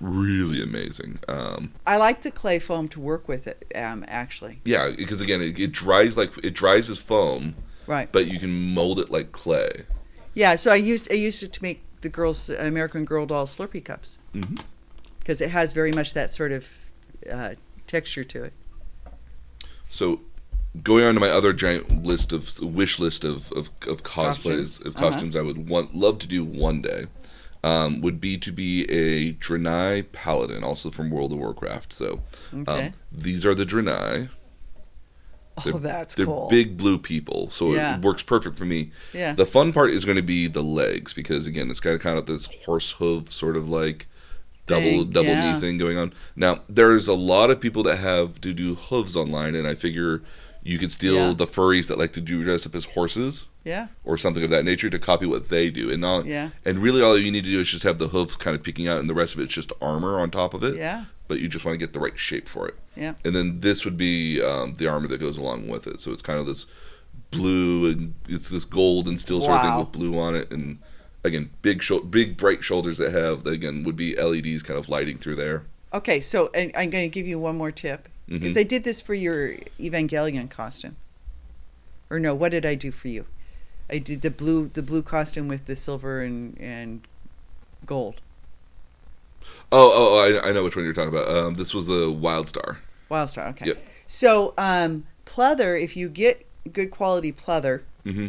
[0.00, 1.20] really amazing.
[1.28, 3.70] Um, I like the clay foam to work with it.
[3.74, 7.54] Um, actually, yeah, because again it, it dries like it dries as foam,
[7.86, 8.10] right?
[8.10, 9.84] but you can mold it like clay.
[10.34, 10.56] Yeah.
[10.56, 14.18] So I used I used it to make the girls American Girl doll Slurpee cups
[14.32, 14.56] hmm
[15.18, 16.66] because it has very much that sort of
[17.30, 17.50] uh,
[17.86, 18.52] texture to it.
[19.90, 20.20] So,
[20.82, 24.96] going on to my other giant list of wish list of of, of cosplays of
[24.96, 25.10] Uh-huh.
[25.10, 27.06] costumes I would want love to do one day,
[27.62, 31.92] um, would be to be a Draenei paladin, also from World of Warcraft.
[31.92, 32.22] So,
[32.54, 32.86] Okay.
[32.86, 34.30] um, these are the Draenei.
[35.66, 36.48] Oh, that's They're cool.
[36.48, 37.96] big blue people, so Yeah.
[37.96, 38.90] it works perfect for me.
[39.12, 39.32] Yeah.
[39.34, 42.26] The fun part is going to be the legs because again, it's got kind of
[42.26, 44.06] this horse hoof sort of like
[44.66, 45.52] double Thing, double yeah.
[45.54, 46.12] knee thing going on.
[46.36, 50.22] Now, there's a lot of people that have to do hooves online, and I figure
[50.62, 51.34] you could steal Yeah.
[51.34, 53.88] the furries that like to do dress up as horses yeah.
[54.04, 56.50] or something of that nature to copy what they do, and not Yeah.
[56.64, 58.86] and really all you need to do is just have the hooves kind of peeking
[58.86, 60.76] out, and the rest of it's just armor on top of it.
[60.76, 61.04] Yeah.
[61.30, 62.74] But you just want to get the right shape for it.
[62.96, 63.14] Yeah.
[63.24, 66.00] And then this would be um, the armor that goes along with it.
[66.00, 66.66] So it's kind of this
[67.30, 70.50] blue and it's this gold and steel sort of thing with blue on it.
[70.50, 70.80] And
[71.22, 75.36] again, big big bright shoulders that have again would be LEDs kind of lighting through
[75.36, 75.62] there.
[75.94, 78.60] Okay, so and I'm going to give you one more tip because Mhm.
[78.60, 80.96] I did this for your Evangelion costume.
[82.10, 83.26] Or no, what did I do for you?
[83.88, 87.06] I did the blue the blue costume with the silver and and
[87.86, 88.20] gold.
[89.72, 91.28] Oh, oh, oh I, I know which one you're talking about.
[91.28, 92.78] Um, this was the Wild Star.
[93.10, 93.66] Wildstar, okay.
[93.66, 93.84] Yep.
[94.06, 98.28] So um, pleather, if you get good quality pleather, hmm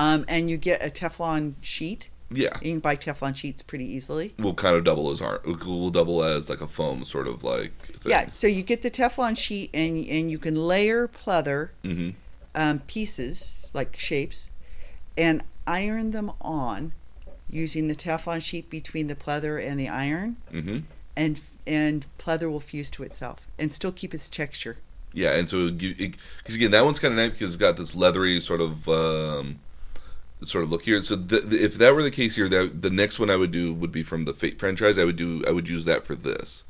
[0.00, 4.32] um, and you get a Teflon sheet, Yeah, you can buy Teflon sheets pretty easily.
[4.38, 5.40] will kind of double as arm.
[5.44, 7.72] Will double as like a foam sort of like.
[7.86, 8.10] Thing.
[8.12, 12.10] Yeah, so you get the Teflon sheet and and you can layer pleather hmm
[12.54, 14.50] um, pieces like shapes
[15.16, 16.92] and iron them on
[17.50, 20.78] using the Teflon sheet between the pleather and the iron, hmm
[21.16, 24.76] and and pleather will fuse to itself and still keep its texture.
[25.12, 28.40] Yeah, and so because again, that one's kind of nice because it's got this leathery
[28.40, 29.58] sort of um,
[30.42, 31.02] sort of look here.
[31.02, 33.50] So th- th- if that were the case here, that the next one I would
[33.50, 34.96] do would be from the Fate franchise.
[34.96, 36.64] I would do I would use that for this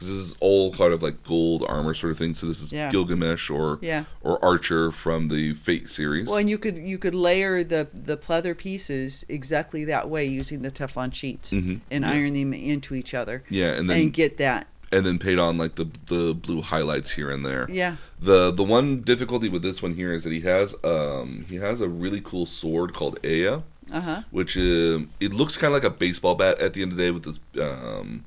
[0.00, 2.34] because this is all kind of like gold armor sort of thing.
[2.34, 2.90] So this is Yeah.
[2.90, 4.04] Gilgamesh or Yeah.
[4.22, 6.26] or Archer from the Fate series.
[6.26, 10.62] Well, and you could you could layer the the pleather pieces exactly that way using
[10.62, 11.80] the Teflon sheets Mhm.
[11.90, 12.10] and Yeah.
[12.10, 14.66] iron them into each other yeah, and then and get that.
[14.90, 17.68] and then paint on like the the blue highlights here and there.
[17.70, 17.96] Yeah.
[18.22, 21.82] The the one difficulty with this one here is that he has um he has
[21.82, 23.58] a really cool sword called Ea.
[23.92, 24.22] Uh huh.
[24.30, 27.02] which um, it looks kind of like a baseball bat at the end of the
[27.02, 28.22] day with this um,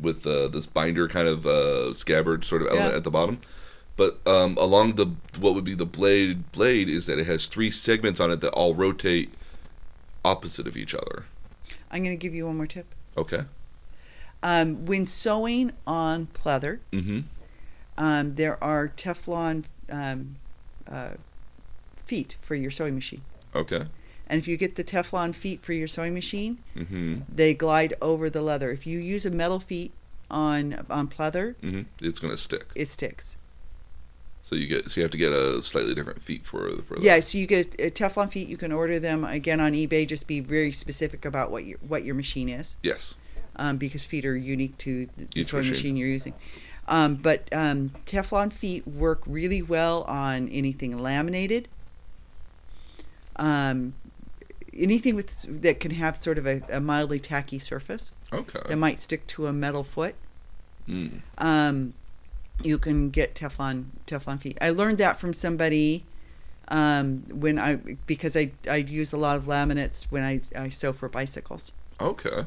[0.00, 2.96] with uh, this binder kind of uh, scabbard sort of element Yeah.
[2.96, 3.40] at the bottom.
[3.96, 5.06] But um, along the
[5.38, 8.50] what would be the blade blade is that it has three segments on it that
[8.50, 9.32] all rotate
[10.24, 11.24] opposite of each other.
[11.90, 12.86] I'm going to give you one more tip.
[13.16, 13.42] Okay.
[14.42, 17.20] Um, when sewing on pleather, Mm-hmm.
[17.96, 20.36] um, there are Teflon um,
[20.90, 21.10] uh,
[22.04, 23.22] feet for your sewing machine.
[23.54, 23.84] Okay.
[24.26, 27.20] And if you get the Teflon feet for your sewing machine, Mm-hmm.
[27.32, 28.70] they glide over the leather.
[28.70, 29.92] If you use a metal feet
[30.30, 31.82] on on pleather, Mm-hmm.
[32.00, 32.66] It's gonna stick.
[32.74, 33.36] it sticks.
[34.42, 37.02] So you get so you have to get a slightly different feet for for that.
[37.02, 38.48] Yeah, so you get uh, Teflon feet.
[38.48, 40.06] You can order them again on eBay.
[40.06, 42.76] Just be very specific about what your what your machine is.
[42.82, 43.14] Yes.
[43.56, 45.72] um, because feet are unique to the, the Each sewing machine.
[45.72, 46.34] machine you're using.
[46.88, 51.68] Um, but um, Teflon feet work really well on anything laminated.
[53.36, 53.94] Um,
[54.76, 58.60] anything with that can have sort of a, a mildly tacky surface Okay.
[58.68, 60.14] that might stick to a metal foot.
[60.88, 61.20] Mm.
[61.38, 61.94] Um,
[62.62, 64.58] you can get Teflon Teflon feet.
[64.60, 66.04] I learned that from somebody
[66.68, 67.76] um, when I
[68.06, 71.72] because I I use a lot of laminates when I I sew for bicycles.
[72.00, 72.44] Okay.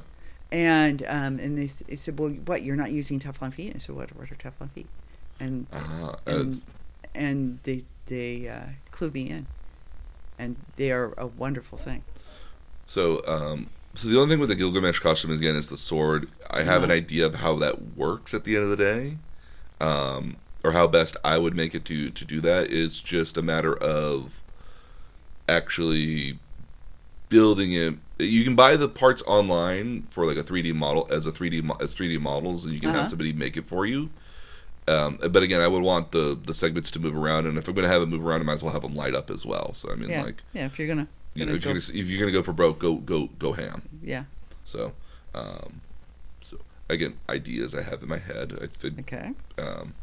[0.51, 2.63] And um, and they, they said, well, what?
[2.63, 3.73] You're not using Teflon feet?
[3.75, 4.15] I said, what?
[4.15, 4.87] What are Teflon feet?
[5.39, 6.61] And Uh, and,
[7.13, 9.47] and they they uh, clue me in,
[10.39, 12.03] and they are a wonderful thing.
[12.87, 16.29] So, um, so the only thing with the Gilgamesh costume is again is the sword.
[16.49, 19.17] I have an idea of how that works at the end of the day,
[19.81, 22.71] um, or how best I would make it to to do that.
[22.71, 24.41] It's just a matter of
[25.49, 26.39] actually
[27.29, 27.95] building it.
[28.19, 31.77] You can buy the parts online for like a 3D model as a 3D mo-
[31.79, 32.99] as 3D models, and you can Uh-huh.
[32.99, 34.09] have somebody make it for you.
[34.87, 37.73] Um, but again, I would want the the segments to move around, and if I'm
[37.75, 39.45] going to have them move around, I might as well have them light up as
[39.45, 39.73] well.
[39.73, 40.65] So I mean, yeah, like yeah.
[40.65, 41.07] If you're gonna,
[41.39, 43.81] you know, if you're, gonna, if you're gonna go for broke, go go go ham.
[44.01, 44.23] yeah,
[44.65, 44.93] So,
[45.35, 45.81] um,
[46.41, 46.57] so
[46.89, 48.57] again, ideas I have in my head.
[48.61, 49.93] I think okay, um,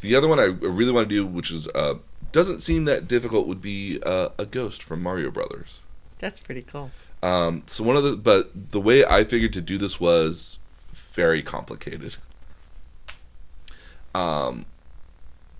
[0.00, 1.94] the other one I really want to do, which is uh,
[2.32, 5.80] doesn't seem that difficult, would be uh, a ghost from Mario Brothers.
[6.18, 6.90] that's pretty cool.
[7.22, 10.58] Um, so one of the but the way I figured to do this was
[11.12, 12.16] very complicated.
[14.14, 14.66] Um,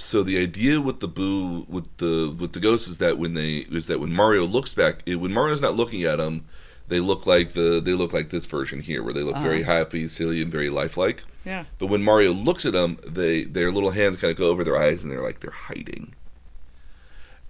[0.00, 3.66] so the idea with the boo with the with the ghosts is that when they
[3.70, 6.44] is that when Mario looks back, it, when Mario's not looking at them,
[6.88, 9.72] they look like the they look like this version here, where they look very Uh-huh.
[9.76, 11.22] happy, silly, and very lifelike.
[11.44, 14.62] Yeah, But when Mario looks at them, they their little hands kind of go over
[14.64, 16.14] their eyes, and they're like they're hiding.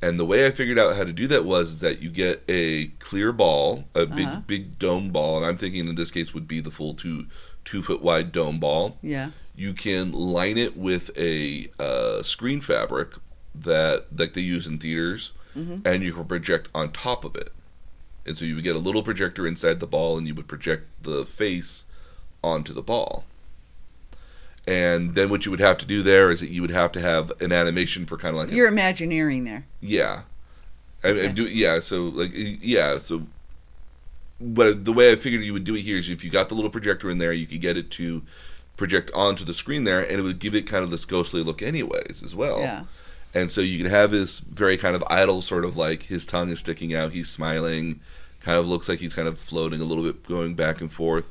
[0.02, 2.43] And the way I figured out how to do that was is that you get
[2.48, 4.40] a clear ball, a big Uh-huh.
[4.47, 7.27] big dome ball, and I'm thinking in this case would be the full two
[7.64, 8.97] two foot wide dome ball.
[9.02, 13.10] yeah, You can line it with a uh, screen fabric
[13.55, 15.82] that like they use in theaters, Mhm.
[15.85, 17.52] and you can project on top of it.
[18.24, 20.86] And so you would get a little projector inside the ball, and you would project
[21.02, 21.85] the face
[22.44, 23.24] onto the ball.
[24.66, 27.01] And then what you would have to do there is that you would have to
[27.01, 29.66] have an animation for kind of like a- you're imagineering there.
[29.81, 30.22] yeah,
[31.02, 31.32] I, I Okay.
[31.32, 31.44] do.
[31.44, 33.27] Yeah, so like yeah, so.
[34.40, 36.55] But the way I figured you would do it here is if you got the
[36.55, 38.22] little projector in there, you could get it to
[38.81, 41.61] project onto the screen there, and it would give it kind of this ghostly look,
[41.61, 42.61] anyways, as well.
[42.61, 42.85] Yeah,
[43.35, 46.48] And so you can have this very kind of idle sort of like his tongue
[46.48, 48.01] is sticking out, he's smiling,
[48.40, 51.27] kind of looks like he's kind of floating a little bit, going back and forth.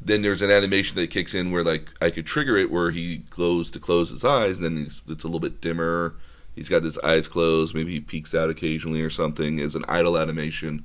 [0.00, 3.18] Then there's an animation that kicks in where like I could trigger it where he
[3.28, 6.14] goes to close his eyes, and then he's, it's a little bit dimmer.
[6.54, 10.16] He's got his eyes closed, maybe he peeks out occasionally or something as an idle
[10.16, 10.84] animation.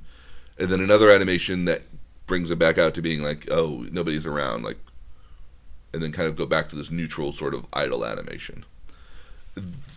[0.58, 1.84] And then another animation that
[2.26, 4.76] brings it back out to being like, oh, nobody's around, like
[5.92, 8.64] and then kind of go back to this neutral sort of idle animation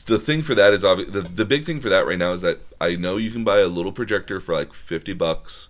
[0.06, 0.82] the thing for that is.
[0.84, 3.60] The, the big thing for that right now is that I know you can buy
[3.60, 5.68] a little projector for like fifty bucks.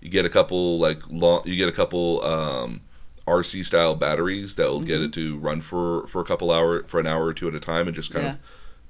[0.00, 1.42] You get a couple like long.
[1.44, 2.82] You get a couple um,
[3.26, 5.04] RC style batteries that will get Mhm.
[5.06, 7.60] it to run for for a couple hour for an hour or two at a
[7.60, 8.32] time, and just kind Yeah.
[8.32, 8.38] of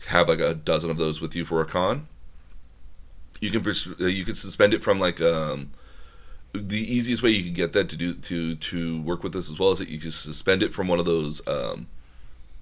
[0.08, 2.06] have like a dozen of those with you for a con.
[3.40, 5.70] You can pers- you can suspend it from like um,
[6.54, 9.58] the easiest way you can get that to do to to work with this as
[9.58, 11.86] well is that you just suspend it from one of those um,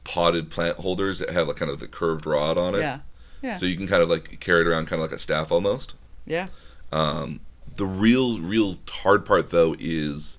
[0.04, 2.78] potted plant holders that have like kind of the curved rod on it.
[2.80, 3.00] yeah,
[3.42, 5.50] yeah, So you can kind of like carry it around kind of like a staff
[5.52, 5.94] almost.
[6.26, 6.48] yeah.
[6.92, 7.40] Um,
[7.76, 10.36] the real, real hard part though is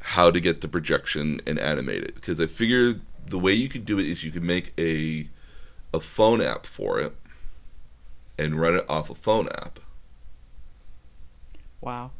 [0.00, 2.14] how to get the projection and animate it.
[2.14, 5.28] Because I figure the way you could do it is you could make a
[5.94, 7.14] a phone app for it
[8.38, 9.80] and run it off a phone app.
[11.80, 12.10] Wow.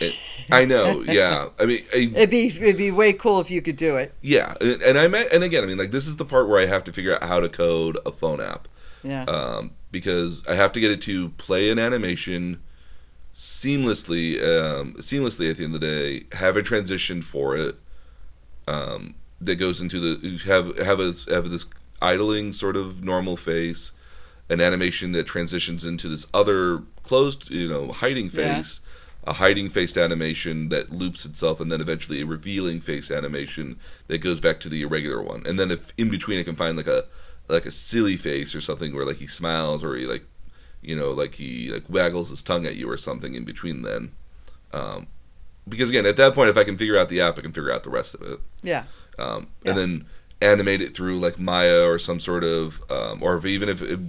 [0.00, 0.14] It,
[0.50, 1.48] I know, yeah.
[1.58, 4.12] I mean, I, It'd be it'd be way cool if you could do it.
[4.22, 6.60] yeah, and, and I met, and again, I mean, like this is the part where
[6.60, 8.68] I have to figure out how to code a phone app.
[9.02, 9.24] Yeah.
[9.24, 12.60] um, because I have to get it to play an animation
[13.34, 16.24] seamlessly, um, seamlessly at the end of the day.
[16.32, 17.76] Have a transition for it
[18.66, 21.66] um, that goes into the have have a, have this
[22.00, 23.92] idling sort of normal face,
[24.48, 28.62] an animation that transitions into this other closed, you know, hiding Yeah.
[29.26, 33.78] A hiding face animation that loops itself, and then eventually a revealing face animation
[34.08, 35.42] that goes back to the irregular one.
[35.46, 37.06] And then if in between, I can find like a
[37.48, 40.24] like a silly face or something where like he smiles or he like
[40.82, 44.12] you know like he like waggles his tongue at you or something in between then
[44.72, 45.06] um,
[45.68, 47.70] because again at that point if i can figure out the app i can figure
[47.70, 48.84] out the rest of it yeah.
[49.18, 49.70] um, Yeah.
[49.70, 50.06] and then
[50.40, 54.00] animate it through like maya or some sort of um, or if, even if it,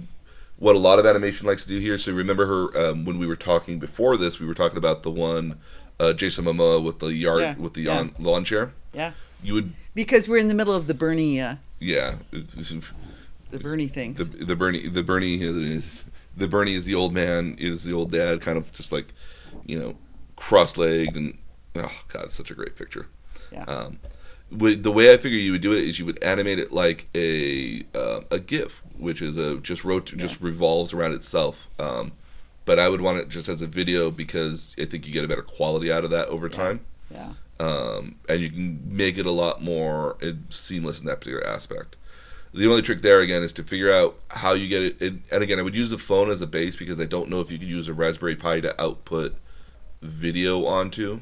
[0.58, 3.26] what a lot of animation likes to do here so remember her um, when we
[3.26, 5.58] were talking before this we were talking about the one
[5.98, 7.96] uh, Jason Momoa with the yard Yeah, with the yeah.
[7.96, 8.72] lawn, lawn chair.
[8.92, 9.12] Yeah.
[9.42, 12.16] You would, Because we're in the middle of the Bernie, uh, yeah.
[12.30, 14.18] the Bernie things.
[14.18, 16.04] The the Bernie the Bernie is
[16.36, 19.12] the Bernie is the old man is the old dad, kind of just like
[19.64, 19.96] you know
[20.36, 21.38] cross legged and
[21.76, 23.06] oh god, it's such a great picture.
[23.52, 23.64] Yeah.
[23.64, 23.98] Um,
[24.50, 27.84] the way I figure you would do it is you would animate it like a
[27.94, 31.68] uh, a GIF, which is a just rot- just revolves around itself.
[31.78, 32.12] Um,
[32.64, 35.28] but I would want it just as a video because I think you get a
[35.28, 37.32] better quality out of that over time, yeah.
[37.60, 41.96] um, and you can make it a lot more uh, seamless in that particular aspect.
[42.52, 45.00] The only trick there again is to figure out how you get it.
[45.00, 47.40] And, and again, I would use the phone as a base because I don't know
[47.40, 49.36] if you could use a Raspberry Pi to output
[50.00, 51.20] video onto.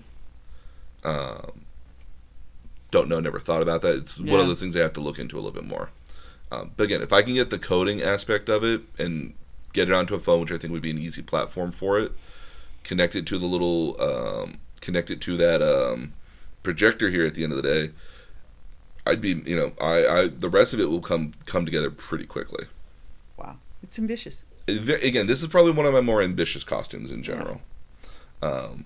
[1.03, 1.64] Um,
[2.95, 3.97] don't know, never thought about that.
[3.97, 5.91] It's one of those things I have to look into a little bit more.
[6.53, 9.35] Um, but again, if I can get the coding aspect of it and
[9.73, 12.13] get it onto a phone, which I think would be an easy platform for it,
[12.85, 16.13] connect it to the little, um, connect it to that um,
[16.63, 17.91] projector here at the end of the day,
[19.05, 22.27] I'd be, you know, I, I the rest of it will come come together pretty
[22.27, 22.67] quickly.
[23.37, 23.57] Wow.
[23.83, 24.45] It's ambitious.
[24.69, 27.61] It Again, this is probably one of my more ambitious costumes in general.
[28.41, 28.85] Um,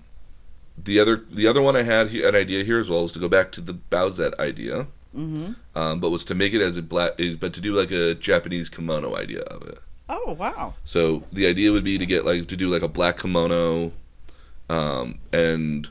[0.83, 3.27] the other the other one I had an idea here as well was to go
[3.29, 5.53] back to the Bowsette idea, Mm-hmm.
[5.75, 8.69] um, but was to make it as a black, but to do like a Japanese
[8.69, 9.79] kimono idea of it.
[10.07, 10.75] Oh, wow.
[10.85, 13.91] So the idea would be to get like to do like a black kimono,
[14.69, 15.87] um, and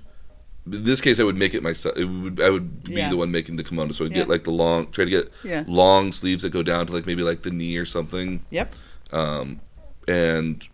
[0.70, 1.96] in this case I would make it myself.
[1.96, 3.10] It would I would be Yeah.
[3.10, 3.92] the one making the kimono.
[3.92, 4.18] So I'd Yeah.
[4.18, 5.64] get like the long, try to get Yeah.
[5.66, 8.44] long sleeves that go down to like maybe like the knee or something.
[8.50, 8.74] Yep.
[9.12, 9.60] Um,
[10.06, 10.64] and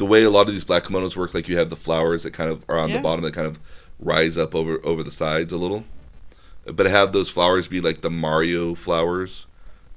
[0.00, 2.32] the way a lot of these black kimonos work, like you have the flowers that
[2.32, 2.96] kind of are on Yeah.
[2.96, 3.58] the bottom that kind of
[3.98, 5.84] rise up over over the sides a little,
[6.64, 9.44] but have those flowers be like the Mario flowers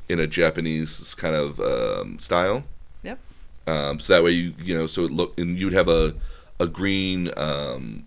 [0.09, 2.65] in a Japanese kind of um, style.
[3.03, 3.17] Yep.
[3.65, 6.13] Um, so that way you you know so it look and you'd have a
[6.59, 8.05] a green um,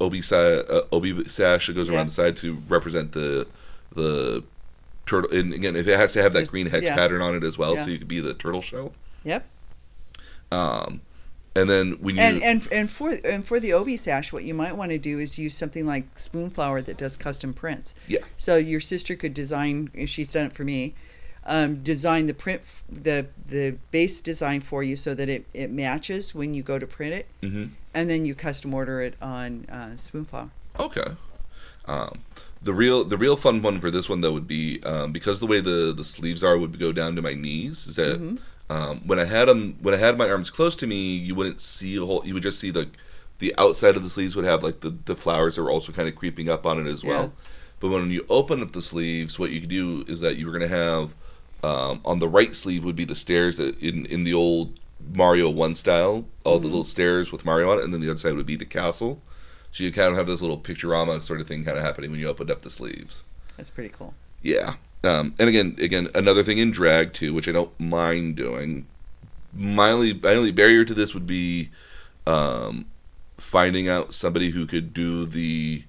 [0.00, 1.96] obi sa- uh, obi sash that goes Yeah.
[1.98, 3.46] around the side to represent the
[3.94, 4.42] the
[5.06, 5.30] turtle.
[5.36, 6.96] And again, if it has to have that green hex yeah.
[6.96, 7.84] pattern on it as well, Yeah.
[7.84, 8.92] so you could be the turtle shell.
[9.22, 9.46] Yep.
[10.50, 11.00] Um,
[11.54, 14.54] and then when you And and and for and for the obi sash, what you
[14.54, 17.94] might want to do is use something like Spoonflower that does custom prints.
[18.08, 18.20] Yeah.
[18.36, 19.90] So your sister could design.
[20.06, 20.94] She's done it for me.
[21.44, 26.34] Um, design the print, the the base design for you so that it, it matches
[26.34, 27.64] when you go to print it, mm-hmm.
[27.92, 30.50] and then you custom order it on uh, Spoonflower.
[30.78, 31.16] Okay.
[31.86, 32.20] Um,
[32.62, 35.46] the real the real fun one for this one though would be um, because the
[35.46, 37.86] way the the sleeves are would go down to my knees.
[37.88, 38.40] Is that Mhm.
[38.72, 41.60] Um, when I had them when I had my arms close to me, you wouldn't
[41.60, 42.22] see a whole.
[42.24, 42.88] You would just see the
[43.38, 46.08] the outside of the sleeves would have like the the flowers that were also kind
[46.08, 47.22] of creeping up on it as well.
[47.24, 47.44] Yeah.
[47.80, 50.56] But when you open up the sleeves, what you could do is that you were
[50.56, 51.14] going to have
[51.64, 54.78] um, on the right sleeve would be the stairs that in in the old
[55.12, 56.70] Mario One style, all the Mhm.
[56.70, 59.20] little stairs with Mario on it, and then the other side would be the castle.
[59.72, 62.20] So you kind of have this little picturama sort of thing kind of happening when
[62.20, 63.22] you opened up the sleeves.
[63.56, 64.14] That's pretty cool.
[64.42, 64.74] Yeah.
[65.04, 68.86] Um, and again, again, another thing in drag too, which I don't mind doing.
[69.52, 71.70] My only, my only barrier to this would be
[72.26, 72.86] um,
[73.36, 75.84] finding out somebody who could do the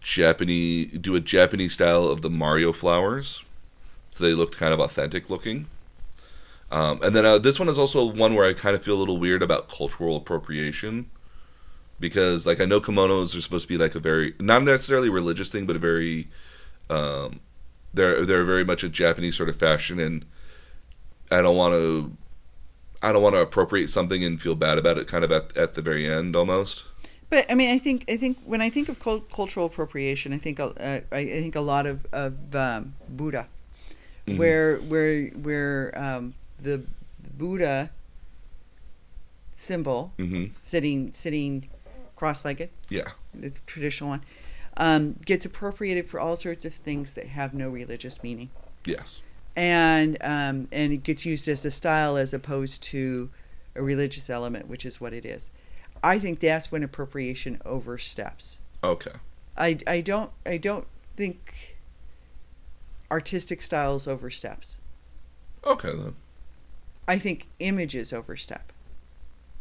[0.00, 3.44] Japanese, do a Japanese style of the Mario flowers,
[4.10, 5.66] so they looked kind of authentic looking.
[6.70, 9.00] Um, and then uh, this one is also one where I kind of feel a
[9.00, 11.10] little weird about cultural appropriation
[11.98, 15.50] because like I know kimonos are supposed to be like a very not necessarily religious
[15.50, 16.28] thing, but a very
[16.88, 17.40] um,
[17.94, 20.24] they're they're very much a Japanese sort of fashion, and
[21.30, 22.16] I don't want to
[23.02, 25.06] I don't want to appropriate something and feel bad about it.
[25.08, 26.84] Kind of at at the very end, almost.
[27.28, 30.38] But I mean, I think I think when I think of cul- cultural appropriation, I
[30.38, 33.46] think uh, I, I think a lot of of um, Buddha,
[34.26, 34.36] Mhm.
[34.38, 36.82] where where where um, the
[37.38, 37.90] Buddha
[39.56, 41.68] symbol hmm sitting sitting
[42.16, 43.12] cross-legged, Yeah.
[43.34, 44.22] the traditional one,
[44.80, 48.50] um, gets appropriated for all sorts of things that have no religious meaning,
[48.84, 49.20] Yes.
[49.54, 53.30] and um, and it gets used as a style as opposed to
[53.76, 55.50] a religious element, which is what it is.
[56.02, 58.58] I think that's when appropriation oversteps.
[58.82, 59.12] Okay.
[59.56, 60.86] I, I don't I don't
[61.16, 61.76] think
[63.10, 64.78] artistic styles oversteps.
[65.64, 66.14] Okay then.
[67.06, 68.72] I think images overstep.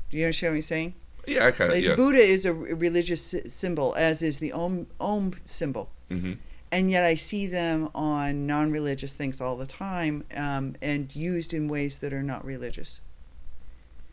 [0.09, 0.93] Do you understand what I'm saying?
[1.27, 1.95] Yeah, I kind of Like, yeah.
[1.95, 6.33] Buddha is a religious symbol, as is the Om Om symbol, hmm
[6.71, 11.67] and yet I see them on non-religious things all the time, um, and used in
[11.67, 13.01] ways that are not religious.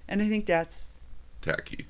[0.09, 0.95] And I think that's
[1.43, 1.87] Tacky,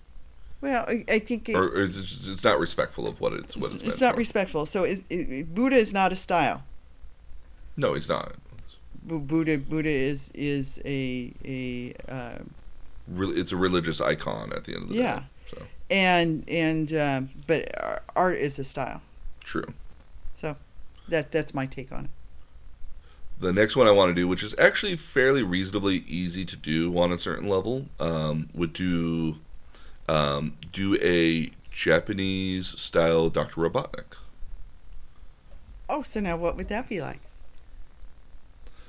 [0.61, 3.83] well, I, I think it, or, it's, it's not respectful of what it's what it's,
[3.83, 4.19] it's, not for.
[4.19, 4.67] respectful.
[4.67, 6.63] So it, it, Buddha is not a style.
[7.77, 8.35] no, he's not.
[9.03, 12.39] Bu- Buddha Buddha is is a a uh,
[13.09, 15.21] Really, it's a religious icon at the end of the Yeah.
[15.21, 15.25] day.
[15.51, 19.03] So and and um, but art is a style.
[19.45, 19.73] True.
[20.35, 20.57] So
[21.09, 22.11] that that's my take on it.
[23.39, 26.99] The next one I want to do, which is actually fairly reasonably easy to do
[26.99, 29.37] on a certain level, um, would do
[30.09, 34.17] um, do a Japanese style Doctor Robotnik.
[35.89, 37.21] Oh, so now what would that be like?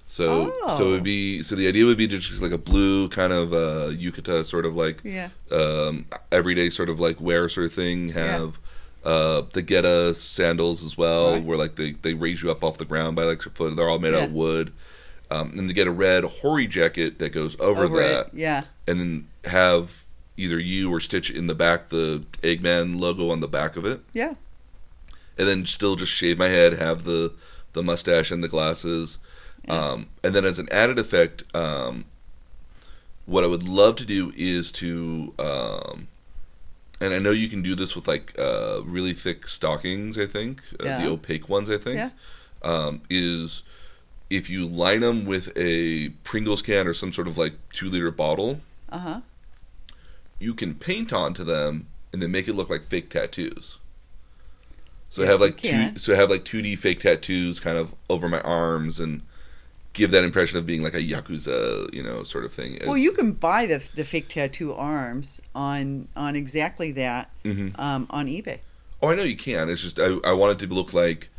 [0.09, 0.89] So so it Oh.
[0.91, 3.89] would be so the idea would be to just like a blue kind of uh,
[3.91, 5.29] yukata sort of like Yeah.
[5.51, 8.09] um, everyday sort of like wear sort of thing.
[8.09, 8.57] Have
[9.03, 11.43] uh, the Geta sandals as well, Right.
[11.43, 13.75] where like they, they raise you up off the ground by like a foot.
[13.75, 14.71] They're all made out of wood.
[15.29, 18.33] Um, and they get a red haori jacket that goes over, Over that, it.
[18.33, 18.63] Yeah.
[18.87, 20.03] and then have
[20.37, 23.99] either you or Stitch in the back the Eggman logo on the back of it,
[24.13, 24.35] Yeah.
[25.37, 27.33] and then still just shave my head, have the
[27.73, 29.26] the mustache and the glasses, Yeah.
[29.67, 32.05] Um, and then as an added effect, um,
[33.25, 36.07] what I would love to do is to, um,
[37.01, 40.17] and I know you can do this with like uh, really thick stockings.
[40.17, 40.97] I think uh, Yeah.
[41.01, 41.69] the opaque ones.
[41.69, 42.09] I think Yeah.
[42.61, 43.63] um, is
[44.29, 48.11] if you line them with a Pringles can or some sort of like two liter
[48.11, 49.21] bottle, Uh huh.
[50.39, 53.77] you can paint onto them and then make it look like fake tattoos.
[55.09, 57.95] So I have like two, so I have like two D fake tattoos kind of
[58.09, 59.21] over my arms and
[59.97, 62.79] give that impression of being like a yakuza, you know, sort of thing.
[62.85, 68.07] Well, you can buy the the fake tattoo arms on on exactly that hmm um,
[68.09, 68.59] on eBay.
[69.01, 69.69] Oh, I know you can.
[69.69, 71.29] It's just I, I want it to look like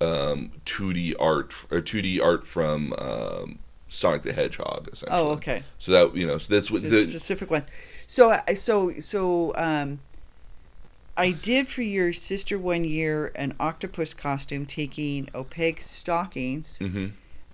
[0.00, 3.58] um, 2D art or 2D art from um,
[3.88, 4.88] Sonic the Hedgehog.
[4.92, 5.20] Essentially.
[5.20, 5.62] Oh, okay.
[5.78, 7.66] So that you know, so that's what So the, specific ones.
[8.06, 10.00] So I so so um,
[11.16, 17.12] I did for your sister one year an octopus costume, taking opaque stockings mhm.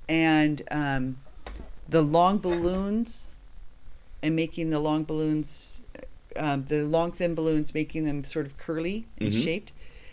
[0.09, 1.19] And um,
[1.89, 3.29] the long balloons,
[4.23, 5.81] and making the long balloons,
[6.37, 9.43] um, the long thin balloons, making them sort of curly and Mhm.
[9.43, 9.73] shaped,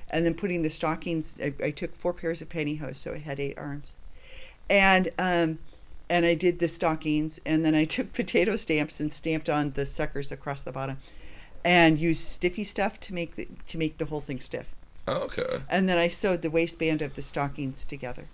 [0.10, 1.40] and then putting the stockings.
[1.42, 3.96] I, I took four pairs of pantyhose, so it had eight arms,
[4.70, 5.60] and um,
[6.10, 9.86] and I did the stockings, and then I took potato stamps and stamped on the
[9.86, 10.98] suckers across the bottom,
[11.64, 14.68] and used stiffy stuff to make the to make the whole thing stiff.
[15.08, 15.62] Oh, okay.
[15.70, 18.28] And then I sewed the waistband of the stockings together.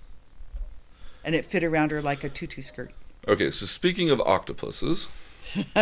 [1.23, 2.91] And it fit around her like a tutu skirt.
[3.27, 5.07] Okay, so speaking of octopuses,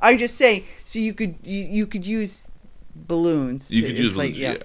[0.00, 2.50] I just say, so you could you, you could use
[2.94, 3.70] balloons.
[3.70, 4.58] you to could use inflate- balloons,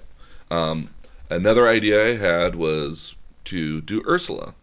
[0.50, 0.60] yeah.
[0.70, 0.90] Um,
[1.28, 3.14] another idea I had was
[3.46, 4.54] to do Ursula.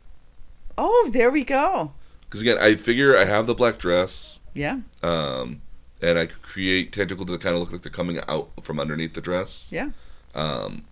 [0.78, 1.94] Oh, there we go.
[2.22, 5.62] Because again, I figure I have the black dress, Yeah, um,
[6.02, 9.14] and I could create tentacles that kind of look like they're coming out from underneath
[9.14, 9.70] the dress.
[9.72, 9.92] yeah.
[10.36, 10.84] Um,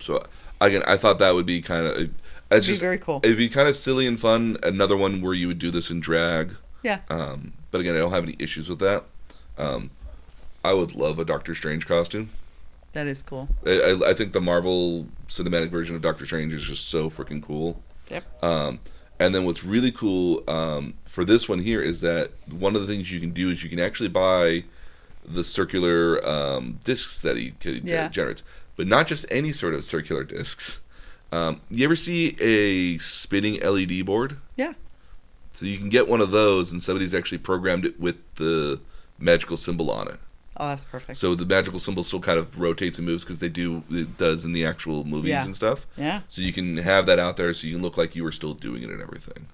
[0.00, 0.26] so
[0.60, 2.10] again, I thought that would be kind of.
[2.50, 3.20] It's It'd be just very cool.
[3.24, 4.58] it'd be kind of silly and fun.
[4.62, 6.54] Another one where you would do this in drag.
[6.82, 7.00] Yeah.
[7.08, 9.04] Um, but again, I don't have any issues with that.
[9.56, 9.90] Um,
[10.64, 12.30] I would love a Doctor Strange costume.
[12.92, 13.48] That is cool.
[13.66, 17.42] I, I, I think the Marvel cinematic version of Doctor Strange is just so freaking
[17.42, 17.82] cool.
[18.10, 18.44] Yep.
[18.44, 18.80] Um,
[19.18, 22.86] and then what's really cool um, for this one here is that one of the
[22.86, 24.64] things you can do is you can actually buy
[25.24, 28.08] the circular um, discs that he, he Yeah.
[28.08, 28.42] generates,
[28.76, 30.80] but not just any sort of circular discs.
[31.34, 34.36] Um, you ever see a spinning LED board?
[34.56, 34.74] Yeah.
[35.52, 38.80] So you can get one of those, and somebody's actually programmed it with the
[39.18, 40.18] magical symbol on it.
[40.56, 41.18] Oh, that's perfect.
[41.18, 44.44] So the magical symbol still kind of rotates and moves because they do it does
[44.44, 45.44] in the actual movies Yeah.
[45.44, 45.86] and stuff.
[45.96, 48.30] yeah, So you can have that out there, so you can look like you were
[48.32, 49.46] still doing it and everything.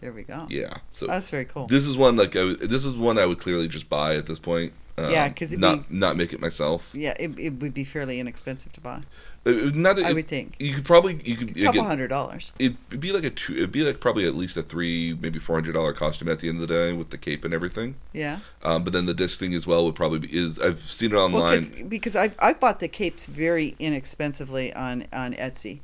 [0.00, 0.46] there we go.
[0.50, 0.78] Yeah.
[0.94, 1.66] So That's very cool.
[1.66, 4.38] this is one like I, this is one I would clearly just buy at this
[4.38, 4.72] point.
[4.96, 6.90] Um, Yeah, 'cause it'd not not make it myself.
[6.94, 9.02] Yeah, it, it would be fairly inexpensive to buy.
[9.46, 10.54] Uh, Not that I it- would think.
[10.58, 12.50] you could probably you could A couple hundred dollars.
[12.58, 15.54] it'd be like a two, it'd be like probably at least a three maybe four
[15.56, 17.96] hundred dollar costume at the end of the day with the cape and everything.
[18.14, 18.38] Yeah.
[18.62, 21.16] Um, but then the disc thing as well would probably be is I've seen it
[21.16, 21.70] online.
[21.70, 25.80] cause, because I've, I've bought the capes very inexpensively on, on Etsy.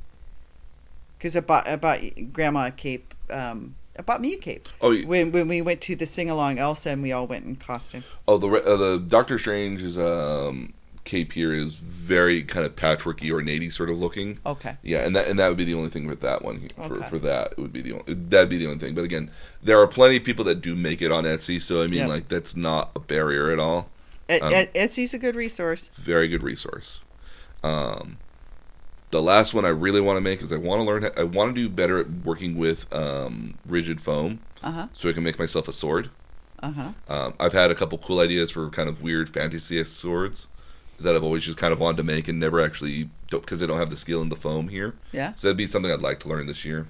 [1.17, 1.99] Because I bought, I bought
[2.33, 3.13] Grandma a cape.
[3.29, 4.69] Um, I bought me a cape.
[4.81, 7.57] oh, When, when we went to the sing along Elsa and we all went in
[7.57, 8.03] costume.
[8.27, 10.73] oh the uh, the Doctor Strange's um,
[11.11, 14.39] cape here is very kind of patchworky or natty sort of looking.
[14.45, 14.77] Okay.
[14.81, 16.69] Yeah, and that and that would be the only thing with that one.
[16.77, 17.09] For, Okay.
[17.09, 18.95] for that, it would be the only that'd be the only thing.
[18.95, 19.29] But again,
[19.61, 22.07] there are plenty of people that do make it on Etsy, so I mean, Yeah.
[22.07, 23.89] like that's not a barrier at all.
[24.29, 25.89] Et- Um, Et- Etsy's a good resource.
[25.97, 26.99] Very good resource.
[27.61, 28.17] Um,
[29.11, 31.09] the last one I really want to make is I want to learn.
[31.17, 34.87] I want to do better at working with um, rigid foam, Uh huh.
[34.93, 36.09] so I can make myself a sword.
[36.63, 36.91] Uh huh.
[37.09, 40.47] Um, I've had a couple cool ideas for kind of weird fantasy swords
[41.03, 43.77] that I've always just kind of wanted to make and never actually because they don't
[43.77, 44.95] have the skill in the foam here.
[45.11, 45.33] Yeah.
[45.37, 46.87] So that'd be something I'd like to learn this year.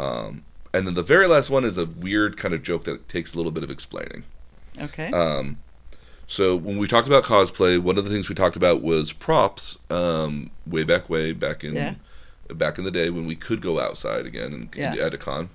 [0.00, 3.34] Um, and then the very last one is a weird kind of joke that takes
[3.34, 4.24] a little bit of explaining.
[4.80, 5.10] Okay.
[5.12, 5.58] Um,
[6.30, 9.78] So when we talked about cosplay, one of the things we talked about was props.
[9.88, 11.94] Um, way back, way back in Yeah.
[12.50, 14.92] back in the day when we could go outside again and Yeah.
[14.94, 15.48] at a con.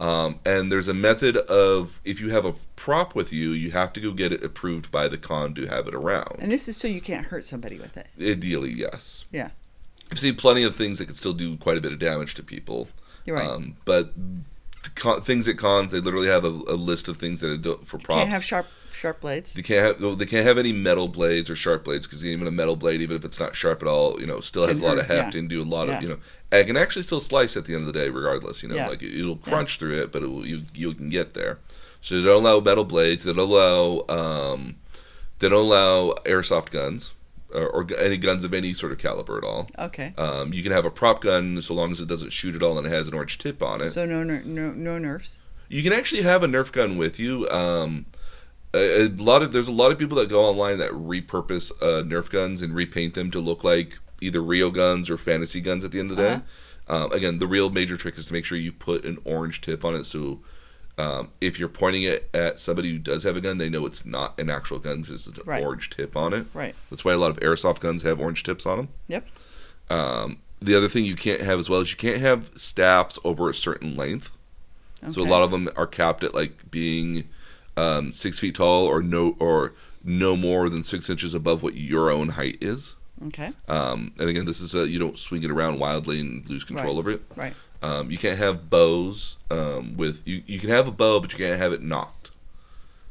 [0.00, 3.92] Um, and there's a method of if you have a prop with you, you have
[3.92, 6.36] to go get it approved by the con to have it around.
[6.38, 8.06] And this is so you can't hurt somebody with it.
[8.18, 9.26] Ideally, yes.
[9.30, 9.50] Yeah.
[10.10, 12.42] I've seen plenty of things that could still do quite a bit of damage to
[12.42, 12.88] people.
[13.26, 13.46] You're right.
[13.46, 14.14] Um, but
[14.82, 17.78] the con- things at cons, they literally have a, a list of things that do
[17.84, 18.20] for props.
[18.20, 18.66] Can't have sharp
[19.00, 19.54] sharp blades.
[19.54, 22.50] They can't have they can't have any metal blades or sharp blades because even a
[22.50, 24.98] metal blade, even if it's not sharp at all, you know, still has a lot
[24.98, 25.40] of heft yeah.
[25.40, 25.96] and do a lot Yeah.
[25.96, 26.18] of you know,
[26.52, 28.62] and it can actually still slice at the end of the day, regardless.
[28.62, 28.88] You know, Yeah.
[28.88, 31.58] like it, will crunch through it, but it will, you you can get there.
[32.02, 33.24] So they don't allow metal blades.
[33.24, 34.76] They don't allow um,
[35.38, 37.14] they don't allow airsoft guns
[37.54, 39.66] or, or any guns of any sort of caliber at all.
[39.78, 40.12] Okay.
[40.18, 42.76] Um, you can have a prop gun so long as it doesn't shoot at all
[42.78, 43.92] and it has an orange tip on it.
[43.92, 45.38] So no ner- no no nerfs.
[45.70, 47.48] You can actually have a Nerf gun with you.
[47.48, 48.06] Um,
[48.74, 52.02] a, a lot of there's a lot of people that go online that repurpose uh,
[52.02, 55.92] Nerf guns and repaint them to look like either real guns or fantasy guns at
[55.92, 56.40] the end of the day.
[56.88, 59.84] Um, again, the real major trick is to make sure you put an orange tip
[59.84, 60.40] on it, so
[60.98, 64.04] um, if you're pointing it at somebody who does have a gun, they know it's
[64.04, 65.62] not an actual gun because it's an Right.
[65.62, 66.46] orange tip on it.
[66.52, 66.74] Right.
[66.90, 68.88] That's why a lot of airsoft guns have orange tips on them.
[69.08, 69.26] Yep.
[69.88, 73.48] Um, the other thing you can't have as well is you can't have staffs over
[73.48, 74.30] a certain length.
[75.02, 75.12] Okay.
[75.12, 77.28] So a lot of them are capped at like being
[77.76, 79.74] um, six feet tall or no or
[80.04, 82.94] no more than six inches above what your own height is.
[83.26, 83.52] Okay.
[83.68, 86.94] Um, and again, this is a, you don't swing it around wildly and lose control
[86.94, 86.98] Right.
[86.98, 87.22] over it.
[87.36, 87.54] Right.
[87.82, 90.42] Um, you can't have bows um, with you.
[90.46, 92.30] You can have a bow, but you can't have it nocked.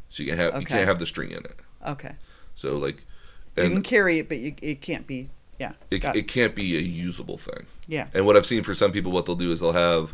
[0.10, 1.56] So you can have you can't have the string in it.
[1.86, 2.14] Okay.
[2.56, 3.06] So like,
[3.58, 5.30] you can carry it, but you, it can't be.
[5.60, 5.74] Yeah.
[5.92, 7.66] it, got it can't be a usable thing.
[7.88, 8.08] Yeah.
[8.14, 10.14] And what I've seen for some people, what they'll do is they'll have,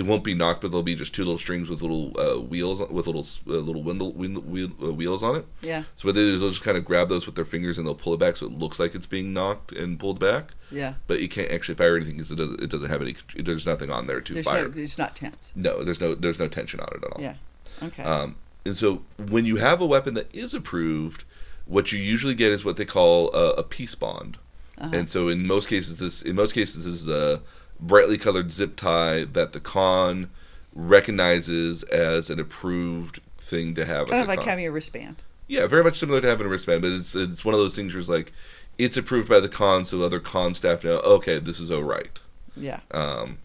[0.00, 2.80] it won't be nocked, but there'll be just two little strings with little uh, wheels,
[2.80, 5.46] with little uh, little windle, wheel, uh, wheels on it.
[5.60, 5.82] Yeah.
[5.96, 7.86] So what they do is they'll just kind of grab those with their fingers and
[7.86, 10.54] they'll pull it back so it looks like it's being nocked and pulled back.
[10.70, 10.94] Yeah.
[11.06, 12.62] But you can't actually fire anything because it doesn't.
[12.62, 13.14] It doesn't have any.
[13.36, 14.68] There's nothing on there to There's fire.
[14.68, 14.82] no.
[14.82, 15.52] It's not tense.
[15.54, 16.14] No, there's no.
[16.14, 17.20] There's no tension on it at all.
[17.20, 17.34] Yeah.
[17.82, 18.02] Okay.
[18.02, 21.24] Um, and so when you have a weapon that is approved,
[21.66, 24.38] what you usually get is what they call a, a peace bond.
[24.78, 24.96] Uh-huh.
[24.96, 27.42] And so in most cases, this in most cases this is a
[27.80, 30.30] brightly colored zip tie that the con
[30.74, 34.08] recognizes as an approved thing to have.
[34.08, 34.48] kind of like con.
[34.48, 35.16] having a wristband.
[35.48, 37.92] yeah, very much similar to having a wristband, but it's it's one of those things
[37.94, 38.32] where it's like
[38.78, 40.98] it's approved by the con, so other con staff know.
[41.00, 42.18] Okay, this is all right
[42.56, 42.80] Yeah.
[42.92, 43.38] um,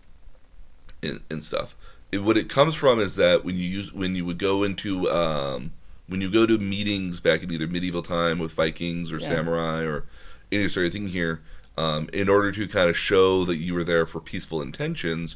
[1.03, 1.75] and, and stuff.
[2.11, 5.09] It, what it comes from is that when you use when you would go into
[5.11, 5.71] um,
[6.07, 9.27] when you go to meetings back in either medieval time with Vikings or Yeah.
[9.29, 10.05] samurai or
[10.51, 11.41] any sort of thing here,
[11.77, 15.35] um, in order to kind of show that you were there for peaceful intentions,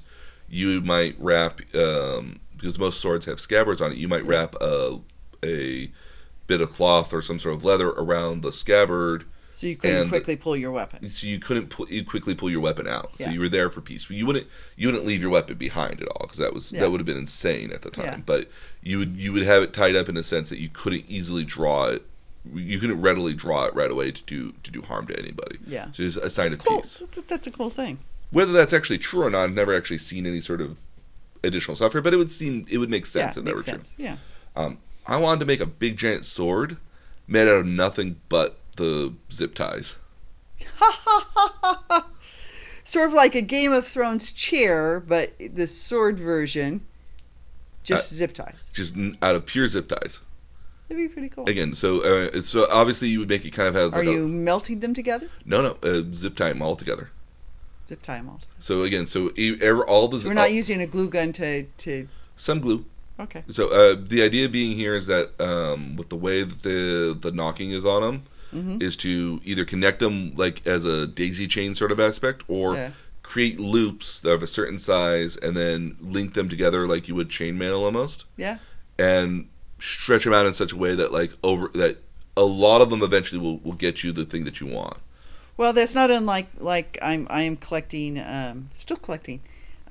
[0.50, 3.98] you might wrap um, because most swords have scabbards on it.
[3.98, 5.00] You might wrap a
[5.44, 5.92] a
[6.48, 10.36] bit of cloth or some sort of leather around the scabbard So you couldn't quickly
[10.36, 11.08] pull your weapon.
[11.10, 13.12] so you couldn't pu- you quickly pull your weapon out.
[13.18, 13.32] So Yeah.
[13.32, 14.10] you were there for peace.
[14.10, 16.82] You wouldn't you wouldn't leave your weapon behind at all because that was Yeah.
[16.82, 18.06] that would have been insane at the time.
[18.06, 18.18] Yeah.
[18.26, 18.50] But
[18.82, 21.44] you would you would have it tied up in a sense that you couldn't easily
[21.44, 22.06] draw it.
[22.54, 25.60] You couldn't readily draw it right away to do to do harm to anybody.
[25.68, 25.92] Yeah.
[25.92, 26.82] So it's a sign That's of cool.
[26.82, 26.98] peace.
[27.00, 28.00] That's, that's a cool thing.
[28.32, 30.80] Whether that's actually true or not, I've never actually seen any sort of
[31.44, 33.64] additional software, but it would seem it would make sense yeah, if that were makes
[33.66, 33.74] true.
[33.74, 33.94] sense.
[33.98, 34.18] Yeah.
[34.56, 36.78] Um, I wanted to make a big giant sword
[37.28, 39.96] made out of nothing but the zip ties.
[42.84, 46.82] Sort of like a Game of Thrones chair, but the sword version,
[47.84, 48.72] just Uh, zip ties.
[48.74, 50.22] Just out of pure zip ties.
[50.90, 51.48] That'd be pretty cool.
[51.48, 54.26] Again, so uh, so obviously you would make it kind of have Are like you
[54.26, 55.30] a, melting them together?
[55.46, 57.12] no no uh, zip tie them all together.
[57.88, 58.38] Zip tie them all.
[58.38, 58.56] together.
[58.60, 62.08] So again, so ever, all the So we're not using a glue gun to to.
[62.36, 62.86] some glue.
[63.20, 63.44] Okay.
[63.50, 67.32] So uh, the idea being here is that um, with the way that the the
[67.32, 68.82] knocking is on them, Mhm.
[68.82, 72.92] is to either connect them like as a daisy chain sort of aspect, or Yeah.
[73.22, 77.82] create loops of a certain size and then link them together like you would chainmail
[77.84, 78.58] almost, Yeah.
[78.98, 79.49] and
[79.80, 81.98] stretch them out in such a way that like over that
[82.38, 84.98] a lot of them eventually will, will get you the thing that you want.
[85.58, 89.42] Well, that's not unlike like I'm I am collecting um, still collecting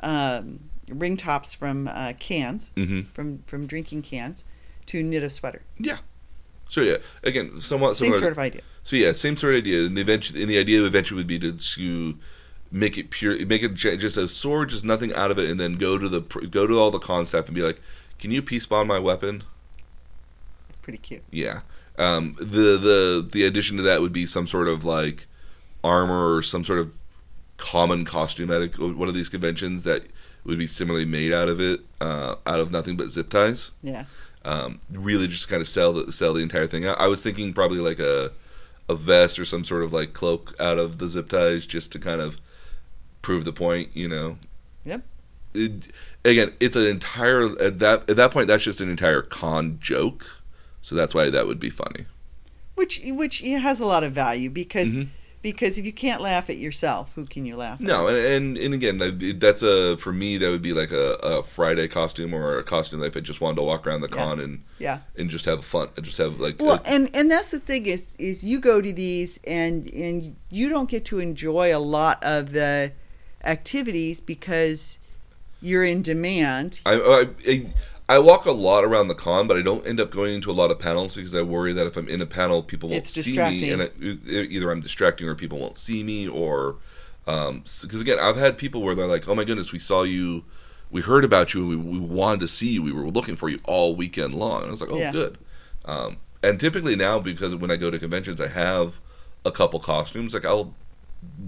[0.02, 4.44] um, ring tops from uh, cans hmm from from drinking cans
[4.86, 5.62] to knit a sweater.
[5.78, 5.98] Yeah.
[6.70, 8.60] So yeah, again, somewhat Same sort of idea.
[8.82, 9.86] So yeah, same sort of idea.
[9.86, 12.18] And the eventually, and the idea eventually would be to, to
[12.70, 15.74] make it pure, make it just a sword, just nothing out of it, and then
[15.74, 17.80] go to the go to all the con staff and be like,
[18.18, 19.44] "Can you peace bond my weapon?"
[20.88, 21.22] Pretty cute.
[21.30, 21.60] Yeah.
[21.98, 25.26] Um, the the the addition to that would be some sort of like
[25.84, 26.94] armor or some sort of
[27.58, 30.04] common costume at a, one of these conventions that
[30.44, 33.70] would be similarly made out of it, uh, out of nothing but zip ties.
[33.82, 34.06] Yeah.
[34.46, 36.86] Um, really, just kind of sell the sell the entire thing.
[36.86, 38.32] I, I was thinking probably like a
[38.88, 41.98] a vest or some sort of like cloak out of the zip ties, just to
[41.98, 42.38] kind of
[43.20, 43.90] prove the point.
[43.94, 44.38] You know.
[44.86, 45.02] Yep.
[45.52, 45.72] It,
[46.24, 48.46] again, it's an entire at that at that point.
[48.46, 50.24] That's just an entire con joke.
[50.88, 52.06] So that's why that would be funny.
[52.74, 55.08] Which which has a lot of value because Mhm.
[55.42, 57.86] because if you can't laugh at yourself, who can you laugh at?
[57.86, 61.42] No, and, and and again, that's a for me that would be like a, a
[61.42, 64.16] Friday costume or a costume that if I just wanted to walk around the Yeah.
[64.24, 64.98] con and Yeah.
[65.18, 67.84] and just have fun, and just have like Well, a- and and that's the thing
[67.84, 72.22] is is you go to these and and you don't get to enjoy a lot
[72.24, 72.92] of the
[73.44, 74.98] activities because
[75.60, 76.80] you're in demand.
[76.86, 77.66] I, I
[78.08, 80.52] I walk a lot around the con, but I don't end up going into a
[80.52, 83.10] lot of panels because I worry that if I'm in a panel, people won't It's
[83.10, 83.92] see me, and it,
[84.26, 86.76] either I'm distracting or people won't see me, or
[87.26, 90.44] because again, I've had people where they're like, "Oh my goodness, we saw you."
[90.90, 92.82] We heard about you and we, we wanted to see you.
[92.82, 94.60] We were looking for you all weekend long.
[94.62, 95.12] And I was like, oh, Yeah.
[95.12, 95.36] good.
[95.84, 98.98] Um, and typically now, because when I go to conventions, I have
[99.44, 100.32] a couple costumes.
[100.32, 100.74] Like I'll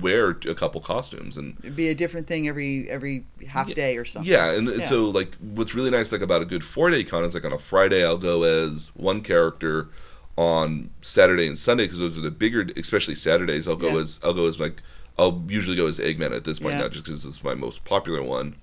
[0.00, 3.74] wear a couple costumes, and It'd be a different thing every every half Yeah.
[3.74, 4.30] day or something.
[4.30, 4.88] yeah, and Yeah.
[4.88, 7.52] so like what's really nice like about a good four day con is like on
[7.52, 9.88] a Friday I'll go as one character,
[10.36, 13.68] on Saturday and Sunday because those are the bigger, especially Saturdays.
[13.68, 14.02] I'll go Yeah.
[14.02, 14.80] as I'll go as like
[15.18, 16.80] I'll usually go as Eggman at this point, Yeah.
[16.82, 18.56] not just because it's my most popular one.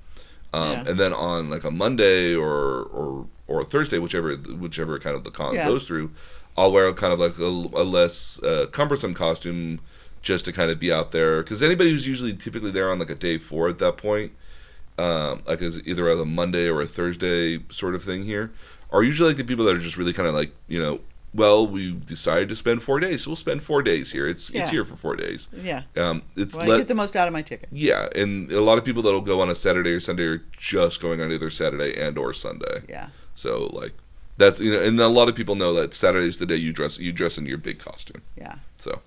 [0.53, 0.84] Um, Yeah.
[0.88, 5.23] And then on like a Monday or or or a Thursday, whichever whichever kind of
[5.23, 6.11] the con goes through,
[6.57, 9.79] I'll wear kind of like a, a less uh, cumbersome costume
[10.27, 11.41] just to kind of be out there.
[11.41, 14.33] Because anybody who's usually typically there on like a day four at that point,
[14.97, 18.51] um, like as either as a Monday or a Thursday sort of thing here,
[18.91, 20.99] are usually like the people that are just really kind of like you know,
[21.33, 24.27] well, we decided to spend four days, so we'll spend four days here.
[24.27, 24.61] It's Yeah.
[24.63, 25.47] it's here for four days.
[25.53, 25.83] Yeah.
[25.95, 27.69] Um, it's Well, I let- get the most out of my ticket.
[27.71, 30.99] yeah, and a lot of people that'll go on a Saturday or Sunday are just
[31.01, 32.81] going on either Saturday and or Sunday.
[32.89, 33.07] Yeah.
[33.33, 33.93] So like
[34.37, 36.99] that's you know, and a lot of people know that Saturday's the day you dress
[36.99, 38.23] you dress in your big costume.
[38.37, 38.55] Yeah.
[38.75, 39.01] So.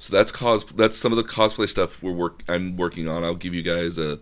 [0.00, 3.22] So that's cos that's some of the cosplay stuff we're work I'm working on.
[3.22, 4.18] I'll give you guys a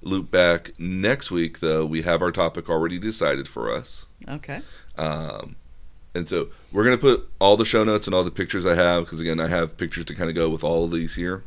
[0.00, 1.84] loop back next week though.
[1.84, 4.06] We have our topic already decided for us.
[4.26, 4.62] Okay.
[4.96, 5.56] Um,
[6.14, 9.04] and so we're gonna put all the show notes and all the pictures I have
[9.04, 11.44] because again I have pictures to kind of go with all of these here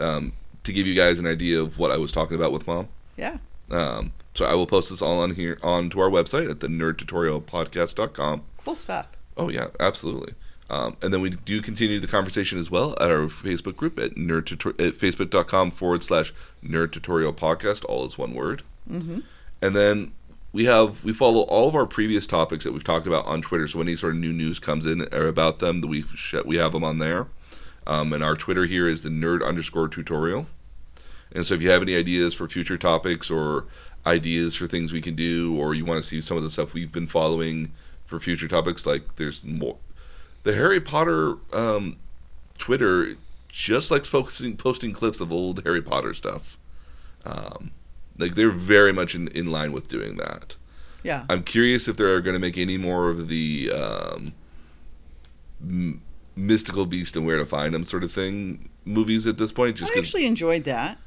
[0.00, 0.32] um,
[0.64, 2.88] to give you guys an idea of what I was talking about with mom.
[3.16, 3.38] Yeah.
[3.70, 8.42] Um, so I will post this all on here onto our website at the nerdtutorialpodcast.com.
[8.64, 9.06] Cool stuff.
[9.36, 10.34] Oh yeah, absolutely.
[10.70, 14.14] Um, and then we do continue the conversation as well at our Facebook group at
[14.14, 16.32] nerd tutor- at facebook.com forward slash
[16.64, 17.84] nerd tutorial podcast.
[17.86, 18.62] All is one word.
[18.88, 19.20] Mm-hmm.
[19.60, 20.12] And then
[20.52, 23.66] we have we follow all of our previous topics that we've talked about on Twitter.
[23.66, 26.56] So when any sort of new news comes in or about them, we sh- we
[26.58, 27.26] have them on there.
[27.86, 30.46] Um, and our Twitter here is the nerd underscore tutorial.
[31.32, 33.66] And so if you have any ideas for future topics or
[34.06, 36.74] ideas for things we can do, or you want to see some of the stuff
[36.74, 37.72] we've been following
[38.06, 39.76] for future topics, like there's more.
[40.42, 41.96] The Harry Potter um,
[42.58, 43.16] Twitter
[43.48, 46.58] just likes posting posting clips of old Harry Potter stuff.
[47.24, 47.72] Um,
[48.16, 50.56] like they're very much in, in line with doing that.
[51.02, 51.24] Yeah.
[51.28, 54.32] I'm curious if they're going to make any more of the um,
[55.62, 56.02] m-
[56.36, 59.76] mystical beast and where to find them sort of thing movies at this point.
[59.76, 60.98] Just I actually enjoyed that.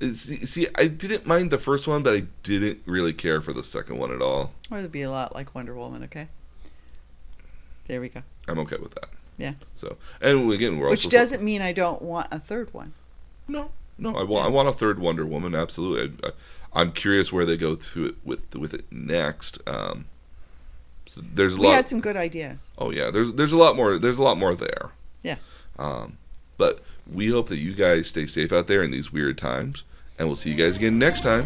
[0.00, 3.62] see, see, I didn't mind the first one, but I didn't really care for the
[3.62, 4.52] second one at all.
[4.70, 6.02] Or it'd be a lot like Wonder Woman.
[6.04, 6.28] Okay.
[7.86, 8.22] There we go.
[8.48, 9.08] I'm okay with that.
[9.38, 9.54] Yeah.
[9.74, 12.92] So, and again, we're which doesn't mean I don't want a third one.
[13.48, 15.54] No, no, I want I want a third Wonder Woman.
[15.54, 16.30] Absolutely.
[16.74, 19.58] I, am curious where they go through it with with it next.
[19.66, 20.06] Um,
[21.08, 21.70] so there's a we lot.
[21.70, 22.68] We had some good ideas.
[22.78, 23.98] Oh yeah, there's there's a lot more.
[23.98, 24.90] There's a lot more there.
[25.22, 25.36] Yeah.
[25.78, 26.18] Um,
[26.56, 29.82] but we hope that you guys stay safe out there in these weird times,
[30.18, 31.44] and we'll see you guys again next time.